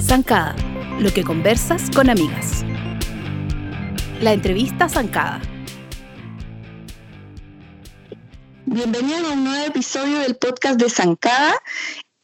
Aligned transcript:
Zancada, 0.00 0.54
lo 0.98 1.10
que 1.12 1.24
conversas 1.24 1.90
con 1.94 2.10
amigas. 2.10 2.64
La 4.20 4.32
entrevista 4.32 4.88
Zancada. 4.88 5.40
Bienvenidos 8.66 9.30
a 9.30 9.32
un 9.32 9.44
nuevo 9.44 9.64
episodio 9.64 10.18
del 10.18 10.36
podcast 10.36 10.78
de 10.78 10.90
Zancada. 10.90 11.54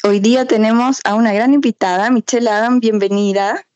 Hoy 0.05 0.21
día 0.21 0.46
tenemos 0.46 1.01
a 1.05 1.15
una 1.15 1.33
gran 1.33 1.55
invitada, 1.55 2.11
Michelle 2.11 2.51
Adam, 2.51 2.80
bienvenida. 2.80 3.67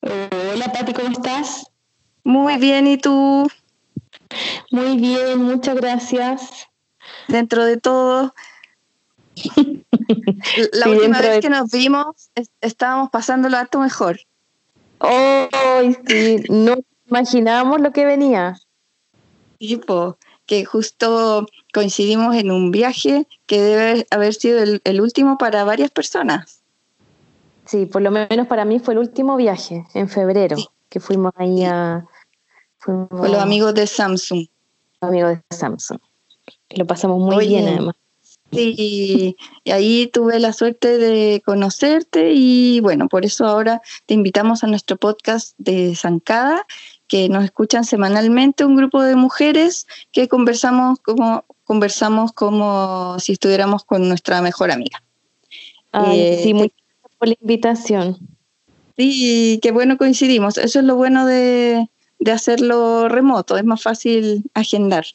Hola 0.00 0.72
Pati, 0.72 0.94
¿cómo 0.94 1.10
estás? 1.10 1.66
Muy 2.24 2.56
bien, 2.56 2.86
¿y 2.86 2.96
tú? 2.96 3.48
Muy 4.70 4.96
bien, 4.96 5.42
muchas 5.42 5.76
gracias. 5.76 6.68
Dentro 7.28 7.64
de 7.64 7.76
todo, 7.76 8.34
la 10.72 10.88
última 10.88 11.20
vez 11.20 11.40
que 11.40 11.50
nos 11.50 11.70
vimos 11.70 12.30
estábamos 12.60 13.10
pasándolo 13.10 13.56
harto 13.56 13.78
mejor. 13.78 14.20
Oh, 14.98 15.48
sí, 16.06 16.44
no 16.48 16.76
imaginábamos 17.08 17.80
lo 17.80 17.92
que 17.92 18.04
venía. 18.04 18.58
Tipo, 19.58 20.16
que 20.46 20.64
justo 20.64 21.46
coincidimos 21.72 22.36
en 22.36 22.50
un 22.50 22.70
viaje 22.70 23.26
que 23.46 23.60
debe 23.60 24.06
haber 24.10 24.34
sido 24.34 24.62
el, 24.62 25.00
último 25.00 25.38
para 25.38 25.64
varias 25.64 25.90
personas. 25.90 26.60
Sí, 27.64 27.86
por 27.86 28.02
lo 28.02 28.10
menos 28.10 28.46
para 28.46 28.64
mí 28.64 28.80
fue 28.80 28.94
el 28.94 28.98
último 28.98 29.36
viaje, 29.36 29.86
en 29.94 30.08
febrero, 30.08 30.56
que 30.88 31.00
fuimos 31.00 31.32
ahí 31.36 31.64
a... 31.64 32.04
Fuimos, 32.78 33.08
Con 33.08 33.30
los 33.30 33.40
amigos 33.40 33.72
de 33.74 33.86
Samsung. 33.86 34.46
Amigos 35.00 35.38
de 35.38 35.56
Samsung. 35.56 36.00
Lo 36.70 36.86
pasamos 36.86 37.20
muy 37.20 37.46
bien 37.46 37.68
además. 37.68 37.94
Sí, 38.52 39.36
y 39.64 39.70
ahí 39.70 40.10
tuve 40.12 40.38
la 40.38 40.52
suerte 40.52 40.98
de 40.98 41.42
conocerte 41.44 42.32
y 42.34 42.80
bueno, 42.80 43.08
por 43.08 43.24
eso 43.24 43.46
ahora 43.46 43.80
te 44.04 44.12
invitamos 44.12 44.62
a 44.62 44.66
nuestro 44.66 44.98
podcast 44.98 45.54
de 45.56 45.96
Zancada, 45.96 46.66
que 47.08 47.30
nos 47.30 47.44
escuchan 47.44 47.84
semanalmente 47.86 48.66
un 48.66 48.76
grupo 48.76 49.02
de 49.02 49.16
mujeres 49.16 49.86
que 50.12 50.28
conversamos 50.28 50.98
como 51.00 51.46
conversamos 51.64 52.32
como 52.32 53.18
si 53.18 53.32
estuviéramos 53.32 53.84
con 53.84 54.06
nuestra 54.06 54.42
mejor 54.42 54.70
amiga. 54.70 55.02
Eh, 55.94 56.40
sí, 56.42 56.52
muchas 56.52 56.76
gracias 56.76 57.18
por 57.18 57.28
la 57.28 57.36
invitación. 57.40 58.18
Sí, 58.98 59.60
qué 59.62 59.72
bueno 59.72 59.96
coincidimos. 59.96 60.58
Eso 60.58 60.80
es 60.80 60.84
lo 60.84 60.96
bueno 60.96 61.24
de, 61.24 61.88
de 62.18 62.32
hacerlo 62.32 63.08
remoto, 63.08 63.56
es 63.56 63.64
más 63.64 63.82
fácil 63.82 64.44
agendar 64.52 65.06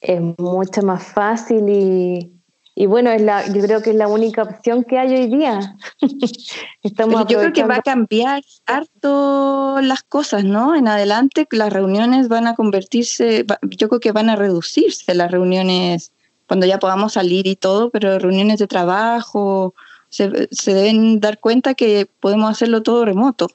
es 0.00 0.20
mucho 0.38 0.82
más 0.82 1.02
fácil 1.04 1.68
y, 1.68 2.32
y 2.74 2.86
bueno, 2.86 3.10
es 3.10 3.20
la, 3.20 3.44
yo 3.46 3.60
creo 3.62 3.82
que 3.82 3.90
es 3.90 3.96
la 3.96 4.06
única 4.06 4.44
opción 4.44 4.84
que 4.84 4.98
hay 4.98 5.12
hoy 5.12 5.26
día. 5.26 5.76
Estamos 6.82 7.26
yo 7.26 7.40
creo 7.40 7.52
que 7.52 7.64
va 7.64 7.76
a 7.76 7.82
cambiar 7.82 8.42
harto 8.66 9.80
las 9.82 10.04
cosas, 10.04 10.44
¿no? 10.44 10.76
En 10.76 10.86
adelante 10.86 11.48
las 11.50 11.72
reuniones 11.72 12.28
van 12.28 12.46
a 12.46 12.54
convertirse, 12.54 13.44
yo 13.62 13.88
creo 13.88 14.00
que 14.00 14.12
van 14.12 14.30
a 14.30 14.36
reducirse 14.36 15.12
las 15.14 15.30
reuniones 15.30 16.12
cuando 16.46 16.66
ya 16.66 16.78
podamos 16.78 17.14
salir 17.14 17.46
y 17.46 17.56
todo, 17.56 17.90
pero 17.90 18.18
reuniones 18.18 18.58
de 18.60 18.66
trabajo, 18.68 19.74
se, 20.08 20.48
se 20.50 20.72
deben 20.72 21.20
dar 21.20 21.40
cuenta 21.40 21.74
que 21.74 22.08
podemos 22.20 22.50
hacerlo 22.50 22.82
todo 22.82 23.04
remoto, 23.04 23.48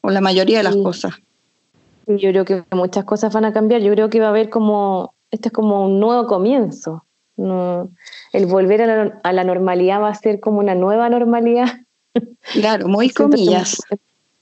o 0.00 0.10
la 0.10 0.20
mayoría 0.20 0.58
de 0.58 0.64
las 0.64 0.76
cosas. 0.76 1.14
Yo 2.06 2.30
creo 2.30 2.44
que 2.44 2.64
muchas 2.70 3.04
cosas 3.04 3.32
van 3.32 3.44
a 3.44 3.52
cambiar, 3.52 3.82
yo 3.82 3.92
creo 3.92 4.10
que 4.10 4.20
va 4.20 4.26
a 4.26 4.30
haber 4.30 4.48
como 4.48 5.12
este 5.30 5.48
es 5.48 5.52
como 5.52 5.86
un 5.86 6.00
nuevo 6.00 6.26
comienzo. 6.26 7.04
el 7.36 8.46
volver 8.46 8.82
a 8.82 9.32
la, 9.32 9.44
normalidad 9.44 10.00
va 10.02 10.08
a 10.08 10.14
ser 10.14 10.40
como 10.40 10.58
una 10.58 10.74
nueva 10.74 11.08
normalidad. 11.08 11.66
Claro, 12.52 12.88
muy 12.88 13.10
comillas. 13.10 13.80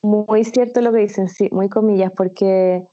Muy, 0.00 0.42
cierto 0.44 0.80
lo 0.80 0.90
que 0.90 1.00
dicen, 1.00 1.28
sí, 1.28 1.50
muy 1.52 1.68
comillas, 1.68 2.10
porque 2.16 2.86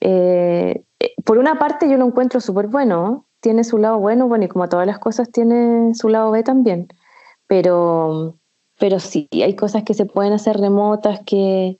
eh, 0.00 0.82
por 1.24 1.36
una 1.36 1.58
parte 1.58 1.90
yo 1.90 1.98
lo 1.98 2.06
encuentro 2.06 2.40
súper 2.40 2.68
bueno, 2.68 3.26
tiene 3.40 3.64
su 3.64 3.76
lado 3.76 3.98
bueno, 3.98 4.28
bueno, 4.28 4.44
y 4.44 4.48
como 4.48 4.68
todas 4.68 4.86
las 4.86 4.98
cosas 4.98 5.30
tiene 5.30 5.94
su 5.94 6.08
lado 6.08 6.30
B 6.30 6.42
también, 6.42 6.88
pero, 7.46 8.36
pero 8.78 8.98
sí, 8.98 9.28
hay 9.32 9.54
cosas 9.56 9.82
que 9.82 9.92
se 9.92 10.06
pueden 10.06 10.32
hacer 10.32 10.56
remotas, 10.56 11.20
que, 11.26 11.78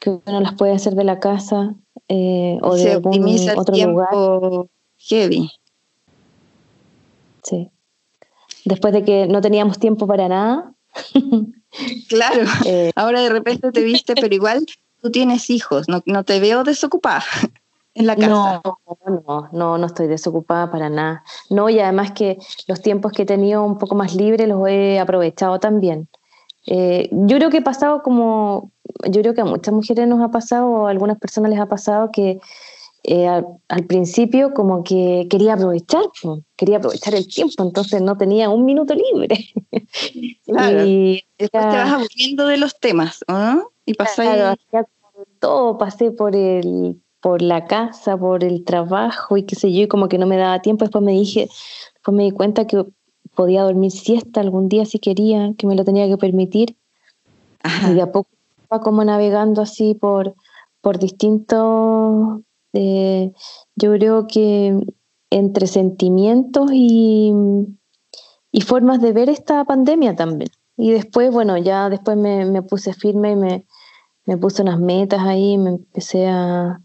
que 0.00 0.10
uno 0.10 0.40
las 0.40 0.54
puede 0.54 0.72
hacer 0.72 0.94
de 0.94 1.04
la 1.04 1.18
casa 1.18 1.74
eh, 2.08 2.58
o 2.60 2.74
de 2.76 2.92
algún 2.92 3.24
otro 3.56 3.76
lugar 3.76 4.68
heavy. 5.08 5.50
Sí. 7.42 7.70
Después 8.64 8.94
de 8.94 9.04
que 9.04 9.26
no 9.26 9.40
teníamos 9.40 9.78
tiempo 9.78 10.06
para 10.06 10.28
nada. 10.28 10.72
claro. 12.08 12.44
Eh, 12.66 12.92
Ahora 12.94 13.20
de 13.20 13.28
repente 13.28 13.72
te 13.72 13.82
viste, 13.82 14.14
pero 14.14 14.34
igual 14.34 14.64
tú 15.02 15.10
tienes 15.10 15.50
hijos, 15.50 15.88
no, 15.88 16.02
no 16.06 16.24
te 16.24 16.40
veo 16.40 16.64
desocupada 16.64 17.24
en 17.94 18.06
la 18.06 18.16
casa. 18.16 18.62
No, 18.64 18.78
no, 19.26 19.48
no, 19.52 19.78
no 19.78 19.86
estoy 19.86 20.06
desocupada 20.06 20.70
para 20.70 20.88
nada. 20.88 21.22
No, 21.50 21.68
y 21.68 21.78
además 21.78 22.12
que 22.12 22.38
los 22.66 22.80
tiempos 22.80 23.12
que 23.12 23.22
he 23.22 23.26
tenido 23.26 23.64
un 23.64 23.78
poco 23.78 23.94
más 23.94 24.14
libres 24.14 24.48
los 24.48 24.66
he 24.68 24.98
aprovechado 24.98 25.60
también. 25.60 26.08
Eh, 26.66 27.10
yo 27.12 27.36
creo 27.36 27.50
que 27.50 27.58
he 27.58 27.62
pasado 27.62 28.02
como, 28.02 28.70
yo 29.06 29.20
creo 29.20 29.34
que 29.34 29.42
a 29.42 29.44
muchas 29.44 29.74
mujeres 29.74 30.08
nos 30.08 30.22
ha 30.22 30.30
pasado, 30.30 30.66
o 30.66 30.86
a 30.86 30.90
algunas 30.90 31.18
personas 31.18 31.50
les 31.50 31.60
ha 31.60 31.66
pasado 31.66 32.10
que 32.10 32.40
eh, 33.06 33.28
al, 33.28 33.84
principio 33.86 34.54
como 34.54 34.82
que 34.82 35.26
quería 35.28 35.54
aprovechar, 35.54 36.04
quería 36.56 36.78
aprovechar 36.78 37.14
el 37.14 37.28
tiempo, 37.28 37.62
entonces 37.62 38.00
no 38.00 38.16
tenía 38.16 38.48
un 38.48 38.64
minuto 38.64 38.94
libre. 38.94 39.38
Claro. 40.46 40.86
y 40.86 41.24
después 41.38 41.62
te 41.62 41.76
vas 41.76 41.92
aburriendo 41.92 42.46
de 42.46 42.58
los 42.58 42.78
temas, 42.78 43.24
Y 43.86 43.94
pasé 43.94 44.56
todo, 45.38 45.78
pasé 45.78 46.10
por 46.10 46.36
el 46.36 47.00
por 47.20 47.40
la 47.40 47.64
casa, 47.66 48.16
por 48.18 48.44
el 48.44 48.64
trabajo 48.64 49.36
y 49.36 49.44
qué 49.44 49.56
sé 49.56 49.72
yo, 49.72 49.82
y 49.82 49.88
como 49.88 50.08
que 50.08 50.18
no 50.18 50.26
me 50.26 50.36
daba 50.36 50.60
tiempo, 50.60 50.84
después 50.84 51.02
me 51.02 51.12
dije, 51.12 51.48
después 51.94 52.14
me 52.14 52.24
di 52.24 52.30
cuenta 52.30 52.66
que 52.66 52.84
podía 53.34 53.62
dormir 53.62 53.90
siesta 53.90 54.40
algún 54.40 54.68
día 54.68 54.84
si 54.84 54.98
quería, 54.98 55.52
que 55.56 55.66
me 55.66 55.74
lo 55.74 55.84
tenía 55.84 56.06
que 56.06 56.18
permitir. 56.18 56.76
Y 57.88 57.94
de 57.94 58.02
a 58.02 58.12
poco 58.12 58.28
iba 58.70 58.80
como 58.80 59.04
navegando 59.04 59.62
así 59.62 59.94
por, 59.94 60.34
por 60.82 60.98
distintos 60.98 62.40
eh, 62.74 63.32
yo 63.76 63.92
creo 63.92 64.26
que 64.26 64.78
entre 65.30 65.66
sentimientos 65.66 66.70
y, 66.72 67.32
y, 68.52 68.60
formas 68.60 69.00
de 69.00 69.12
ver 69.12 69.28
esta 69.28 69.64
pandemia 69.64 70.14
también. 70.14 70.50
Y 70.76 70.92
después, 70.92 71.32
bueno, 71.32 71.56
ya 71.56 71.88
después 71.88 72.16
me, 72.16 72.62
puse 72.62 72.92
firme 72.92 73.32
y 73.32 73.36
me, 73.36 73.66
me, 74.26 74.36
puse 74.36 74.62
unas 74.62 74.78
metas 74.78 75.20
ahí, 75.20 75.56
me 75.56 75.70
empecé 75.70 76.26
a, 76.28 76.80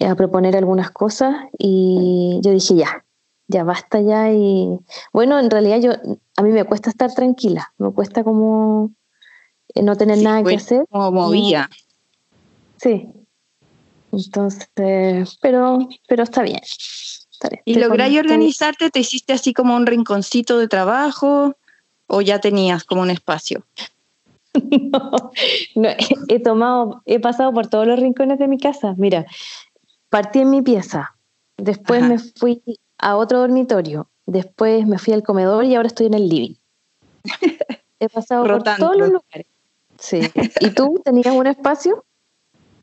a 0.00 0.14
proponer 0.14 0.56
algunas 0.56 0.90
cosas 0.90 1.34
y 1.58 2.40
yo 2.42 2.52
dije, 2.52 2.76
ya, 2.76 3.04
ya 3.48 3.64
basta 3.64 4.00
ya 4.00 4.32
y 4.32 4.78
bueno, 5.12 5.38
en 5.38 5.50
realidad 5.50 5.80
yo 5.80 5.92
a 6.36 6.42
mí 6.42 6.50
me 6.50 6.64
cuesta 6.64 6.90
estar 6.90 7.12
tranquila, 7.12 7.72
me 7.78 7.90
cuesta 7.92 8.24
como 8.24 8.92
eh, 9.74 9.82
no 9.82 9.96
tener 9.96 10.18
nada 10.18 10.42
que 10.42 10.56
hacer. 10.56 10.86
Como 10.90 11.10
movía. 11.12 11.68
Sí, 12.76 13.08
entonces, 14.16 15.38
pero, 15.40 15.78
pero 16.08 16.22
está 16.22 16.42
bien. 16.42 16.60
¿Y 17.64 17.74
lográis 17.76 18.18
organizarte? 18.18 18.90
¿Te 18.90 19.00
hiciste 19.00 19.32
así 19.32 19.52
como 19.52 19.76
un 19.76 19.86
rinconcito 19.86 20.58
de 20.58 20.68
trabajo 20.68 21.56
o 22.06 22.20
ya 22.22 22.40
tenías 22.40 22.84
como 22.84 23.02
un 23.02 23.10
espacio? 23.10 23.64
no, 25.74 25.88
he 26.28 26.40
tomado, 26.40 27.02
he 27.04 27.20
pasado 27.20 27.52
por 27.52 27.66
todos 27.66 27.86
los 27.86 27.98
rincones 27.98 28.38
de 28.38 28.48
mi 28.48 28.58
casa. 28.58 28.94
Mira, 28.96 29.26
partí 30.08 30.40
en 30.40 30.50
mi 30.50 30.62
pieza, 30.62 31.14
después 31.56 32.02
me 32.02 32.18
fui 32.18 32.62
a 32.98 33.16
otro 33.16 33.40
dormitorio, 33.40 34.08
después 34.24 34.86
me 34.86 34.98
fui 34.98 35.12
al 35.12 35.22
comedor 35.22 35.64
y 35.64 35.74
ahora 35.74 35.88
estoy 35.88 36.06
en 36.06 36.14
el 36.14 36.28
living. 36.28 36.54
He 38.00 38.08
pasado 38.08 38.46
por 38.46 38.62
todos 38.62 38.96
los 38.96 39.10
lugares. 39.10 39.46
Sí. 39.98 40.20
¿Y 40.60 40.70
tú 40.70 41.00
tenías 41.04 41.34
un 41.34 41.46
espacio? 41.46 42.04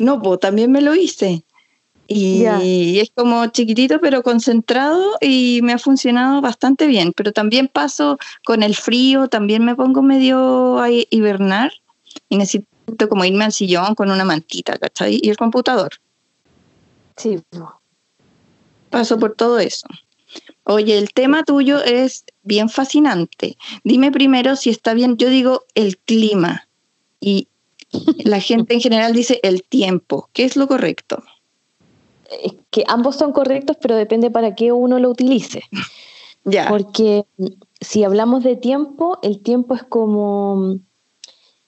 No, 0.04 0.22
pues 0.22 0.40
también 0.42 0.72
me 0.72 0.82
lo 0.82 0.94
hice. 0.96 1.44
Y, 2.08 3.00
es 3.00 3.12
como 3.16 3.48
chiquitito 3.48 4.00
pero 4.02 4.22
concentrado 4.22 5.14
y 5.22 5.62
me 5.64 5.72
ha 5.72 5.80
funcionado 5.80 6.42
bastante 6.42 6.88
bien. 6.88 7.14
Pero 7.16 7.32
también 7.32 7.70
paso 7.70 8.20
con 8.44 8.62
el 8.64 8.76
frío, 8.76 9.30
también 9.30 9.64
me 9.64 9.76
pongo 9.76 10.02
medio 10.02 10.80
a 10.80 10.90
hibernar 10.92 11.72
y 12.28 12.38
necesito 12.38 13.08
como 13.08 13.24
irme 13.24 13.46
al 13.46 13.54
sillón 13.54 13.96
con 13.96 14.12
una 14.12 14.26
mantita, 14.26 14.78
¿cachai? 14.78 15.20
Y 15.24 15.30
el 15.30 15.38
computador. 15.38 15.94
Sí. 17.16 17.42
Paso 18.90 19.18
por 19.18 19.36
todo 19.36 19.60
eso. 19.60 19.88
Oye, 20.66 20.98
el 20.98 21.14
tema 21.14 21.44
tuyo 21.44 21.82
es 21.82 22.26
bien 22.44 22.68
fascinante. 22.68 23.58
Dime 23.86 24.12
primero 24.12 24.58
si 24.58 24.70
está 24.70 24.94
bien. 24.94 25.18
Yo 25.18 25.30
digo 25.30 25.64
el 25.76 25.98
clima. 25.98 26.68
Y 27.22 27.48
la 28.24 28.40
gente 28.40 28.74
en 28.74 28.82
general 28.82 29.14
dice 29.14 29.40
el 29.44 29.64
tiempo. 29.64 30.30
¿Qué 30.34 30.44
es 30.44 30.56
lo 30.56 30.68
correcto? 30.68 31.24
que 32.72 32.84
ambos 32.88 33.16
son 33.16 33.32
correctos, 33.32 33.78
pero 33.80 33.96
depende 33.96 34.32
para 34.32 34.56
qué 34.56 34.72
uno 34.72 34.98
lo 34.98 35.10
utilice. 35.10 35.62
Ya. 36.46 36.68
Porque 36.68 37.26
si 37.80 38.04
hablamos 38.04 38.44
de 38.44 38.56
tiempo, 38.56 39.20
el 39.22 39.42
tiempo 39.42 39.76
es 39.76 39.84
como 39.84 40.80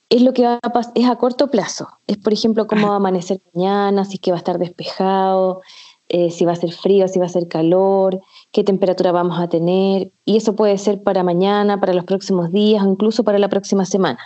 es 0.08 0.22
lo 0.22 0.32
que 0.32 0.42
va 0.42 0.58
a 0.62 0.72
pasar, 0.72 0.92
es 0.94 1.08
a 1.08 1.16
corto 1.16 1.50
plazo. 1.50 1.88
Es, 2.06 2.16
por 2.16 2.32
ejemplo, 2.32 2.66
cómo 2.66 2.88
va 2.88 2.94
a 2.94 2.96
amanecer 2.96 3.40
mañana, 3.54 4.04
si 4.04 4.14
es 4.14 4.20
que 4.20 4.30
va 4.30 4.36
a 4.36 4.38
estar 4.38 4.58
despejado, 4.58 5.62
eh, 6.08 6.30
si 6.30 6.44
va 6.44 6.52
a 6.52 6.56
ser 6.56 6.72
frío, 6.72 7.08
si 7.08 7.18
va 7.18 7.26
a 7.26 7.30
ser 7.30 7.48
calor, 7.48 8.20
qué 8.52 8.62
temperatura 8.62 9.12
vamos 9.12 9.40
a 9.40 9.48
tener. 9.48 10.12
Y 10.24 10.36
eso 10.36 10.54
puede 10.54 10.78
ser 10.78 11.02
para 11.02 11.24
mañana, 11.24 11.80
para 11.80 11.92
los 11.92 12.04
próximos 12.04 12.52
días 12.52 12.84
o 12.84 12.90
incluso 12.90 13.24
para 13.24 13.38
la 13.38 13.48
próxima 13.48 13.84
semana. 13.84 14.20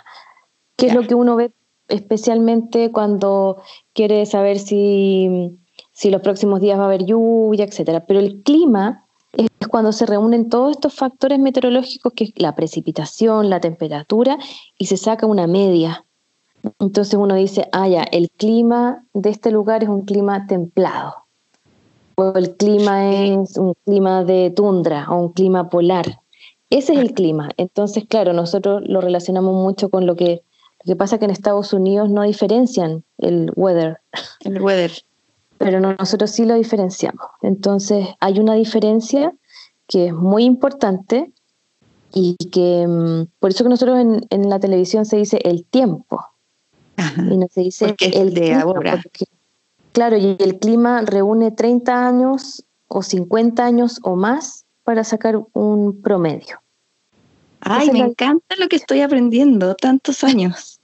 ¿Qué 0.75 0.87
es 0.87 0.93
lo 0.93 1.03
que 1.03 1.15
uno 1.15 1.35
ve 1.35 1.51
especialmente 1.91 2.91
cuando 2.91 3.57
quiere 3.93 4.25
saber 4.25 4.59
si, 4.59 5.57
si 5.91 6.09
los 6.09 6.21
próximos 6.21 6.61
días 6.61 6.79
va 6.79 6.83
a 6.83 6.87
haber 6.87 7.05
lluvia, 7.05 7.65
etcétera? 7.65 8.05
Pero 8.05 8.19
el 8.19 8.41
clima 8.43 9.05
es 9.33 9.49
cuando 9.69 9.91
se 9.91 10.05
reúnen 10.05 10.49
todos 10.49 10.71
estos 10.71 10.93
factores 10.93 11.39
meteorológicos, 11.39 12.13
que 12.13 12.25
es 12.25 12.33
la 12.37 12.55
precipitación, 12.55 13.49
la 13.49 13.59
temperatura, 13.59 14.37
y 14.77 14.87
se 14.87 14.97
saca 14.97 15.25
una 15.25 15.47
media. 15.47 16.05
Entonces 16.79 17.15
uno 17.15 17.35
dice, 17.35 17.67
ah, 17.71 17.87
ya, 17.87 18.03
el 18.03 18.29
clima 18.31 19.03
de 19.13 19.29
este 19.29 19.51
lugar 19.51 19.83
es 19.83 19.89
un 19.89 20.05
clima 20.05 20.45
templado, 20.47 21.13
o 22.15 22.33
el 22.35 22.55
clima 22.55 23.09
es 23.11 23.57
un 23.57 23.73
clima 23.85 24.23
de 24.23 24.51
tundra, 24.51 25.07
o 25.09 25.15
un 25.17 25.33
clima 25.33 25.69
polar. 25.69 26.19
Ese 26.69 26.93
es 26.93 26.99
el 26.99 27.13
clima. 27.13 27.49
Entonces, 27.57 28.05
claro, 28.07 28.31
nosotros 28.33 28.81
lo 28.85 29.01
relacionamos 29.01 29.53
mucho 29.55 29.89
con 29.89 30.05
lo 30.05 30.15
que, 30.15 30.43
lo 30.83 30.93
que 30.93 30.95
pasa 30.95 31.17
que 31.17 31.25
en 31.25 31.31
Estados 31.31 31.73
Unidos 31.73 32.09
no 32.09 32.23
diferencian 32.23 33.03
el 33.17 33.51
weather. 33.55 33.99
El 34.41 34.61
weather 34.61 34.91
pero 35.61 35.79
nosotros 35.79 36.31
sí 36.31 36.45
lo 36.45 36.55
diferenciamos. 36.55 37.27
Entonces 37.41 38.07
hay 38.19 38.39
una 38.39 38.55
diferencia 38.55 39.31
que 39.87 40.07
es 40.07 40.13
muy 40.13 40.43
importante 40.43 41.31
y 42.13 42.35
que 42.51 42.87
mm, 42.87 43.27
por 43.39 43.51
eso 43.51 43.63
que 43.63 43.69
nosotros 43.69 43.99
en, 44.29 44.49
la 44.49 44.59
televisión 44.59 45.05
se 45.05 45.17
dice 45.17 45.39
el 45.43 45.65
tiempo 45.65 46.25
y 46.97 47.37
no 47.37 47.47
se 47.49 47.61
dice 47.61 47.95
el 47.99 48.33
de 48.33 48.53
ahora. 48.53 49.01
claro, 49.91 50.17
y 50.17 50.35
el 50.39 50.59
clima 50.59 51.01
reúne 51.01 51.51
30 51.51 52.07
años 52.07 52.65
o 52.87 53.03
50 53.03 53.63
años 53.63 53.99
o 54.03 54.15
más 54.15 54.65
para 54.83 55.03
sacar 55.03 55.41
un 55.53 56.01
promedio. 56.01 56.60
Ay, 57.61 57.91
me 57.91 57.99
encanta 57.99 58.55
lo 58.57 58.67
que 58.67 58.75
estoy 58.75 59.01
aprendiendo, 59.01 59.75
tantos 59.75 60.23
años. 60.23 60.79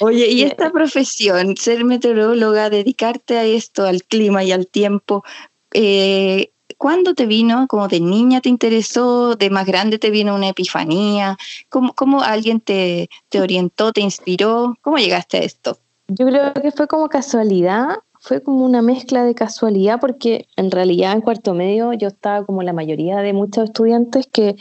Oye, 0.00 0.28
y 0.28 0.42
esta 0.42 0.70
profesión, 0.70 1.56
ser 1.56 1.84
meteoróloga, 1.84 2.70
dedicarte 2.70 3.38
a 3.38 3.44
esto, 3.44 3.84
al 3.84 4.04
clima 4.04 4.44
y 4.44 4.52
al 4.52 4.66
tiempo, 4.66 5.24
eh, 5.72 6.52
¿cuándo 6.76 7.14
te 7.14 7.26
vino? 7.26 7.66
¿Como 7.68 7.88
de 7.88 8.00
niña 8.00 8.40
te 8.40 8.48
interesó? 8.48 9.34
¿De 9.34 9.50
más 9.50 9.66
grande 9.66 9.98
te 9.98 10.10
vino 10.10 10.34
una 10.34 10.48
epifanía? 10.48 11.36
¿Cómo, 11.68 11.94
cómo 11.94 12.22
alguien 12.22 12.60
te, 12.60 13.08
te 13.28 13.40
orientó, 13.40 13.92
te 13.92 14.00
inspiró? 14.00 14.76
¿Cómo 14.80 14.98
llegaste 14.98 15.38
a 15.38 15.40
esto? 15.40 15.78
Yo 16.08 16.26
creo 16.26 16.54
que 16.54 16.70
fue 16.70 16.86
como 16.86 17.08
casualidad, 17.08 17.96
fue 18.28 18.42
como 18.42 18.66
una 18.66 18.82
mezcla 18.82 19.24
de 19.24 19.34
casualidad, 19.34 19.98
porque 20.00 20.48
en 20.56 20.70
realidad 20.70 21.14
en 21.14 21.22
cuarto 21.22 21.54
medio 21.54 21.94
yo 21.94 22.08
estaba 22.08 22.44
como 22.44 22.62
la 22.62 22.74
mayoría 22.74 23.20
de 23.20 23.32
muchos 23.32 23.64
estudiantes 23.64 24.26
que 24.30 24.56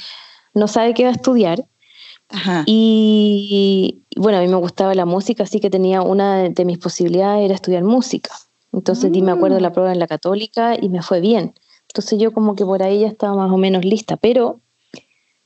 no 0.53 0.69
sabe 0.69 0.93
qué 0.93 1.03
va 1.03 1.09
a 1.09 1.13
estudiar 1.13 1.65
y 2.65 4.03
bueno, 4.15 4.37
a 4.37 4.41
mí 4.41 4.47
me 4.47 4.55
gustaba 4.55 4.95
la 4.95 5.05
música, 5.05 5.43
así 5.43 5.59
que 5.59 5.69
tenía 5.69 6.01
una 6.01 6.43
de 6.49 6.65
mis 6.65 6.77
posibilidades 6.77 7.43
era 7.43 7.55
estudiar 7.55 7.83
música. 7.83 8.31
Entonces 8.71 9.11
di, 9.11 9.21
me 9.21 9.31
acuerdo 9.31 9.59
la 9.59 9.69
mm. 9.69 9.73
prueba 9.73 9.91
en 9.91 9.99
la 9.99 10.07
católica 10.07 10.75
y 10.79 10.87
me 10.87 11.01
fue 11.01 11.19
bien. 11.19 11.53
Entonces 11.89 12.17
yo 12.19 12.31
como 12.31 12.55
que 12.55 12.63
por 12.63 12.83
ahí 12.83 13.01
ya 13.01 13.07
estaba 13.07 13.35
más 13.35 13.51
o 13.51 13.57
menos 13.57 13.83
lista, 13.83 14.15
pero 14.15 14.61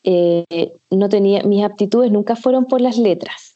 eh, 0.03 0.73
no 0.91 1.09
tenía, 1.09 1.41
mis 1.41 1.63
aptitudes 1.63 2.11
nunca 2.11 2.35
fueron 2.35 2.65
por 2.65 2.81
las 2.81 2.99
letras. 2.99 3.50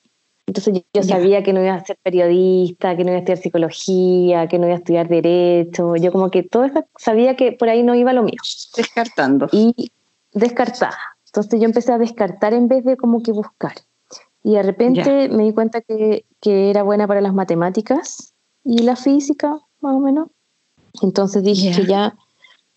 Entonces 0.48 0.84
yo, 0.94 1.04
sabía 1.04 1.42
que 1.44 1.54
no 1.54 1.64
iba 1.64 1.74
a 1.74 1.84
ser 1.84 1.98
periodista, 2.04 2.96
que 2.96 3.04
no 3.04 3.10
iba 3.10 3.18
a 3.18 3.20
estudiar 3.20 3.40
psicología, 3.40 4.48
que 4.48 4.60
no 4.60 4.68
iba 4.68 4.76
a 4.76 4.78
estudiar 4.78 5.08
derecho. 5.08 5.96
Yo 5.96 6.12
como 6.12 6.30
que 6.30 6.44
todo 6.44 6.68
sabía 6.98 7.36
que 7.36 7.52
por 7.52 7.70
ahí 7.70 7.82
no 7.82 7.96
iba 7.96 8.14
lo 8.14 8.24
mío. 8.24 8.40
Descartando. 8.78 9.48
Y 9.52 9.92
descartada. 10.34 10.98
Entonces 11.26 11.60
yo 11.60 11.66
empecé 11.66 11.92
a 11.94 11.98
descartar 11.98 12.54
en 12.54 12.68
vez 12.68 12.86
de 12.86 12.96
como 12.96 13.24
que 13.24 13.32
buscar. 13.32 13.74
Y 14.44 14.54
de 14.54 14.64
repente 14.64 15.30
me 15.30 15.44
di 15.44 15.54
cuenta 15.54 15.82
que, 15.82 16.26
que, 16.40 16.70
era 16.70 16.84
buena 16.84 17.08
para 17.08 17.22
las 17.22 17.34
matemáticas 17.34 18.36
y 18.64 18.84
la 18.84 18.96
física, 18.96 19.60
más 19.82 19.96
o 19.96 20.00
menos. 20.00 20.28
Entonces 21.02 21.44
dije 21.44 21.76
que 21.76 21.88
ya 21.88 22.16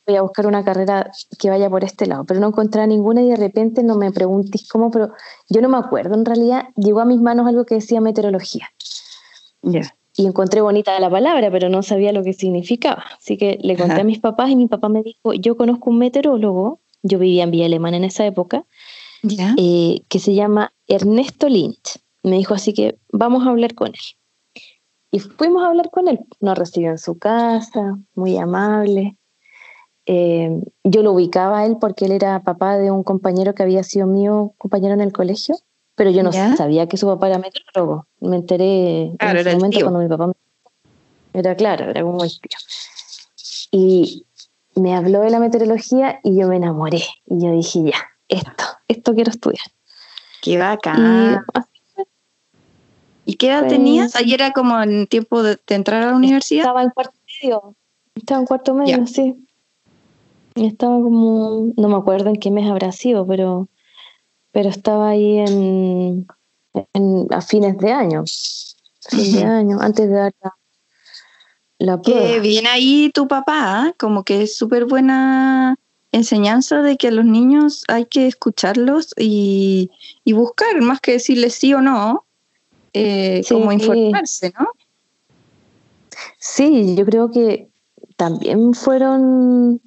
voy 0.09 0.17
a 0.17 0.23
buscar 0.23 0.47
una 0.47 0.65
carrera 0.65 1.11
que 1.39 1.51
vaya 1.51 1.71
por 1.71 1.85
este 1.85 2.07
lado, 2.07 2.25
pero 2.25 2.41
no 2.41 2.49
encontré 2.49 2.87
ninguna 2.87 3.23
y 3.23 3.29
de 3.29 3.37
repente 3.37 3.83
no 3.83 3.97
me 3.97 4.11
preguntes 4.11 4.67
cómo, 4.69 4.91
pero 4.91 5.11
yo 5.49 5.61
no 5.61 5.69
me 5.69 5.79
acuerdo, 5.79 6.15
en 6.15 6.25
realidad 6.25 6.69
llegó 6.77 7.01
a 7.01 7.05
mis 7.05 7.21
manos 7.21 7.47
algo 7.47 7.65
que 7.65 7.77
decía 7.77 8.01
meteorología. 8.01 8.69
Y 9.63 10.27
encontré 10.27 10.61
bonita 10.61 10.99
la 10.99 11.11
palabra, 11.11 11.51
pero 11.51 11.69
no 11.69 11.83
sabía 11.83 12.13
lo 12.13 12.25
que 12.25 12.33
significaba. 12.33 13.05
Así 13.17 13.37
que 13.37 13.59
le 13.63 13.77
conté 13.77 14.01
a 14.01 14.05
mis 14.05 14.19
papás 14.19 14.51
y 14.51 14.57
mi 14.57 14.67
papá 14.67 14.89
me 14.89 15.03
dijo, 15.03 15.33
yo 15.33 15.57
conozco 15.57 15.91
un 15.91 15.99
meteorólogo 15.99 16.81
yo 17.03 17.19
vivía 17.19 17.45
en 17.45 17.51
Villa 17.51 17.67
Alemana 17.67 17.97
en 17.97 18.05
esa 18.05 18.27
época, 18.27 18.65
eh, 19.57 20.01
que 20.09 20.19
se 20.19 20.35
llama 20.35 20.73
Ernesto 20.87 21.49
Lynch. 21.49 21.99
Me 22.23 22.37
dijo 22.37 22.55
así 22.55 22.73
que 22.73 22.99
vamos 23.13 23.47
a 23.47 23.51
hablar 23.51 23.75
con 23.75 23.89
él. 23.89 24.65
Y 25.11 25.21
fuimos 25.21 25.63
a 25.63 25.69
hablar 25.69 25.91
con 25.91 26.09
él. 26.09 26.21
Nos 26.41 26.59
recibió 26.59 26.91
en 26.91 26.99
su 26.99 27.19
casa, 27.19 27.99
muy 28.15 28.37
amable. 28.37 29.17
Eh, 30.11 30.63
yo 30.85 31.03
lo 31.03 31.13
ubicaba 31.13 31.59
a 31.59 31.67
él 31.67 31.77
porque 31.79 32.07
él 32.07 32.13
era 32.13 32.43
papá 32.43 32.79
de 32.79 32.91
un 32.91 33.03
compañero 33.03 33.55
que 33.55 33.63
había 33.63 33.83
sido 33.83 34.07
mío 34.07 34.55
compañero 34.57 34.95
en 34.95 35.03
el 35.03 35.13
colegio, 35.13 35.55
pero 35.97 36.09
yo 36.09 36.23
no 36.23 36.33
sabía 36.33 36.89
que 36.89 36.97
su 36.97 37.07
papá 37.07 37.29
era 37.29 37.39
meteorólogo. 37.39 38.07
Me 38.21 38.37
enteré 38.37 39.13
en 39.19 39.37
ese 39.37 39.57
momento 39.57 39.81
cuando 39.81 39.99
mi 40.01 40.09
papá 40.09 40.29
me... 40.29 40.33
Era 41.35 41.55
claro, 41.57 41.91
era 41.91 42.03
como 42.03 42.25
el 42.25 42.31
tío. 42.31 42.59
Y 43.71 44.25
me 44.77 44.95
habló 44.95 45.21
de 45.21 45.29
la 45.29 45.41
meteorología 45.41 46.21
y 46.25 46.41
yo 46.41 46.49
me 46.49 46.57
enamoré. 46.57 47.05
Y 47.27 47.45
yo 47.45 47.53
dije, 47.53 47.83
ya, 47.83 47.99
esto, 48.29 48.65
esto 48.89 49.15
quiero 49.15 49.31
estudiar. 49.31 49.67
Qué 50.41 50.57
bacán. 50.57 51.45
¿Y, 53.27 53.35
qué 53.35 53.49
edad 53.49 53.69
tenías? 53.69 54.17
Ayer 54.17 54.41
era 54.41 54.53
como 54.53 54.81
en 54.83 55.07
tiempo 55.07 55.43
de, 55.43 55.59
entrar 55.67 56.03
a 56.03 56.07
la 56.13 56.17
universidad. 56.17 56.63
Estaba 56.63 56.83
en 56.83 56.91
cuarto 56.91 57.19
medio. 57.43 57.77
Estaba 58.15 58.41
en 58.41 58.47
cuarto 58.47 58.75
medio, 58.75 59.07
sí. 59.07 59.45
Y 60.59 60.67
estaba 60.67 60.95
como, 60.95 61.73
no 61.77 61.89
me 61.89 61.97
acuerdo 61.97 62.31
en 62.31 62.37
qué 62.37 62.51
mes 62.51 62.69
habrá 62.69 62.93
sido, 62.93 63.27
pero, 63.27 63.69
pero 64.53 64.69
estaba 64.69 65.11
ahí 65.11 65.39
en, 65.39 66.27
a 67.31 67.41
fines 67.41 67.79
de 67.79 67.93
año. 67.93 68.25
Fin 69.09 69.33
de 69.37 69.45
año, 69.45 69.79
antes 69.81 70.09
de 70.09 70.15
dar 70.15 70.35
la, 71.79 72.01
que 72.03 72.41
viene 72.41 72.69
ahí 72.69 73.11
tu 73.15 73.29
papá, 73.29 73.83
¿ah? 73.83 73.95
como 73.99 74.25
que 74.25 74.43
es 74.43 74.57
súper 74.57 74.85
buena 74.85 75.77
enseñanza 76.11 76.83
de 76.83 76.97
que 76.97 77.09
a 77.09 77.13
los 77.13 77.25
niños 77.25 77.85
hay 77.87 78.07
que 78.07 78.27
escucharlos 78.27 79.15
y, 79.17 79.91
buscar, 80.27 80.81
más 80.81 81.01
que 81.01 81.13
decirles 81.13 81.55
sí 81.55 81.73
o 81.75 81.81
no, 81.81 82.25
eh, 82.93 83.43
como 83.49 83.71
informarse, 83.71 84.53
¿no? 84.59 84.69
Sí, 86.39 86.97
yo 86.97 87.05
creo 87.05 87.31
que 87.31 87.69
también 88.17 88.75
fueron, 88.75 89.81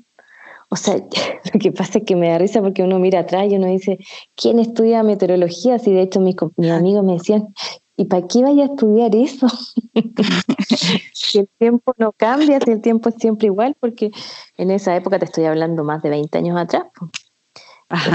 o 0.72 0.76
sea, 0.78 0.96
lo 1.54 1.60
que 1.60 1.72
pasa 1.72 2.00
es 2.00 2.06
que 2.06 2.16
me 2.16 2.30
da 2.30 2.38
risa 2.38 2.62
porque 2.62 2.84
uno 2.84 2.98
mira 2.98 3.20
atrás 3.20 3.52
y 3.52 3.58
uno 3.58 3.68
dice, 3.68 4.00
¿quién 4.36 4.58
estudia 4.58 5.04
meteorología? 5.04 5.78
Si 5.78 5.92
de 5.92 6.02
hecho 6.02 6.20
mis, 6.22 6.36
mis 6.56 6.72
amigos 6.72 7.04
me 7.04 7.14
decían, 7.14 7.54
¿y 7.98 8.06
para 8.06 8.26
qué 8.28 8.42
vaya 8.42 8.64
a 8.64 8.68
estudiar 8.68 9.16
eso? 9.16 9.48
si 11.14 11.40
el 11.40 11.50
tiempo 11.60 11.94
no 11.98 12.14
cambia, 12.14 12.60
si 12.62 12.72
el 12.72 12.82
tiempo 12.82 13.10
es 13.10 13.16
siempre 13.16 13.48
igual, 13.48 13.76
porque 13.80 14.12
en 14.58 14.72
esa 14.72 14.96
época 14.96 15.20
te 15.20 15.26
estoy 15.26 15.46
hablando 15.46 15.84
más 15.84 16.02
de 16.02 16.10
20 16.10 16.38
años 16.38 16.58
atrás, 16.58 16.86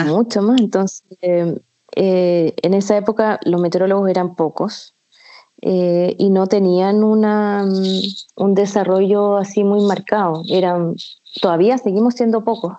mucho 0.06 0.40
más. 0.40 0.60
Entonces, 0.60 1.04
eh, 1.20 1.60
eh, 1.94 2.54
en 2.62 2.74
esa 2.74 2.96
época 2.96 3.38
los 3.44 3.60
meteorólogos 3.60 4.08
eran 4.08 4.34
pocos 4.34 4.94
eh, 5.62 6.14
y 6.18 6.30
no 6.30 6.46
tenían 6.46 7.04
una, 7.04 7.64
mm, 7.64 8.42
un 8.42 8.54
desarrollo 8.54 9.36
así 9.36 9.62
muy 9.62 9.82
marcado. 9.84 10.42
Eran, 10.48 10.96
todavía 11.40 11.78
seguimos 11.78 12.14
siendo 12.14 12.44
pocos. 12.44 12.74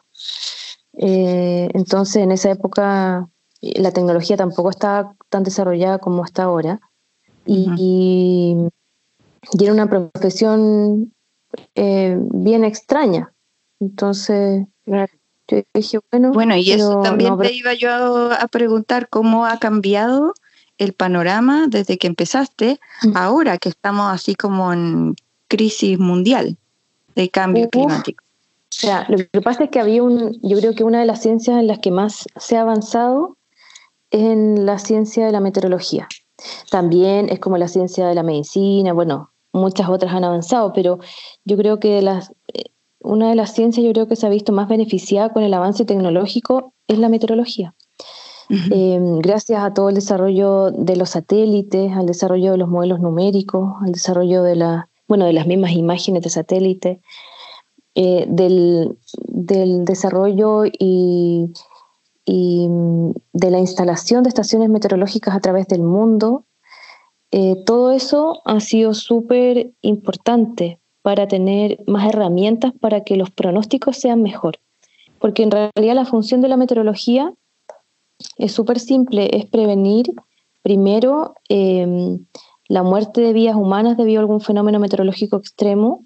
entonces, 0.93 2.17
en 2.17 2.31
esa 2.31 2.51
época 2.51 3.27
la 3.61 3.91
tecnología 3.91 4.37
tampoco 4.37 4.69
estaba 4.69 5.15
tan 5.29 5.43
desarrollada 5.43 5.99
como 5.99 6.23
está 6.23 6.43
ahora 6.43 6.79
y, 7.45 8.55
era 9.59 9.71
una 9.71 9.87
profesión 9.87 11.13
eh, 11.75 12.17
bien 12.19 12.65
extraña. 12.65 13.31
Entonces, 13.79 14.65
yo 14.85 15.61
dije, 15.73 15.99
bueno. 16.11 16.33
Bueno, 16.33 16.57
y 16.57 16.71
eso 16.71 17.01
también 17.01 17.37
te 17.37 17.53
iba 17.53 17.73
yo 17.73 18.31
a 18.33 18.47
preguntar 18.47 19.07
cómo 19.07 19.45
ha 19.45 19.57
cambiado 19.57 20.33
el 20.77 20.93
panorama 20.93 21.67
desde 21.67 21.97
que 21.97 22.07
empezaste, 22.07 22.79
ahora 23.15 23.57
que 23.57 23.69
estamos 23.69 24.13
así 24.13 24.35
como 24.35 24.73
en 24.73 25.15
crisis 25.47 25.97
mundial 25.97 26.57
de 27.15 27.29
cambio 27.29 27.69
climático. 27.69 28.23
Sea, 28.79 29.05
lo 29.09 29.17
que 29.17 29.41
pasa 29.41 29.65
es 29.65 29.69
que 29.69 29.79
había 29.79 30.03
un, 30.03 30.39
yo 30.41 30.57
creo 30.57 30.73
que 30.73 30.83
una 30.83 30.99
de 30.99 31.05
las 31.05 31.21
ciencias 31.21 31.57
en 31.57 31.67
las 31.67 31.79
que 31.79 31.91
más 31.91 32.25
se 32.35 32.57
ha 32.57 32.61
avanzado 32.61 33.37
es 34.11 34.21
en 34.21 34.65
la 34.65 34.79
ciencia 34.79 35.25
de 35.25 35.31
la 35.31 35.39
meteorología. 35.39 36.07
También 36.69 37.29
es 37.29 37.39
como 37.39 37.57
la 37.57 37.67
ciencia 37.67 38.07
de 38.07 38.15
la 38.15 38.23
medicina, 38.23 38.93
bueno, 38.93 39.31
muchas 39.51 39.89
otras 39.89 40.13
han 40.13 40.23
avanzado, 40.23 40.73
pero 40.73 40.99
yo 41.43 41.57
creo 41.57 41.79
que 41.79 42.01
las, 42.01 42.31
eh, 42.53 42.65
una 42.99 43.29
de 43.29 43.35
las 43.35 43.53
ciencias 43.53 43.85
yo 43.85 43.91
creo 43.93 44.07
que 44.07 44.15
se 44.15 44.27
ha 44.27 44.29
visto 44.29 44.51
más 44.51 44.67
beneficiada 44.67 45.29
con 45.29 45.43
el 45.43 45.53
avance 45.53 45.85
tecnológico 45.85 46.73
es 46.87 46.99
la 46.99 47.09
meteorología. 47.09 47.73
Em, 48.49 49.19
gracias 49.19 49.61
a 49.61 49.73
todo 49.73 49.89
el 49.89 49.95
desarrollo 49.95 50.71
de 50.71 50.95
los 50.95 51.09
satélites, 51.09 51.91
al 51.91 52.05
desarrollo 52.05 52.51
de 52.51 52.57
los 52.57 52.69
modelos 52.69 53.01
numéricos, 53.01 53.73
al 53.85 53.91
desarrollo 53.91 54.41
de, 54.43 54.55
la, 54.55 54.89
bueno, 55.07 55.25
de 55.25 55.33
las 55.33 55.47
mismas 55.47 55.71
imágenes 55.71 56.23
de 56.23 56.29
satélite, 56.29 57.01
eh, 57.99 58.27
del, 58.29 58.95
desarrollo 59.85 60.65
y, 60.65 61.51
y, 62.25 62.69
mm, 62.69 63.11
de 63.33 63.49
la 63.49 63.57
instalación 63.57 64.21
de 64.21 64.29
estaciones 64.29 64.69
meteorológicas 64.69 65.35
a 65.35 65.39
través 65.39 65.67
del 65.67 65.81
mundo, 65.81 66.45
eh, 67.31 67.55
todo 67.65 67.91
eso 67.91 68.39
ha 68.45 68.59
sido 68.59 68.93
súper 68.93 69.71
importante 69.81 70.79
para 71.01 71.27
tener 71.27 71.79
más 71.87 72.07
herramientas 72.07 72.71
para 72.79 73.03
que 73.03 73.15
los 73.15 73.31
pronósticos 73.31 73.97
sean 73.97 74.21
mejor. 74.21 74.59
Porque 75.17 75.41
en 75.41 75.49
realidad 75.49 75.95
la 75.95 76.05
función 76.05 76.41
de 76.41 76.49
la 76.49 76.57
meteorología 76.57 77.33
es 78.37 78.51
súper 78.51 78.79
simple, 78.79 79.35
es 79.35 79.47
prevenir 79.47 80.13
primero 80.61 81.33
em, 81.49 82.27
la 82.67 82.83
muerte 82.83 83.21
de 83.21 83.33
vías 83.33 83.55
humanas 83.55 83.97
debido 83.97 84.19
a 84.19 84.21
algún 84.21 84.41
fenómeno 84.41 84.79
meteorológico 84.79 85.37
extremo 85.37 86.05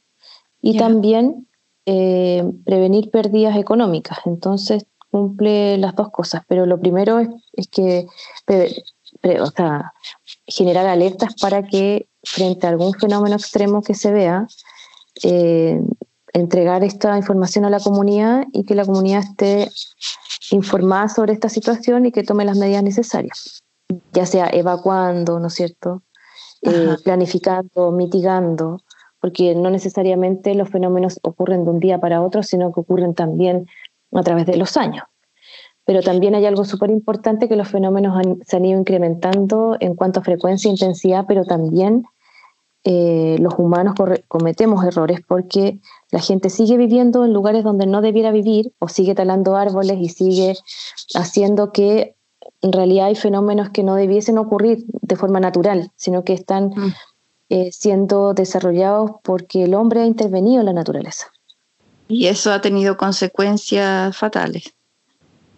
y 0.61 0.77
también 0.77 1.47
em, 1.85 2.63
prevenir 2.63 3.09
pérdidas 3.11 3.57
económicas. 3.57 4.19
Entonces 4.25 4.85
cumple 5.09 5.77
las 5.77 5.95
dos 5.95 6.09
cosas, 6.09 6.43
pero 6.47 6.65
lo 6.65 6.79
primero 6.79 7.19
es, 7.19 7.67
que 7.67 8.07
generar 10.47 10.87
alertas 10.87 11.35
para 11.35 11.63
que 11.63 12.07
frente 12.23 12.65
a 12.65 12.69
algún 12.69 12.93
fenómeno 12.93 13.35
extremo 13.35 13.81
que 13.81 13.93
se 13.93 14.11
vea, 14.11 14.47
eh, 15.23 15.81
entregar 16.33 16.83
esta 16.83 17.17
información 17.17 17.65
a 17.65 17.69
la 17.69 17.79
comunidad 17.79 18.45
y 18.53 18.63
que 18.63 18.75
la 18.75 18.85
comunidad 18.85 19.23
esté 19.23 19.69
informada 20.51 21.09
sobre 21.09 21.33
esta 21.33 21.49
situación 21.49 22.05
y 22.05 22.11
que 22.11 22.23
tome 22.23 22.45
las 22.45 22.57
medidas 22.57 22.83
necesarias, 22.83 23.63
ya 24.13 24.25
sea 24.25 24.49
evacuando, 24.51 25.39
¿no 25.39 25.47
es 25.47 25.53
cierto? 25.55 26.03
Eh, 26.61 26.95
planificando, 27.03 27.91
mitigando, 27.91 28.81
porque 29.21 29.55
no 29.55 29.69
necesariamente 29.69 30.55
los 30.55 30.69
fenómenos 30.69 31.19
ocurren 31.23 31.63
de 31.63 31.71
un 31.71 31.79
día 31.79 31.99
para 31.99 32.21
otro, 32.21 32.43
sino 32.43 32.73
que 32.73 32.81
ocurren 32.81 33.13
también 33.13 33.67
a 34.11 34.23
través 34.23 34.47
de 34.47 34.57
los 34.57 34.75
años. 34.75 35.03
Pero 35.85 36.01
también 36.01 36.35
hay 36.35 36.45
algo 36.45 36.65
súper 36.65 36.89
importante 36.89 37.47
que 37.47 37.55
los 37.55 37.67
fenómenos 37.67 38.21
se 38.45 38.57
han 38.57 38.65
ido 38.65 38.79
incrementando 38.79 39.77
en 39.79 39.95
cuanto 39.95 40.19
a 40.19 40.23
frecuencia 40.23 40.69
e 40.69 40.71
intensidad, 40.71 41.25
pero 41.27 41.45
también 41.45 42.03
eh, 42.83 43.37
los 43.39 43.53
humanos 43.59 43.93
cometemos 44.27 44.83
errores 44.83 45.19
porque 45.27 45.79
la 46.09 46.19
gente 46.19 46.49
sigue 46.49 46.77
viviendo 46.77 47.23
en 47.23 47.31
lugares 47.31 47.63
donde 47.63 47.85
no 47.85 48.01
debiera 48.01 48.31
vivir 48.31 48.73
o 48.79 48.87
sigue 48.87 49.13
talando 49.13 49.55
árboles 49.55 49.97
y 49.99 50.09
sigue 50.09 50.55
haciendo 51.13 51.71
que 51.71 52.15
en 52.61 52.71
realidad 52.71 53.07
hay 53.07 53.15
fenómenos 53.15 53.69
que 53.69 53.83
no 53.83 53.95
debiesen 53.95 54.39
ocurrir 54.39 54.83
de 54.87 55.15
forma 55.15 55.39
natural, 55.39 55.91
sino 55.95 56.23
que 56.23 56.33
están 56.33 56.69
mm. 56.69 56.93
Eh, 57.53 57.69
siendo 57.73 58.33
desarrollados 58.33 59.11
porque 59.23 59.65
el 59.65 59.73
hombre 59.73 59.99
ha 59.99 60.05
intervenido 60.05 60.61
en 60.61 60.67
la 60.67 60.71
naturaleza. 60.71 61.27
Y 62.07 62.27
eso 62.27 62.53
ha 62.53 62.61
tenido 62.61 62.95
consecuencias 62.95 64.15
fatales. 64.15 64.73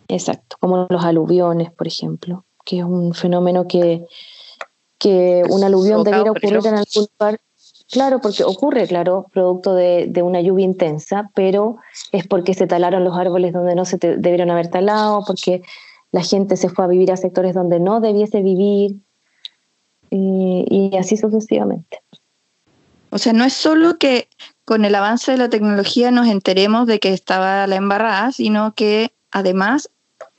Exacto, 0.08 0.58
como 0.60 0.88
los 0.90 1.06
aluviones, 1.06 1.72
por 1.72 1.86
ejemplo, 1.86 2.46
que 2.66 2.80
es 2.80 2.84
un 2.84 3.14
fenómeno 3.14 3.68
que, 3.68 4.08
que 4.98 5.44
un 5.48 5.64
aluvión 5.64 6.04
debiera 6.04 6.32
ocurrir 6.32 6.66
en 6.66 6.78
algún 6.78 7.08
lugar. 7.20 7.40
Claro, 7.92 8.20
porque 8.22 8.44
ocurre, 8.44 8.88
claro, 8.88 9.28
producto 9.32 9.76
de, 9.76 10.12
una 10.24 10.42
lluvia 10.42 10.66
intensa, 10.66 11.30
pero 11.36 11.78
es 12.12 12.26
porque 12.26 12.56
se 12.56 12.66
talaron 12.66 13.04
los 13.04 13.16
árboles 13.16 13.54
donde 13.54 13.76
no 13.76 13.86
se 13.86 14.00
debieron 14.00 14.50
haber 14.50 14.70
talado, 14.70 15.24
porque 15.28 15.62
la 16.12 16.24
gente 16.24 16.58
se 16.58 16.70
fue 16.70 16.86
a 16.86 16.88
vivir 16.88 17.12
a 17.12 17.18
sectores 17.18 17.54
donde 17.54 17.80
no 17.80 18.00
debiese 18.00 18.42
vivir, 18.42 18.96
y, 20.14 20.66
y 20.70 20.98
así 20.98 21.18
sucesivamente. 21.18 22.02
O 23.10 23.18
sea, 23.18 23.34
no 23.34 23.44
es 23.46 23.54
solo 23.54 23.98
que 23.98 24.28
con 24.66 24.86
el 24.86 24.96
avance 24.96 25.32
de 25.32 25.38
la 25.38 25.50
tecnología 25.50 26.12
nos 26.12 26.28
enteremos 26.28 26.88
de 26.88 27.00
que 27.00 27.14
estaba 27.14 27.68
la 27.68 27.76
embarrada, 27.76 28.32
sino 28.32 28.74
que 28.74 29.12
además 29.32 29.90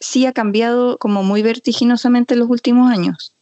sí 0.00 0.26
ha 0.26 0.32
cambiado 0.32 0.98
como 0.98 1.22
muy 1.22 1.42
vertiginosamente 1.42 2.34
en 2.34 2.40
los 2.40 2.50
últimos 2.50 2.90
años. 2.90 3.34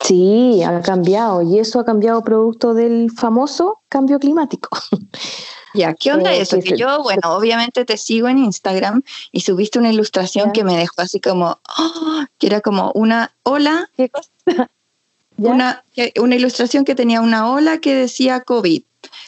Sí, 0.00 0.62
ha 0.64 0.80
cambiado 0.82 1.42
y 1.42 1.58
eso 1.60 1.78
ha 1.78 1.84
cambiado 1.84 2.24
producto 2.24 2.74
del 2.74 3.10
famoso 3.10 3.80
cambio 3.88 4.18
climático. 4.18 4.68
Ya, 5.74 5.94
¿qué 5.94 6.12
onda 6.12 6.32
eh, 6.32 6.40
eso? 6.40 6.58
Que, 6.58 6.76
yo, 6.76 7.02
bueno, 7.02 7.34
obviamente 7.34 7.84
te 7.84 7.96
sigo 7.96 8.28
en 8.28 8.38
Instagram 8.38 9.02
y 9.30 9.40
subiste 9.40 9.78
una 9.78 9.92
ilustración 9.92 10.52
que 10.52 10.64
me 10.64 10.76
dejó 10.76 11.02
así 11.02 11.20
como, 11.20 11.58
¡oh! 11.78 12.24
que 12.38 12.46
era 12.46 12.60
como 12.60 12.92
una 12.94 13.34
ola. 13.42 13.90
¿Qué 13.96 14.08
cosa? 14.08 14.30
Una, 15.38 15.82
una 16.20 16.36
ilustración 16.36 16.84
que 16.84 16.94
tenía 16.94 17.20
una 17.20 17.50
ola 17.50 17.78
que 17.78 17.94
decía 17.94 18.42
COVID, 18.42 18.82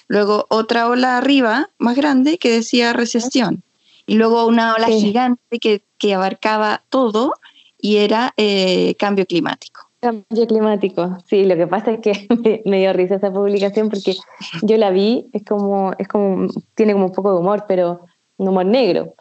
luego 0.07 0.47
otra 0.49 0.89
ola 0.89 1.17
arriba, 1.17 1.71
más 1.79 1.97
grande, 1.97 2.39
que 2.39 2.51
decía 2.51 2.93
recesión, 2.93 3.65
y 4.07 4.15
luego 4.15 4.47
una 4.47 4.75
ola 4.75 4.89
gigante 4.89 5.59
que, 5.59 5.83
que, 5.99 6.15
abarcaba 6.15 6.85
todo 6.91 7.35
y 7.81 7.97
era 7.97 8.33
eh, 8.37 8.95
cambio 8.97 9.27
climático. 9.27 9.84
Cambio 10.05 10.47
climático, 10.47 11.17
sí, 11.25 11.45
lo 11.47 11.57
que 11.57 11.67
pasa 11.67 11.93
es 11.93 12.01
que 12.01 12.13
me, 12.67 12.79
dio 12.79 12.93
risa 12.93 13.15
esa 13.15 13.33
publicación 13.33 13.89
porque 13.89 14.15
yo 14.61 14.77
la 14.77 14.91
vi, 14.91 15.31
es 15.33 15.45
como, 15.45 15.93
es 15.99 16.07
como, 16.09 16.47
tiene 16.75 16.93
como 16.93 17.07
un 17.07 17.13
poco 17.13 17.33
de 17.33 17.39
humor, 17.39 17.65
pero 17.67 18.01
un 18.37 18.49
humor 18.49 18.67
negro. 18.67 19.15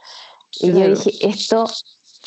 Y 0.60 0.74
yo 0.74 0.90
dije, 0.90 1.12
esto, 1.22 1.66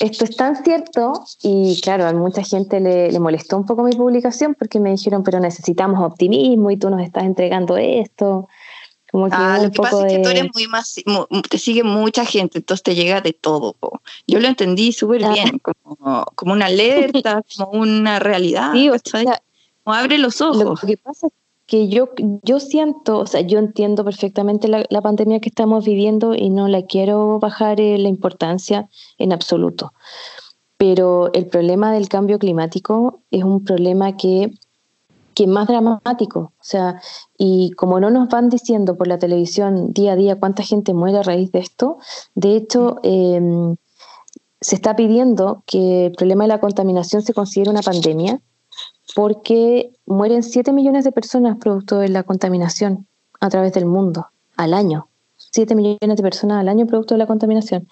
esto 0.01 0.25
es 0.25 0.37
tan 0.37 0.57
cierto, 0.65 1.13
y 1.43 1.79
claro, 1.83 2.07
a 2.07 2.15
mucha 2.15 2.43
gente 2.43 2.81
le, 2.81 3.13
le, 3.13 3.21
molestó 3.21 3.59
un 3.59 3.67
poco 3.67 3.83
mi 3.83 3.93
publicación 3.93 4.55
porque 4.55 4.81
me 4.81 4.91
dijeron, 4.91 5.23
pero 5.23 5.39
necesitamos 5.39 6.01
optimismo 6.01 6.71
y 6.71 6.79
tú 6.79 6.89
nos 6.89 7.03
estás 7.03 7.25
entregando 7.25 7.77
esto. 7.77 8.49
Como 9.17 9.31
que 9.31 9.35
ah, 9.35 9.59
lo 9.63 9.71
que 9.71 9.81
pasa 9.81 10.07
es 10.07 10.13
que 10.13 10.19
tú 10.19 10.29
eres 10.29 10.51
muy 10.55 10.67
más, 10.67 10.95
te 11.49 11.57
sigue 11.57 11.83
mucha 11.83 12.27
gente, 12.27 12.59
entonces 12.59 12.83
te 12.83 12.95
llega 12.95 13.23
de 13.23 13.33
todo. 13.33 13.75
Yo 14.27 14.41
lo 14.41 14.47
entendí 14.47 14.93
súper 14.93 15.25
ah. 15.25 15.33
bien, 15.33 15.59
como, 15.59 16.27
como, 16.35 16.53
una 16.53 16.67
alerta, 16.67 17.41
como 17.57 17.81
una 17.81 18.19
realidad. 18.19 18.73
Sí, 18.75 18.91
o 18.91 18.99
sea, 19.03 19.41
como 19.83 19.97
abre 19.97 20.19
los 20.19 20.43
ojos. 20.43 20.83
Lo 20.83 20.87
que 20.87 20.99
pasa 20.99 21.29
es 21.29 21.33
que 21.65 21.89
yo, 21.89 22.11
yo 22.43 22.61
siento, 22.61 23.21
o 23.21 23.27
sea, 23.27 23.41
yo 23.41 23.59
entiendo 23.59 24.05
perfectamente 24.05 24.69
la, 24.69 24.85
la 24.91 25.01
pandemia 25.01 25.41
que 25.41 25.49
estamos 25.49 25.87
viviendo 25.87 26.35
y 26.35 26.51
no 26.51 26.69
la 26.69 26.83
quiero 26.83 27.39
bajar 27.39 27.81
eh, 27.81 27.97
la 27.97 28.11
importancia 28.11 28.87
en 29.17 29.33
absoluto. 29.33 29.95
Pero 30.77 31.33
el 31.33 31.47
problema 31.47 31.91
del 31.91 32.11
cambio 32.11 32.39
climático 32.39 33.23
es 33.31 33.45
un 33.45 33.65
problema 33.65 34.15
que 34.19 34.51
que 35.37 35.47
más 35.47 35.69
dramático. 35.69 36.41
O 36.59 36.65
sea, 36.65 37.01
y 37.37 37.71
como 37.73 38.01
no 38.01 38.11
nos 38.11 38.31
van 38.31 38.49
diciendo 38.49 38.97
por 38.97 39.07
la 39.07 39.19
televisión 39.19 39.93
día 39.93 40.13
a 40.13 40.17
día 40.17 40.41
cuánta 40.41 40.63
gente 40.63 40.95
muere 40.95 41.19
a 41.19 41.23
raíz 41.23 41.53
de 41.53 41.59
esto, 41.59 41.99
de 42.35 42.57
hecho, 42.57 42.97
em, 43.03 43.77
se 44.63 44.77
está 44.77 44.97
pidiendo 44.97 45.63
que 45.67 46.07
el 46.07 46.13
problema 46.13 46.45
de 46.45 46.49
la 46.49 46.61
contaminación 46.61 47.21
se 47.21 47.35
considere 47.35 47.71
una 47.71 47.83
pandemia 47.83 48.41
porque 49.15 49.93
mueren 50.07 50.43
7 50.43 50.73
millones 50.73 51.05
de 51.05 51.13
personas 51.13 51.59
producto 51.59 51.99
de 51.99 52.09
la 52.09 52.23
contaminación 52.23 53.07
a 53.39 53.51
través 53.51 53.75
del 53.75 53.85
mundo 53.85 54.29
al 54.57 54.73
año. 54.73 55.09
7 55.37 55.75
millones 55.75 56.17
de 56.17 56.23
personas 56.23 56.61
al 56.61 56.71
año 56.71 56.87
producto 56.87 57.13
de 57.13 57.19
la 57.19 57.27
contaminación. 57.27 57.89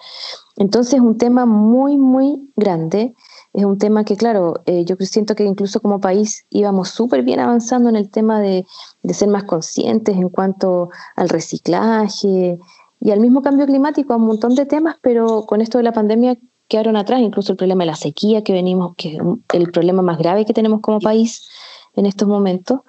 Entonces 0.57 0.95
es 0.95 0.99
un 0.99 1.19
tema 1.19 1.45
muy, 1.45 1.99
muy 1.99 2.49
grande 2.55 3.13
es 3.55 3.63
un 3.63 3.77
tema 3.77 4.03
que, 4.03 4.17
claro, 4.17 4.61
eh, 4.65 4.83
yo 4.83 4.95
siento 4.99 5.33
que 5.33 5.43
incluso 5.45 5.79
como 5.79 6.01
país 6.01 6.45
íbamos 6.49 6.89
súper 6.89 7.23
bien 7.23 7.39
avanzando 7.39 7.89
en 7.89 7.95
el 7.95 8.09
tema 8.09 8.41
de, 8.41 8.65
ser 9.13 9.29
más 9.29 9.45
conscientes 9.45 10.15
en 10.15 10.29
cuanto 10.29 10.89
al 11.15 11.29
reciclaje 11.29 12.59
y 12.99 13.11
al 13.11 13.19
mismo 13.21 13.41
cambio 13.41 13.65
climático, 13.65 14.13
a 14.13 14.17
un 14.17 14.25
montón 14.25 14.55
de 14.55 14.65
temas, 14.65 14.97
pero 15.01 15.45
con 15.45 15.61
esto 15.61 15.77
de 15.77 15.85
la 15.85 15.93
pandemia 15.93 16.37
quedaron 16.67 16.97
atrás, 16.97 17.21
incluso 17.21 17.53
el 17.53 17.57
problema 17.57 17.83
de 17.83 17.91
la 17.91 17.95
sequía 17.95 18.43
que 18.43 18.51
venimos, 18.51 18.93
que 18.97 19.15
es 19.15 19.21
el 19.53 19.71
problema 19.71 20.01
más 20.01 20.17
grave 20.17 20.45
que 20.45 20.53
tenemos 20.53 20.81
como 20.81 20.99
país 20.99 21.47
en 21.93 22.05
estos 22.07 22.27
momentos, 22.27 22.81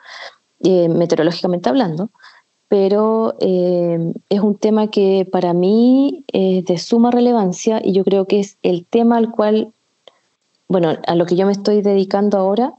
eh, 0.65 0.89
meteorológicamente 0.89 1.69
hablando 1.69 2.11
pero 2.69 3.37
eh, 3.39 4.13
es 4.29 4.41
un 4.41 4.57
tema 4.57 4.89
que 4.89 5.29
para 5.31 5.53
mí 5.53 6.25
es 6.33 6.65
de 6.65 6.79
suma 6.79 7.13
relevancia 7.13 7.81
y 7.81 7.93
yo 7.93 8.03
creo 8.03 8.27
que 8.27 8.41
es 8.41 8.59
el 8.63 8.85
tema 8.87 9.19
al 9.19 9.31
cual 9.31 9.73
bueno, 10.69 10.97
a 11.07 11.15
lo 11.15 11.27
que 11.27 11.37
yo 11.37 11.47
me 11.47 11.53
estoy 11.53 11.83
dedicando 11.83 12.39
ahora 12.39 12.73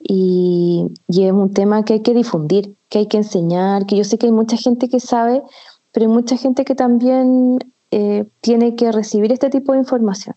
y, 0.00 0.86
es 1.08 1.32
un 1.32 1.52
tema 1.52 1.84
que 1.84 1.94
hay 1.94 2.02
que 2.02 2.14
difundir, 2.14 2.74
que 2.88 2.98
hay 2.98 3.06
que 3.06 3.18
enseñar, 3.18 3.86
que 3.86 3.96
yo 3.96 4.04
sé 4.04 4.18
que 4.18 4.26
hay 4.26 4.32
mucha 4.32 4.56
gente 4.56 4.88
que 4.88 5.00
sabe, 5.00 5.42
pero 5.92 6.06
hay 6.06 6.12
mucha 6.12 6.36
gente 6.36 6.64
que 6.64 6.74
también 6.74 7.58
eh, 7.90 8.24
tiene 8.40 8.74
que 8.74 8.90
recibir 8.90 9.32
este 9.32 9.50
tipo 9.50 9.72
de 9.72 9.78
información. 9.78 10.34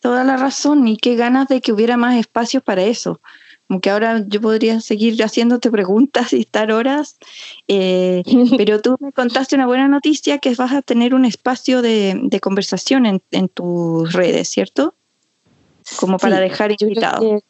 toda 0.00 0.24
la 0.24 0.36
razón 0.36 0.86
y 0.86 0.96
qué 0.98 1.16
ganas 1.16 1.48
de 1.48 1.60
que 1.60 1.72
hubiera 1.72 1.96
más 1.96 2.16
espacios 2.16 2.62
para 2.62 2.82
eso. 2.82 3.20
Como 3.74 3.80
que 3.80 3.90
ahora 3.90 4.22
yo 4.28 4.40
podría 4.40 4.80
seguir 4.80 5.20
haciéndote 5.20 5.68
preguntas 5.68 6.32
y 6.32 6.42
estar 6.42 6.70
horas, 6.70 7.18
eh, 7.66 8.22
pero 8.56 8.80
tú 8.80 8.96
me 9.00 9.10
contaste 9.10 9.56
una 9.56 9.66
buena 9.66 9.88
noticia 9.88 10.38
que 10.38 10.54
vas 10.54 10.70
a 10.72 10.80
tener 10.80 11.12
un 11.12 11.24
espacio 11.24 11.82
de, 11.82 12.38
conversación 12.40 13.04
en, 13.04 13.48
tus 13.48 14.12
redes, 14.12 14.48
¿cierto? 14.48 14.94
Como 15.98 16.18
para 16.18 16.38
dejar 16.38 16.70
invitados. 16.78 17.42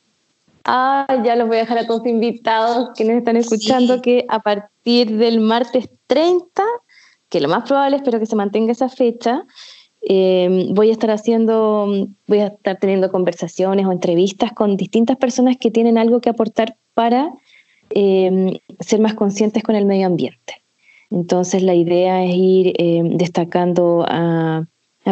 Ah, 0.64 1.06
ya 1.22 1.36
los 1.36 1.46
voy 1.46 1.58
a 1.58 1.60
dejar 1.60 1.76
a 1.76 1.86
todos 1.86 2.06
invitados 2.06 2.92
que 2.96 3.04
nos 3.04 3.16
están 3.16 3.36
escuchando 3.36 4.00
que 4.00 4.24
a 4.30 4.40
partir 4.40 5.18
del 5.18 5.40
martes 5.40 5.90
30, 6.06 6.62
que 7.28 7.42
lo 7.42 7.50
más 7.50 7.64
probable 7.68 7.96
espero 7.96 8.18
que 8.18 8.24
se 8.24 8.34
mantenga 8.34 8.72
esa 8.72 8.88
fecha, 8.88 9.44
eh, 10.06 10.68
voy 10.70 10.90
a 10.90 10.92
estar 10.92 11.10
haciendo, 11.10 12.08
voy 12.26 12.38
a 12.40 12.48
estar 12.48 12.78
teniendo 12.78 13.10
conversaciones 13.10 13.86
o 13.86 13.92
entrevistas 13.92 14.52
con 14.52 14.76
distintas 14.76 15.16
personas 15.16 15.56
que 15.58 15.70
tienen 15.70 15.96
algo 15.96 16.20
que 16.20 16.28
aportar 16.28 16.76
para 16.92 17.30
eh, 17.90 18.60
ser 18.80 19.00
más 19.00 19.14
conscientes 19.14 19.62
con 19.62 19.76
el 19.76 19.86
medio 19.86 20.06
ambiente. 20.06 20.62
Entonces 21.10 21.62
la 21.62 21.74
idea 21.74 22.22
es 22.24 22.34
ir 22.34 22.74
eh, 22.78 23.02
destacando 23.16 24.04
a, 24.06 24.66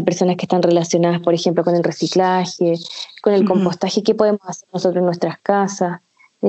personas 0.06 0.36
que 0.36 0.46
están 0.46 0.62
relacionadas, 0.62 1.20
por 1.20 1.34
ejemplo, 1.34 1.64
con 1.64 1.74
el 1.76 1.84
reciclaje, 1.84 2.74
con 3.22 3.34
el 3.34 3.44
compostaje, 3.44 4.02
qué 4.02 4.14
podemos 4.14 4.40
hacer 4.44 4.66
nosotros 4.72 5.00
en 5.00 5.04
nuestras 5.04 5.38
casas, 5.42 6.00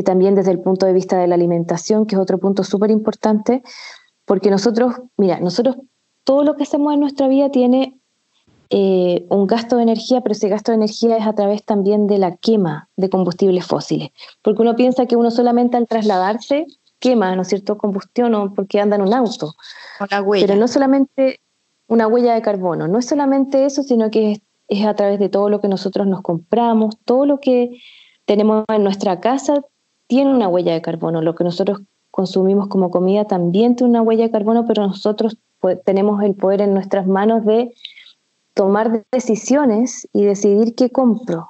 también 0.05 0.33
desde 0.33 0.51
el 0.51 0.59
punto 0.59 0.85
de 0.85 0.93
vista 0.93 1.17
de 1.17 1.27
la 1.27 1.35
alimentación, 1.35 2.05
que 2.05 2.15
es 2.15 2.21
otro 2.21 2.38
punto 2.38 2.63
súper 2.63 2.89
importante, 2.89 3.62
porque 4.23 4.50
nosotros, 4.50 4.95
mira, 5.17 5.41
nosotros 5.41 5.75
todo 6.23 6.43
lo 6.43 6.55
que 6.55 6.63
hacemos 6.63 6.93
en 6.93 7.01
nuestra 7.01 7.27
vida 7.27 7.51
tiene 7.51 8.00
eh, 8.75 9.27
un 9.30 9.46
gasto 9.46 9.75
de 9.77 9.84
energía, 9.84 10.22
pero 10.22 10.32
ese 10.32 10.50
gasto 10.50 10.72
de 10.72 10.77
energía 10.77 11.15
es 11.15 11.27
a 11.27 11.34
través 11.34 11.63
también 11.63 12.08
de 12.08 12.18
la 12.18 12.38
quema 12.38 12.89
de 12.98 13.08
combustibles 13.08 13.68
fósiles. 13.68 14.10
Porque 14.42 14.63
uno 14.63 14.75
piensa 14.75 15.06
que 15.06 15.15
uno 15.15 15.30
solamente 15.30 15.77
al 15.77 15.86
trasladarse 15.86 16.65
quema, 16.98 17.36
¿no 17.36 17.44
es 17.44 17.50
cierto?, 17.50 17.77
combustión 17.77 18.34
o 18.34 18.51
porque 18.51 18.80
anda 18.80 18.96
en 18.96 19.03
un 19.03 19.13
auto. 19.13 19.53
Pero 20.42 20.56
no 20.56 20.68
solamente 20.68 21.39
una 21.88 22.08
huella 22.08 22.34
de 22.34 22.42
carbono, 22.42 22.88
no 22.88 22.98
es 22.98 23.06
solamente 23.06 23.63
eso, 23.65 23.84
sino 23.84 24.10
que 24.10 24.32
es, 24.32 24.42
es 24.70 24.88
a 24.88 24.96
través 24.96 25.20
de 25.20 25.30
todo 25.30 25.50
lo 25.50 25.62
que 25.62 25.68
nosotros 25.68 26.08
nos 26.08 26.24
compramos, 26.24 26.98
todo 27.06 27.27
lo 27.27 27.39
que 27.39 27.77
tenemos 28.25 28.65
en 28.70 28.84
nuestra 28.84 29.20
casa 29.20 29.62
tiene 30.08 30.34
una 30.34 30.48
huella 30.48 30.74
de 30.74 30.82
carbono. 30.82 31.22
Lo 31.22 31.36
que 31.36 31.44
nosotros 31.44 31.82
consumimos 32.10 32.70
como 32.70 32.89
comida 32.89 33.25
también 33.25 33.75
tiene 33.75 33.92
una 33.92 34.01
huella 34.01 34.24
de 34.24 34.32
carbono, 34.32 34.65
pero 34.65 34.88
nosotros 34.88 35.38
tenemos 35.86 36.24
el 36.24 36.34
poder 36.34 36.62
en 36.62 36.74
nuestras 36.74 37.06
manos 37.06 37.46
de 37.46 37.72
tomar 38.53 39.03
decisiones 39.12 40.07
y 40.13 40.24
decidir 40.24 40.75
qué 40.75 40.89
compro, 40.89 41.50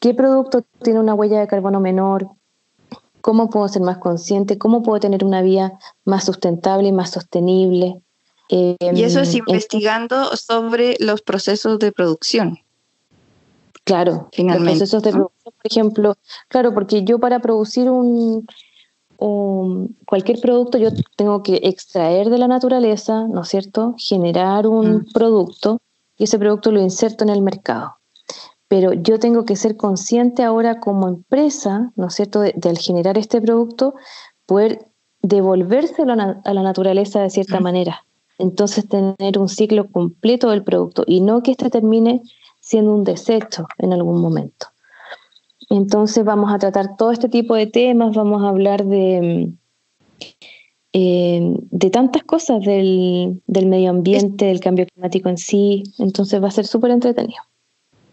qué 0.00 0.14
producto 0.14 0.64
tiene 0.82 1.00
una 1.00 1.14
huella 1.14 1.40
de 1.40 1.46
carbono 1.46 1.80
menor, 1.80 2.28
cómo 3.20 3.50
puedo 3.50 3.68
ser 3.68 3.82
más 3.82 3.98
consciente, 3.98 4.58
cómo 4.58 4.82
puedo 4.82 5.00
tener 5.00 5.24
una 5.24 5.42
vida 5.42 5.78
más 6.04 6.24
sustentable 6.24 6.88
y 6.88 6.92
más 6.92 7.10
sostenible. 7.10 8.00
y 8.48 8.76
eso 8.80 9.20
es 9.20 9.34
em, 9.34 9.42
investigando 9.46 10.36
sobre 10.36 10.96
los 11.00 11.22
procesos 11.22 11.78
de 11.78 11.92
producción. 11.92 12.58
Claro, 13.84 14.28
Finalmente, 14.32 14.80
los 14.80 14.90
procesos 14.90 15.02
de 15.02 15.10
producción, 15.12 15.54
por 15.54 15.72
ejemplo, 15.72 16.14
claro, 16.48 16.74
porque 16.74 17.04
yo 17.04 17.18
para 17.18 17.40
producir 17.40 17.90
un, 17.90 18.46
cualquier 20.04 20.40
producto 20.40 20.76
yo 20.76 20.90
tengo 21.16 21.42
que 21.42 21.60
extraer 21.62 22.28
de 22.28 22.38
la 22.38 22.48
naturaleza, 22.48 23.26
¿no 23.26 23.42
es 23.42 23.48
cierto? 23.48 23.94
Generar 23.96 24.66
un 24.66 24.96
mm. 24.96 25.12
producto 25.14 25.80
y 26.16 26.24
ese 26.24 26.38
producto 26.38 26.70
lo 26.70 26.80
inserto 26.80 27.24
en 27.24 27.30
el 27.30 27.42
mercado. 27.42 27.96
Pero 28.68 28.92
yo 28.92 29.18
tengo 29.18 29.44
que 29.44 29.56
ser 29.56 29.76
consciente 29.76 30.42
ahora 30.42 30.80
como 30.80 31.08
empresa, 31.08 31.92
¿no 31.96 32.08
es 32.08 32.14
cierto?, 32.14 32.40
de, 32.40 32.54
al 32.64 32.78
generar 32.78 33.18
este 33.18 33.40
producto, 33.40 33.94
poder 34.46 34.86
devolvérselo 35.22 36.12
a 36.12 36.54
la 36.54 36.62
naturaleza 36.62 37.20
de 37.20 37.30
cierta 37.30 37.60
manera. 37.60 38.04
Entonces 38.38 38.88
tener 38.88 39.38
un 39.38 39.48
ciclo 39.48 39.90
completo 39.90 40.50
del 40.50 40.64
producto 40.64 41.04
y 41.06 41.20
no 41.20 41.42
que 41.42 41.52
este 41.52 41.70
termine 41.70 42.22
siendo 42.60 42.94
un 42.94 43.04
desecho 43.04 43.66
en 43.78 43.92
algún 43.92 44.20
momento. 44.20 44.66
Entonces 45.70 46.24
vamos 46.24 46.52
a 46.52 46.58
tratar 46.58 46.96
todo 46.96 47.10
este 47.10 47.28
tipo 47.28 47.54
de 47.54 47.66
temas, 47.66 48.14
vamos 48.14 48.42
a 48.42 48.48
hablar 48.48 48.84
de 48.84 49.52
eh, 50.96 51.40
de 51.72 51.90
tantas 51.90 52.22
cosas 52.22 52.60
del, 52.60 53.40
medio 53.48 53.90
ambiente, 53.90 54.44
del 54.44 54.60
cambio 54.60 54.86
climático 54.86 55.28
en 55.28 55.38
sí. 55.38 55.82
Entonces 55.98 56.40
va 56.40 56.46
a 56.46 56.52
ser 56.52 56.68
súper 56.68 56.92
entretenido. 56.92 57.42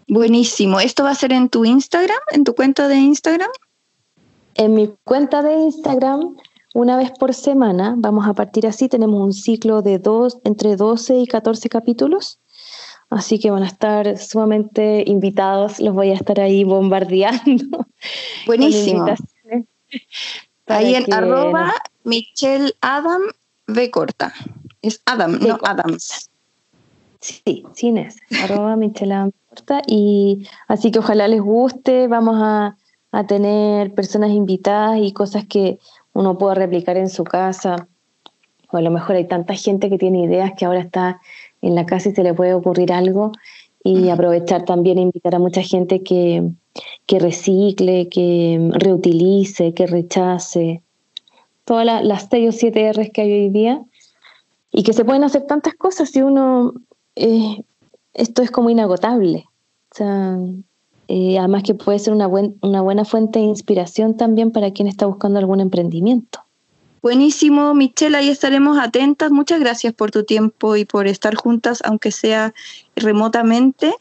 Buenísimo. 0.08 0.80
¿Esto 0.80 1.04
va 1.04 1.12
a 1.12 1.16
ser 1.16 1.32
en 1.32 1.48
tu 1.50 1.64
Instagram, 1.64 2.18
en 2.32 2.44
tu 2.44 2.56
cuenta 2.56 2.88
de 2.88 2.96
Instagram? 2.96 3.52
En 4.56 4.74
mi 4.74 4.92
cuenta 5.04 5.44
de 5.44 5.54
Instagram, 5.54 6.36
una 6.74 6.98
vez 6.98 7.12
por 7.12 7.36
semana, 7.36 7.94
vamos 7.98 8.28
a 8.28 8.34
partir 8.34 8.66
así, 8.66 8.90
tenemos 8.90 9.22
un 9.22 9.32
ciclo 9.32 9.84
de 9.84 10.00
dos, 10.00 10.40
entre 10.44 10.76
12 10.76 11.20
y 11.20 11.28
14 11.28 11.70
capítulos. 11.70 12.40
Así 13.12 13.38
que 13.38 13.52
van 13.52 13.62
a 13.62 13.68
estar 13.68 14.18
sumamente 14.18 15.04
invitados, 15.06 15.80
los 15.80 15.94
voy 15.94 16.10
a 16.10 16.16
estar 16.16 16.40
ahí 16.40 16.64
bombardeando. 16.64 17.86
Buenísimo. 18.48 19.06
Ahí 20.66 20.96
en 20.96 21.14
arroba 21.14 21.74
Michelle 22.04 22.74
Adam 22.82 23.22
B 23.68 23.92
corta. 23.92 24.34
Es 24.82 25.02
Adam, 25.06 25.40
no 25.40 25.58
Adams. 25.64 26.30
Sí, 27.20 27.64
sin 27.74 27.98
es. 27.98 28.18
arroba 28.44 28.76
Michelle 28.76 29.14
Adam 29.14 29.32
corta. 29.50 29.82
Y 29.88 30.48
así 30.68 30.92
que 30.92 31.00
ojalá 31.00 31.28
les 31.28 31.42
guste. 31.42 32.08
Vamos 32.08 32.38
a, 32.40 32.78
a 33.12 33.28
tener 33.28 33.94
personas 33.94 34.32
invitadas 34.32 35.00
y 35.00 35.14
cosas 35.14 35.46
que 35.46 35.78
uno 36.14 36.38
pueda 36.38 36.56
replicar 36.56 36.98
en 36.98 37.10
su 37.10 37.24
casa. 37.24 37.88
O 38.72 38.78
a 38.78 38.82
lo 38.82 38.90
mejor 38.90 39.16
hay 39.16 39.28
tanta 39.28 39.54
gente 39.54 39.90
que 39.90 39.98
tiene 39.98 40.24
ideas 40.24 40.54
que 40.58 40.66
ahora 40.66 40.80
está 40.80 41.22
en 41.62 41.76
la 41.76 41.86
casa 41.86 42.10
y 42.10 42.16
se 42.16 42.24
le 42.24 42.34
puede 42.34 42.54
ocurrir 42.54 42.92
algo. 42.92 43.32
Y 43.84 44.10
aprovechar 44.10 44.64
también 44.64 45.00
e 45.00 45.02
invitar 45.02 45.34
a 45.34 45.40
mucha 45.40 45.64
gente 45.64 46.04
que, 46.04 46.44
que 47.08 47.20
recicle, 47.20 48.10
que 48.10 48.70
reutilice, 48.74 49.74
que 49.74 49.88
rechace, 49.88 50.84
todas 51.72 52.04
las 52.04 52.28
6 52.30 52.50
o 52.50 52.52
7 52.52 52.92
R's 52.92 53.12
que 53.14 53.22
hay 53.22 53.32
hoy 53.32 53.50
día, 53.50 53.82
y 54.74 54.84
que 54.84 54.92
se 54.92 55.06
pueden 55.06 55.24
hacer 55.24 55.44
tantas 55.44 55.74
cosas 55.76 56.10
si 56.10 56.22
uno, 56.22 56.74
eh, 57.16 57.64
esto 58.14 58.42
es 58.42 58.52
como 58.52 58.70
inagotable. 58.70 59.46
O 59.90 59.96
sea, 59.96 60.38
eh, 61.08 61.40
además 61.40 61.64
que 61.64 61.74
puede 61.74 61.98
ser 62.00 62.12
una, 62.12 62.28
una 62.28 62.82
buena 62.82 63.06
fuente 63.06 63.40
de 63.40 63.46
inspiración 63.46 64.18
también 64.18 64.52
para 64.52 64.72
quien 64.72 64.90
está 64.90 65.06
buscando 65.06 65.40
algún 65.40 65.62
emprendimiento. 65.62 66.44
Buenísimo, 67.02 67.74
Michelle, 67.74 68.18
ahí 68.18 68.28
estaremos 68.28 68.78
atentas. 68.78 69.32
Muchas 69.32 69.62
gracias 69.62 69.94
por 69.94 70.12
tu 70.12 70.26
tiempo 70.26 70.76
y 70.76 70.84
por 70.84 71.08
estar 71.08 71.36
juntas, 71.36 71.80
aunque 71.86 72.12
sea 72.12 72.54
remotamente. 72.98 73.96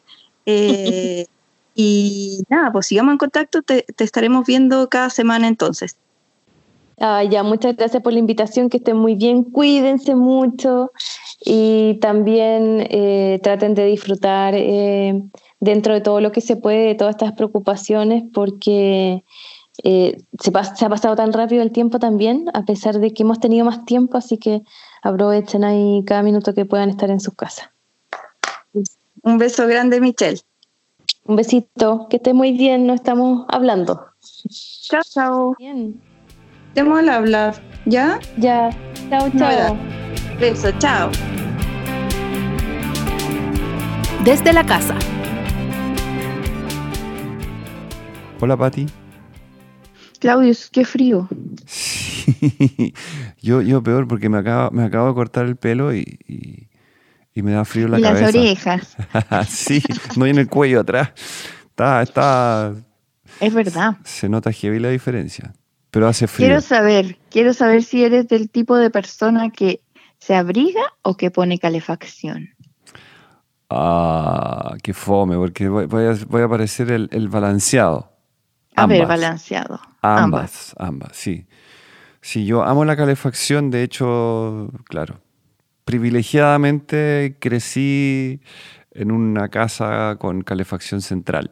Eh, 0.44 1.24
y 1.76 2.42
nada, 2.48 2.72
pues 2.72 2.86
sigamos 2.86 3.12
en 3.12 3.18
contacto, 3.18 3.62
te, 3.62 3.86
estaremos 3.96 4.44
viendo 4.44 4.88
cada 4.88 5.08
semana 5.08 5.46
entonces. 5.46 5.96
Ah, 7.02 7.24
ya, 7.24 7.42
muchas 7.42 7.76
gracias 7.76 8.02
por 8.02 8.12
la 8.12 8.18
invitación, 8.18 8.68
que 8.68 8.76
estén 8.76 8.98
muy 8.98 9.14
bien, 9.14 9.42
cuídense 9.42 10.14
mucho 10.14 10.92
y 11.42 11.98
también 12.02 12.86
eh, 12.90 13.40
traten 13.42 13.74
de 13.74 13.86
disfrutar 13.86 14.52
eh, 14.54 15.22
dentro 15.60 15.94
de 15.94 16.02
todo 16.02 16.20
lo 16.20 16.30
que 16.30 16.42
se 16.42 16.56
puede 16.56 16.88
de 16.88 16.94
todas 16.94 17.14
estas 17.14 17.32
preocupaciones 17.32 18.24
porque 18.34 19.24
eh, 19.82 20.18
se, 20.38 20.52
se, 20.76 20.84
ha 20.84 20.88
pasado 20.90 21.16
tan 21.16 21.32
rápido 21.32 21.62
el 21.62 21.72
tiempo 21.72 21.98
también, 21.98 22.50
a 22.52 22.66
pesar 22.66 22.98
de 22.98 23.14
que 23.14 23.22
hemos 23.22 23.40
tenido 23.40 23.64
más 23.64 23.86
tiempo, 23.86 24.18
así 24.18 24.36
que 24.36 24.60
aprovechen 25.02 25.64
ahí 25.64 26.04
cada 26.06 26.22
minuto 26.22 26.52
que 26.52 26.66
puedan 26.66 26.90
estar 26.90 27.08
en 27.08 27.20
sus 27.20 27.32
casas. 27.32 27.70
Un 29.22 29.38
beso 29.38 29.66
grande, 29.66 30.02
Michelle. 30.02 30.42
Un 31.24 31.36
besito, 31.36 32.08
que 32.10 32.16
esté 32.16 32.34
muy 32.34 32.52
bien, 32.52 32.86
no 32.86 32.92
estamos 32.92 33.46
hablando. 33.48 34.04
Chao, 34.50 35.02
chao. 35.02 35.54
Bien. 35.58 35.98
Estemos 36.70 37.00
al 37.00 37.08
hablar, 37.08 37.54
¿ya? 37.84 38.18
Ya. 38.36 38.70
Chao, 39.10 39.28
chao. 39.36 39.76
Beso, 40.38 40.70
chao. 40.78 41.10
Desde 44.24 44.52
la 44.52 44.64
casa. 44.64 44.96
Hola, 48.40 48.56
Pati. 48.56 48.86
Claudio, 50.20 50.54
qué 50.70 50.84
frío. 50.84 51.28
yo, 53.42 53.62
yo 53.62 53.82
peor 53.82 54.06
porque 54.06 54.28
me 54.28 54.38
acabo, 54.38 54.70
me 54.70 54.84
acabo 54.84 55.08
de 55.08 55.14
cortar 55.14 55.46
el 55.46 55.56
pelo 55.56 55.92
y 55.92 56.68
y 57.34 57.42
me 57.42 57.52
da 57.52 57.64
frío 57.64 57.88
la 57.88 58.00
cabeza. 58.00 58.26
Las 58.26 58.34
orejas. 58.34 58.96
sí, 59.48 59.82
no 60.16 60.26
en 60.26 60.38
el 60.38 60.48
cuello 60.48 60.80
atrás. 60.80 61.10
Está, 61.64 62.02
está. 62.02 62.74
Es 63.40 63.54
verdad. 63.54 63.96
Se 64.04 64.28
nota 64.28 64.52
heavy 64.52 64.78
la 64.78 64.90
diferencia. 64.90 65.52
Pero 65.90 66.08
hace 66.08 66.26
frío. 66.26 66.46
Quiero 66.46 66.60
saber, 66.60 67.18
quiero 67.30 67.52
saber 67.52 67.82
si 67.82 68.04
eres 68.04 68.28
del 68.28 68.50
tipo 68.50 68.76
de 68.76 68.90
persona 68.90 69.50
que 69.50 69.80
se 70.18 70.34
abriga 70.34 70.82
o 71.02 71.16
que 71.16 71.30
pone 71.30 71.58
calefacción. 71.58 72.50
Ah, 73.70 74.74
qué 74.82 74.92
fome, 74.92 75.36
porque 75.36 75.68
voy, 75.68 76.04
a, 76.42 76.48
parecer 76.48 76.90
el, 76.90 77.28
balanceado. 77.28 78.12
A 78.74 78.86
ver, 78.86 79.06
balanceado. 79.06 79.80
Ambas, 80.02 80.74
ambas, 80.78 81.16
sí. 81.16 81.46
Sí, 82.20 82.44
yo 82.44 82.64
amo 82.64 82.84
la 82.84 82.96
calefacción, 82.96 83.70
de 83.70 83.82
hecho, 83.82 84.70
claro, 84.84 85.20
privilegiadamente 85.84 87.36
crecí 87.38 88.40
en 88.92 89.10
una 89.10 89.48
casa 89.48 90.16
con 90.18 90.42
calefacción 90.42 91.00
central. 91.00 91.50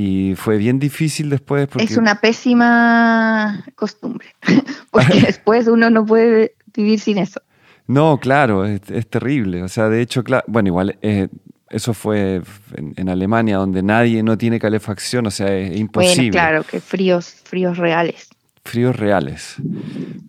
Y 0.00 0.36
fue 0.36 0.58
bien 0.58 0.78
difícil 0.78 1.28
después 1.28 1.66
porque... 1.66 1.82
Es 1.82 1.96
una 1.96 2.20
pésima 2.20 3.64
costumbre, 3.74 4.28
porque 4.92 5.20
después 5.26 5.66
uno 5.66 5.90
no 5.90 6.06
puede 6.06 6.54
vivir 6.72 7.00
sin 7.00 7.18
eso. 7.18 7.42
No, 7.88 8.20
claro, 8.20 8.64
es, 8.64 8.80
terrible. 9.10 9.60
O 9.64 9.66
sea, 9.66 9.88
de 9.88 10.00
hecho, 10.00 10.22
bueno, 10.46 10.68
igual 10.68 10.96
eh, 11.02 11.26
eso 11.68 11.94
fue 11.94 12.42
en, 12.76 13.08
Alemania, 13.08 13.56
donde 13.56 13.82
nadie 13.82 14.22
no 14.22 14.38
tiene 14.38 14.60
calefacción, 14.60 15.26
o 15.26 15.32
sea, 15.32 15.52
es 15.52 15.76
imposible. 15.76 16.30
claro, 16.30 16.62
que 16.62 16.78
fríos, 16.78 17.34
fríos 17.42 17.76
reales. 17.76 18.28
Fríos 18.64 18.94
reales. 18.94 19.56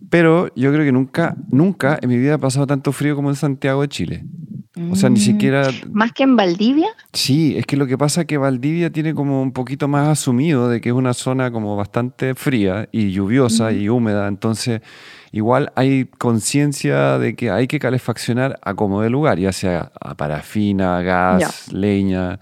Pero 0.08 0.52
yo 0.56 0.72
creo 0.72 0.84
que 0.84 0.90
nunca, 0.90 1.36
nunca 1.48 1.96
en 2.02 2.08
mi 2.08 2.18
vida 2.18 2.34
ha 2.34 2.38
pasado 2.38 2.66
tanto 2.66 2.90
frío 2.90 3.14
como 3.14 3.28
en 3.30 3.36
Santiago 3.36 3.82
de 3.82 3.88
Chile. 3.88 4.24
O 4.90 4.96
sea, 4.96 5.10
ni 5.10 5.18
mm. 5.18 5.22
siquiera... 5.22 5.70
¿Más 5.92 6.12
que 6.12 6.22
en 6.22 6.36
Valdivia? 6.36 6.88
Sí, 7.12 7.56
es 7.56 7.66
que 7.66 7.76
lo 7.76 7.86
que 7.86 7.98
pasa 7.98 8.22
es 8.22 8.26
que 8.26 8.38
Valdivia 8.38 8.90
tiene 8.90 9.14
como 9.14 9.42
un 9.42 9.52
poquito 9.52 9.88
más 9.88 10.08
asumido 10.08 10.68
de 10.68 10.80
que 10.80 10.90
es 10.90 10.94
una 10.94 11.14
zona 11.14 11.50
como 11.50 11.76
bastante 11.76 12.34
fría 12.34 12.88
y 12.92 13.10
lluviosa 13.10 13.72
y 13.72 13.88
húmeda, 13.88 14.28
entonces 14.28 14.80
igual 15.32 15.72
hay 15.76 16.06
conciencia 16.06 17.18
de 17.18 17.34
que 17.34 17.50
hay 17.50 17.66
que 17.66 17.78
calefaccionar 17.78 18.58
a 18.62 18.74
como 18.74 19.02
de 19.02 19.10
lugar, 19.10 19.38
ya 19.38 19.52
sea 19.52 19.92
a 20.00 20.14
parafina, 20.14 21.02
gas, 21.02 21.72
leña. 21.72 22.38